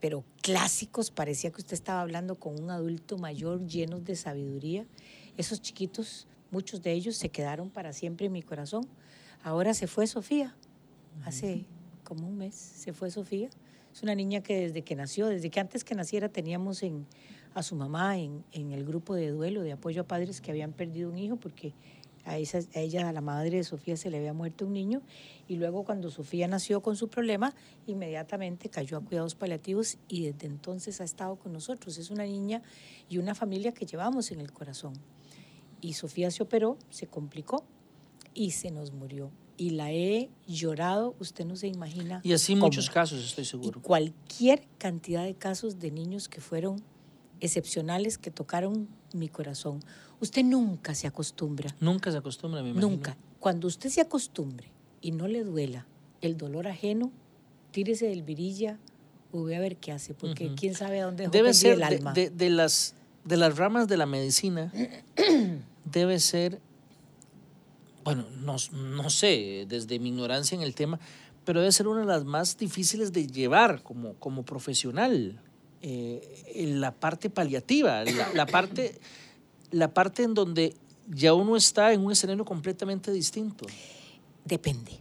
pero 0.00 0.24
clásicos, 0.42 1.10
parecía 1.10 1.50
que 1.50 1.60
usted 1.60 1.74
estaba 1.74 2.00
hablando 2.00 2.36
con 2.36 2.62
un 2.62 2.70
adulto 2.70 3.18
mayor 3.18 3.66
llenos 3.66 4.04
de 4.04 4.16
sabiduría. 4.16 4.86
Esos 5.36 5.60
chiquitos, 5.60 6.26
muchos 6.50 6.82
de 6.82 6.92
ellos 6.92 7.16
se 7.16 7.30
quedaron 7.30 7.70
para 7.70 7.92
siempre 7.92 8.26
en 8.26 8.32
mi 8.32 8.42
corazón. 8.42 8.86
Ahora 9.42 9.74
se 9.74 9.86
fue 9.86 10.06
Sofía, 10.06 10.54
hace 11.24 11.64
como 12.04 12.28
un 12.28 12.36
mes 12.36 12.54
se 12.54 12.92
fue 12.92 13.10
Sofía. 13.10 13.48
Es 13.92 14.02
una 14.02 14.14
niña 14.14 14.42
que 14.42 14.60
desde 14.60 14.82
que 14.82 14.94
nació, 14.94 15.26
desde 15.26 15.50
que 15.50 15.58
antes 15.58 15.82
que 15.82 15.94
naciera 15.94 16.28
teníamos 16.28 16.82
en, 16.82 17.06
a 17.54 17.62
su 17.62 17.74
mamá 17.76 18.18
en, 18.18 18.44
en 18.52 18.72
el 18.72 18.84
grupo 18.84 19.14
de 19.14 19.30
duelo, 19.30 19.62
de 19.62 19.72
apoyo 19.72 20.02
a 20.02 20.04
padres 20.04 20.40
que 20.40 20.50
habían 20.50 20.72
perdido 20.72 21.10
un 21.10 21.18
hijo, 21.18 21.36
porque 21.36 21.74
a, 22.24 22.36
ella, 22.36 23.08
a 23.08 23.12
la 23.12 23.20
madre 23.20 23.58
de 23.58 23.64
Sofía, 23.64 23.96
se 23.96 24.10
le 24.10 24.18
había 24.18 24.32
muerto 24.32 24.66
un 24.66 24.72
niño 24.72 25.02
y 25.48 25.56
luego 25.56 25.84
cuando 25.84 26.10
Sofía 26.10 26.48
nació 26.48 26.82
con 26.82 26.96
su 26.96 27.08
problema, 27.08 27.54
inmediatamente 27.86 28.68
cayó 28.68 28.98
a 28.98 29.00
cuidados 29.00 29.34
paliativos 29.34 29.98
y 30.08 30.30
desde 30.30 30.46
entonces 30.46 31.00
ha 31.00 31.04
estado 31.04 31.36
con 31.36 31.52
nosotros. 31.52 31.98
Es 31.98 32.10
una 32.10 32.24
niña 32.24 32.62
y 33.08 33.18
una 33.18 33.34
familia 33.34 33.72
que 33.72 33.86
llevamos 33.86 34.30
en 34.30 34.40
el 34.40 34.52
corazón. 34.52 34.94
Y 35.80 35.94
Sofía 35.94 36.30
se 36.30 36.42
operó, 36.42 36.76
se 36.90 37.06
complicó 37.06 37.64
y 38.34 38.52
se 38.52 38.70
nos 38.70 38.92
murió. 38.92 39.30
Y 39.56 39.70
la 39.70 39.92
he 39.92 40.30
llorado, 40.46 41.14
usted 41.18 41.44
no 41.44 41.56
se 41.56 41.68
imagina. 41.68 42.20
Y 42.22 42.32
así 42.32 42.54
muchos 42.54 42.88
casos, 42.88 43.22
estoy 43.22 43.44
seguro. 43.44 43.82
cualquier 43.82 44.66
cantidad 44.78 45.24
de 45.24 45.34
casos 45.34 45.78
de 45.78 45.90
niños 45.90 46.28
que 46.28 46.40
fueron 46.40 46.82
excepcionales, 47.40 48.18
que 48.18 48.30
tocaron 48.30 48.88
mi 49.12 49.28
corazón. 49.28 49.80
Usted 50.20 50.44
nunca 50.44 50.94
se 50.94 51.06
acostumbra. 51.06 51.74
Nunca 51.80 52.10
se 52.10 52.18
acostumbra, 52.18 52.62
me 52.62 52.70
imagino. 52.70 52.90
Nunca. 52.90 53.16
Cuando 53.38 53.66
usted 53.66 53.88
se 53.88 54.00
acostumbre 54.00 54.70
y 55.00 55.12
no 55.12 55.28
le 55.28 55.44
duela 55.44 55.86
el 56.20 56.36
dolor 56.36 56.68
ajeno, 56.68 57.10
tírese 57.70 58.06
del 58.06 58.22
virilla 58.22 58.78
o 59.32 59.44
ve 59.44 59.56
a 59.56 59.60
ver 59.60 59.76
qué 59.76 59.92
hace, 59.92 60.14
porque 60.14 60.54
quién 60.54 60.74
sabe 60.74 61.00
a 61.00 61.06
dónde 61.06 61.28
debe 61.28 61.54
ser 61.54 61.74
el 61.74 61.82
alma. 61.82 62.12
De, 62.12 62.30
de, 62.30 62.50
las, 62.50 62.94
de 63.24 63.36
las 63.36 63.56
ramas 63.56 63.88
de 63.88 63.96
la 63.96 64.06
medicina, 64.06 64.72
debe 65.84 66.18
ser, 66.20 66.60
bueno, 68.04 68.26
no, 68.38 68.56
no 68.72 69.10
sé, 69.10 69.66
desde 69.68 69.98
mi 69.98 70.08
ignorancia 70.08 70.56
en 70.56 70.62
el 70.62 70.74
tema, 70.74 70.98
pero 71.44 71.60
debe 71.60 71.72
ser 71.72 71.88
una 71.88 72.00
de 72.00 72.06
las 72.06 72.24
más 72.24 72.58
difíciles 72.58 73.12
de 73.12 73.26
llevar 73.26 73.82
como, 73.82 74.14
como 74.14 74.44
profesional. 74.44 75.40
Eh, 75.82 76.66
la 76.78 76.92
parte 76.92 77.30
paliativa, 77.30 78.04
la, 78.34 78.46
parte, 78.46 78.98
la 79.70 79.92
parte 79.94 80.22
en 80.22 80.34
donde 80.34 80.76
ya 81.08 81.32
uno 81.32 81.56
está 81.56 81.92
en 81.92 82.04
un 82.04 82.12
escenario 82.12 82.44
completamente 82.44 83.10
distinto. 83.12 83.66
Depende. 84.44 84.92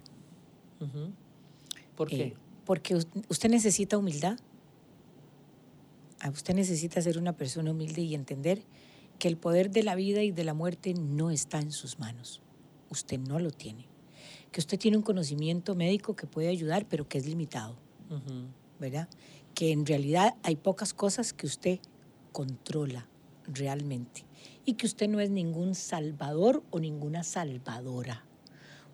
¿Por 1.96 2.08
qué? 2.08 2.22
Eh, 2.22 2.34
porque 2.66 2.96
usted 2.96 3.50
necesita 3.50 3.98
humildad. 3.98 4.40
Ah, 6.22 6.30
usted 6.30 6.54
necesita 6.54 7.02
ser 7.02 7.18
una 7.18 7.34
persona 7.34 7.72
humilde 7.72 8.02
y 8.02 8.16
entender 8.16 8.64
que 9.18 9.28
el 9.28 9.38
poder 9.38 9.72
de 9.72 9.84
la 9.84 9.96
vida 9.96 10.24
y 10.24 10.32
de 10.32 10.44
la 10.44 10.54
muerte 10.54 10.94
no 10.94 11.32
está 11.32 11.60
en 11.60 11.72
sus 11.72 12.00
manos. 12.00 12.42
Usted 12.90 13.20
no 13.20 13.40
lo 13.40 13.52
tiene. 13.52 13.88
Que 14.52 14.62
usted 14.62 14.80
tiene 14.80 14.98
un 14.98 15.04
conocimiento 15.04 15.76
médico 15.76 16.16
que 16.16 16.26
puede 16.26 16.48
ayudar, 16.48 16.88
pero 16.88 17.08
que 17.08 17.18
es 17.18 17.26
limitado. 17.26 17.76
¿Verdad? 18.80 19.10
Que 19.60 19.74
en 19.74 19.86
realidad 19.86 20.36
hay 20.42 20.56
pocas 20.56 20.94
cosas 20.94 21.34
que 21.34 21.46
usted 21.46 21.80
controla 22.32 23.10
realmente. 23.46 24.24
Y 24.64 24.76
que 24.76 24.86
usted 24.86 25.10
no 25.10 25.20
es 25.20 25.30
ningún 25.30 25.76
salvador 25.76 26.64
o 26.72 26.80
ninguna 26.80 27.26
salvadora. 27.26 28.24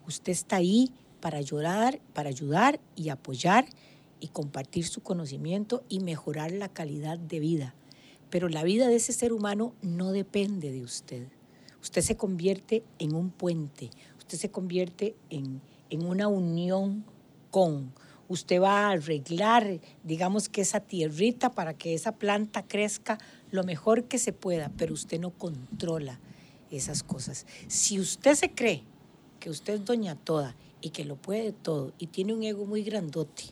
Usted 0.08 0.32
está 0.32 0.56
ahí 0.56 0.90
para 1.20 1.38
ayudar, 1.38 2.00
para 2.14 2.30
ayudar 2.30 2.80
y 2.96 3.10
apoyar 3.10 3.66
y 4.18 4.26
compartir 4.26 4.88
su 4.88 5.04
conocimiento 5.04 5.84
y 5.88 6.00
mejorar 6.00 6.50
la 6.50 6.68
calidad 6.68 7.16
de 7.16 7.38
vida. 7.38 7.76
Pero 8.28 8.48
la 8.48 8.64
vida 8.64 8.88
de 8.88 8.96
ese 8.96 9.12
ser 9.12 9.32
humano 9.32 9.72
no 9.82 10.10
depende 10.10 10.72
de 10.72 10.82
usted. 10.82 11.28
Usted 11.80 12.02
se 12.02 12.16
convierte 12.16 12.82
en 12.98 13.14
un 13.14 13.30
puente, 13.30 13.90
usted 14.18 14.36
se 14.36 14.50
convierte 14.50 15.14
en, 15.30 15.60
en 15.90 16.04
una 16.04 16.26
unión 16.26 17.04
con. 17.52 17.92
Usted 18.28 18.60
va 18.60 18.86
a 18.86 18.90
arreglar, 18.92 19.80
digamos 20.02 20.48
que 20.48 20.60
esa 20.60 20.80
tierrita 20.80 21.50
para 21.50 21.74
que 21.74 21.94
esa 21.94 22.12
planta 22.12 22.66
crezca 22.66 23.18
lo 23.50 23.62
mejor 23.64 24.04
que 24.04 24.18
se 24.18 24.32
pueda, 24.32 24.70
pero 24.76 24.94
usted 24.94 25.20
no 25.20 25.30
controla 25.30 26.18
esas 26.70 27.02
cosas. 27.02 27.46
Si 27.68 28.00
usted 28.00 28.34
se 28.34 28.50
cree 28.50 28.82
que 29.38 29.50
usted 29.50 29.74
es 29.74 29.84
doña 29.84 30.16
toda 30.16 30.56
y 30.80 30.90
que 30.90 31.04
lo 31.04 31.16
puede 31.16 31.52
todo 31.52 31.92
y 31.98 32.08
tiene 32.08 32.34
un 32.34 32.42
ego 32.42 32.66
muy 32.66 32.82
grandote, 32.82 33.44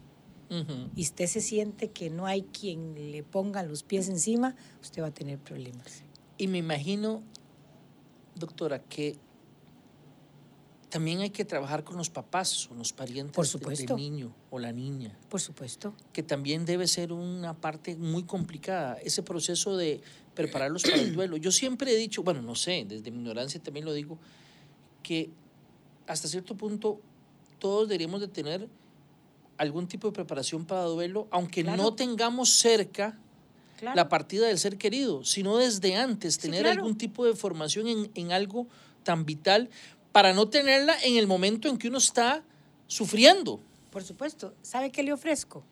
y 0.95 1.03
usted 1.03 1.27
se 1.27 1.41
siente 1.41 1.91
que 1.91 2.11
no 2.11 2.27
hay 2.27 2.43
quien 2.43 3.11
le 3.11 3.25
ponga 3.25 3.64
los 3.64 3.83
pies 3.83 4.09
encima, 4.09 4.55
usted 4.81 5.03
va 5.03 5.09
a 5.09 5.14
tener 5.14 5.37
problemas. 5.39 6.05
Y 6.39 6.47
me 6.47 6.59
imagino, 6.59 7.25
doctora, 8.37 8.79
que 8.79 9.16
también 10.95 11.22
hay 11.22 11.30
que 11.30 11.45
trabajar 11.45 11.82
con 11.82 11.97
los 11.97 12.09
papás 12.09 12.70
o 12.70 12.74
los 12.76 12.92
parientes 12.92 13.34
Por 13.34 13.49
supuesto. 13.49 13.97
del 13.97 14.05
niño 14.05 14.32
o 14.53 14.61
la 14.61 14.70
niña. 14.70 15.18
Por 15.28 15.40
supuesto. 15.40 15.92
Que 16.12 16.22
también 16.22 16.64
debe 16.64 16.86
ser 16.86 17.12
una 17.12 17.53
parte 17.53 17.97
muy 17.97 18.22
complicada, 18.22 18.99
ese 19.03 19.24
proceso 19.24 19.76
de 19.76 20.01
prepararlos 20.36 20.84
para 20.84 20.99
el 20.99 21.12
duelo. 21.12 21.36
Yo 21.36 21.51
siempre 21.51 21.90
he 21.90 21.97
dicho, 21.97 22.22
bueno, 22.22 22.42
no 22.42 22.55
sé, 22.55 22.86
desde 22.88 23.11
mi 23.11 23.18
ignorancia 23.18 23.61
también 23.61 23.84
lo 23.84 23.92
digo, 23.92 24.20
que 25.03 25.30
hasta 26.07 26.28
cierto 26.28 26.57
punto 26.57 27.01
todos 27.59 27.88
deberíamos 27.88 28.20
de 28.20 28.28
tener 28.28 28.68
algún 29.59 29.88
tipo 29.88 30.07
de 30.07 30.12
preparación 30.12 30.64
para 30.64 30.82
duelo, 30.82 31.26
aunque 31.32 31.64
no 31.64 31.95
tengamos 31.95 32.51
cerca 32.51 33.18
la 33.82 34.09
partida 34.09 34.47
del 34.47 34.61
ser 34.61 34.78
querido, 34.78 35.24
sino 35.24 35.57
desde 35.57 35.97
antes 35.97 36.38
tener 36.38 36.68
algún 36.68 36.97
tipo 36.97 37.24
de 37.26 37.34
formación 37.34 37.88
en, 37.88 38.12
en, 38.14 38.30
algo 38.30 38.68
tan 39.03 39.26
vital 39.26 39.70
para 40.14 40.32
no 40.32 40.48
tenerla 40.48 40.94
en 41.02 41.16
el 41.16 41.26
momento 41.26 41.68
en 41.68 41.76
que 41.76 41.88
uno 41.88 41.98
está 41.98 42.44
sufriendo. 42.86 43.58
Por 43.90 44.04
supuesto. 44.04 44.54
¿Sabe 44.62 44.92
qué 44.92 45.02
le 45.02 45.12
ofrezco? 45.12 45.64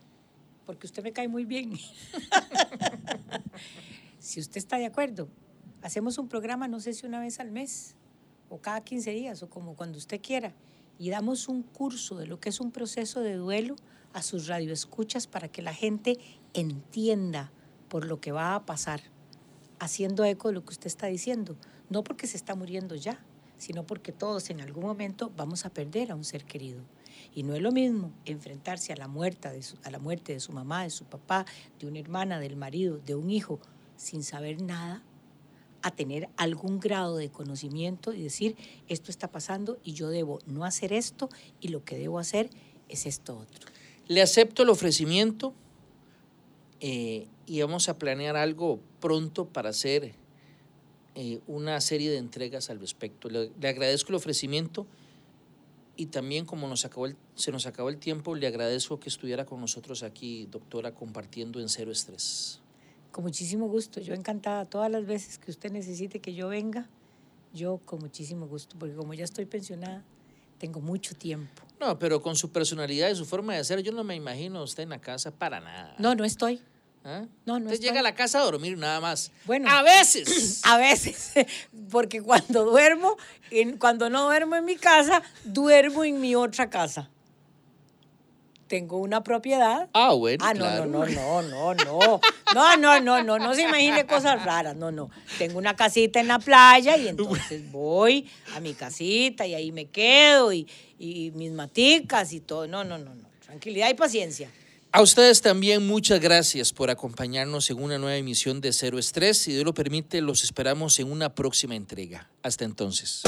Porque 0.67 0.89
usted 0.89 1.05
me 1.05 1.13
cae 1.13 1.29
muy 1.29 1.45
bien. 1.45 1.79
si 4.19 4.41
usted 4.41 4.57
está 4.57 4.79
de 4.79 4.87
acuerdo, 4.87 5.29
hacemos 5.81 6.19
un 6.19 6.27
programa, 6.27 6.67
no 6.67 6.81
sé 6.81 6.93
si 6.93 7.07
una 7.07 7.21
vez 7.21 7.39
al 7.39 7.53
mes, 7.53 7.95
o 8.49 8.59
cada 8.59 8.81
15 8.81 9.13
días, 9.13 9.45
o 9.45 9.49
como 9.49 9.77
cuando 9.77 9.97
usted 9.97 10.21
quiera 10.21 10.53
y 10.99 11.11
damos 11.11 11.47
un 11.47 11.63
curso 11.63 12.17
de 12.17 12.27
lo 12.27 12.41
que 12.41 12.49
es 12.49 12.59
un 12.59 12.73
proceso 12.73 13.21
de 13.21 13.35
duelo 13.35 13.77
a 14.13 14.23
sus 14.23 14.49
radioescuchas 14.49 15.29
para 15.29 15.47
que 15.47 15.63
la 15.63 15.73
gente 15.73 16.19
entienda 16.53 17.53
por 17.89 18.07
lo 18.07 18.21
que 18.21 18.33
va 18.33 18.57
a 18.57 18.67
pasar, 18.67 19.03
haciendo 19.79 20.25
eco 20.25 20.49
de 20.49 20.55
lo 20.55 20.65
que 20.65 20.73
usted 20.73 20.89
está 20.89 21.07
diciendo, 21.07 21.57
no 21.91 22.03
porque 22.03 22.27
se 22.27 22.37
está 22.37 22.57
muriendo 22.57 22.97
ya, 22.97 23.25
sino 23.63 23.87
porque 23.87 24.11
todos 24.11 24.51
en 24.51 24.61
algún 24.61 24.83
momento 24.83 25.31
vamos 25.37 25.65
a 25.65 25.71
perder 25.71 26.11
a 26.11 26.17
un 26.17 26.25
ser 26.25 26.45
querido. 26.45 26.81
Y 27.33 27.45
no 27.45 27.55
es 27.55 27.63
lo 27.63 27.71
mismo 27.71 28.11
enfrentarse 28.25 28.93
a 28.93 28.97
la 28.97 29.07
muerte 29.07 29.53
de 29.53 29.63
su, 29.63 29.77
a 29.85 29.91
la 29.93 30.01
muerte 30.01 30.33
de 30.33 30.41
su 30.41 30.51
mamá, 30.51 30.83
de 30.83 30.91
su 30.91 31.05
papá, 31.05 31.47
de 31.79 31.87
una 31.87 32.01
hermana, 32.01 32.41
del 32.41 32.57
marido, 32.57 32.99
de 32.99 33.15
un 33.15 33.31
hijo, 33.31 33.61
sin 33.97 34.25
saber 34.25 34.61
nada, 34.61 35.05
a 35.81 35.93
tener 35.93 36.29
algún 36.37 36.81
grado 36.81 37.17
de 37.17 37.31
conocimiento 37.31 38.13
y 38.13 38.25
decir, 38.25 38.57
esto 38.89 39.13
está 39.13 39.31
pasando 39.31 39.79
y 39.85 39.93
yo 39.93 40.09
debo 40.09 40.41
no 40.45 40.65
hacer 40.65 40.93
esto 40.93 41.29
y 41.61 41.69
lo 41.69 41.85
que 41.85 41.97
debo 41.97 42.19
hacer 42.19 42.51
es 42.89 43.07
esto 43.07 43.39
otro. 43.39 43.69
Le 44.09 44.23
acepto 44.23 44.65
el 44.65 44.71
ofrecimiento 44.71 45.55
eh, 46.81 47.29
y 47.47 47.61
vamos 47.61 47.89
a 47.89 47.97
planear 47.97 48.37
algo 48.37 48.81
pronto 48.99 49.47
para 49.47 49.71
hacer 49.71 50.17
eh, 51.15 51.41
una 51.47 51.81
serie 51.81 52.11
de 52.11 52.17
entregas 52.17 52.71
al 52.71 52.81
respecto. 52.81 53.29
Le, 53.29 53.51
agradezco 53.69 54.11
el 54.11 54.17
ofrecimiento 54.17 54.87
y 55.97 56.07
también 56.07 56.47
como 56.47 56.67
nos 56.69 56.87
acabó 56.87 57.07
se 57.35 57.53
nos 57.53 57.67
acabó 57.67 57.91
el 57.91 57.99
tiempo, 57.99 58.35
le 58.35 58.47
agradezco 58.47 58.99
que 58.99 59.09
estuviera 59.09 59.45
con 59.45 59.61
nosotros 59.61 60.03
aquí, 60.03 60.47
doctora, 60.51 60.95
compartiendo 60.95 61.61
en 61.61 61.69
cero 61.69 61.93
estrés. 61.93 62.61
Con 63.11 63.25
muchísimo 63.25 63.69
gusto, 63.69 64.01
yo 64.01 64.15
encantada. 64.15 64.65
Todas 64.65 64.91
las 64.91 65.05
veces 65.05 65.39
que 65.39 65.51
usted 65.51 65.71
necesite 65.71 66.21
que 66.21 66.33
yo 66.33 66.49
venga, 66.49 66.89
yo 67.53 67.79
con 67.85 67.99
muchísimo 67.99 68.47
gusto, 68.47 68.77
porque 68.79 68.95
como 68.95 69.13
ya 69.13 69.25
estoy 69.25 69.45
pensionada, 69.45 70.03
tengo 70.59 70.81
mucho 70.81 71.15
tiempo. 71.15 71.63
No, 71.79 71.99
pero 71.99 72.23
con 72.23 72.37
su 72.37 72.51
personalidad 72.51 73.11
y 73.11 73.17
su 73.17 73.27
forma 73.27 73.55
de 73.55 73.65
ser, 73.65 73.83
yo 73.83 73.93
no 73.93 74.03
me 74.03 74.15
imagino 74.15 74.63
usted 74.63 74.85
en 74.85 74.91
la 74.91 75.01
casa 75.01 75.31
para 75.31 75.61
nada. 75.61 75.95
No, 75.99 76.15
no 76.15 76.25
estoy. 76.25 76.63
¿Ah? 77.05 77.25
No, 77.47 77.59
no 77.59 77.67
Usted 77.67 77.81
llega 77.81 78.01
a 78.01 78.03
la 78.03 78.15
casa 78.15 78.39
a 78.39 78.45
dormir 78.45 78.79
nada 78.79 79.01
más. 79.01 79.33
Bueno. 79.45 79.69
A 79.71 79.83
veces. 79.83 80.61
A 80.65 80.77
veces. 80.77 81.33
Porque 81.91 82.23
cuando 82.23 82.65
duermo, 82.65 83.17
cuando 83.79 84.09
no 84.09 84.25
duermo 84.25 84.57
en 84.57 84.65
mi 84.65 84.77
casa, 84.77 85.23
duermo 85.45 86.05
en 86.05 86.21
mi 86.21 86.35
otra 86.35 86.71
casa 86.71 87.11
tengo 88.73 88.97
una 88.97 89.23
propiedad. 89.23 89.91
Ah, 89.93 90.15
bueno. 90.15 90.43
Ah, 90.43 90.55
no, 90.55 90.87
no, 90.87 91.05
no, 91.05 91.43
no, 91.43 91.43
no, 91.43 91.75
no. 91.75 92.21
No, 92.55 92.77
no, 92.79 93.01
no, 93.01 93.23
no, 93.23 93.39
no 93.39 93.55
se 93.55 93.65
imagine 93.65 94.07
cosas 94.07 94.43
raras. 94.47 94.75
No, 94.75 94.91
no. 94.91 95.11
Tengo 95.37 95.59
una 95.59 95.77
casita 95.77 96.21
en 96.21 96.29
la 96.29 96.39
playa 96.39 96.97
y 96.97 97.09
entonces 97.09 97.71
voy 97.71 98.27
a 98.57 98.61
mi 98.61 98.73
casita 98.73 99.47
y 99.47 99.53
ahí 99.53 99.73
me 99.73 99.91
quedo 99.91 100.55
y, 100.55 100.67
y 100.99 101.33
mis 101.33 101.53
maticas 101.53 102.33
y 102.33 102.41
todo. 102.41 102.67
No, 102.67 102.83
no, 102.83 102.97
no, 102.97 103.15
no. 103.15 103.29
Tranquilidad 103.45 103.91
y 103.91 103.95
paciencia. 103.95 104.51
A 104.95 105.01
ustedes 105.01 105.41
también 105.41 105.87
muchas 105.87 106.21
gracias 106.21 106.75
por 106.75 106.91
acompañarnos 106.91 107.71
en 107.71 107.83
una 107.83 107.97
nueva 107.97 108.19
emisión 108.19 108.61
de 108.61 108.75
Cero 108.75 108.99
Estrés. 108.99 109.39
Si 109.39 109.51
Dios 109.51 109.65
lo 109.65 109.73
permite, 109.73 110.21
los 110.21 110.45
esperamos 110.45 110.99
en 110.99 111.11
una 111.11 111.35
próxima 111.35 111.75
entrega. 111.75 112.29
Hasta 112.43 112.67
entonces. 112.67 113.23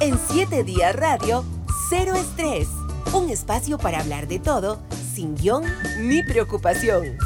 En 0.00 0.18
siete 0.30 0.64
días 0.64 0.96
radio 0.96 1.44
Cero 1.90 2.14
Estrés, 2.16 2.68
un 3.12 3.28
espacio 3.28 3.76
para 3.76 4.00
hablar 4.00 4.26
de 4.26 4.38
todo 4.38 4.80
sin 5.14 5.34
guion 5.34 5.64
ni 6.00 6.22
preocupación. 6.22 7.18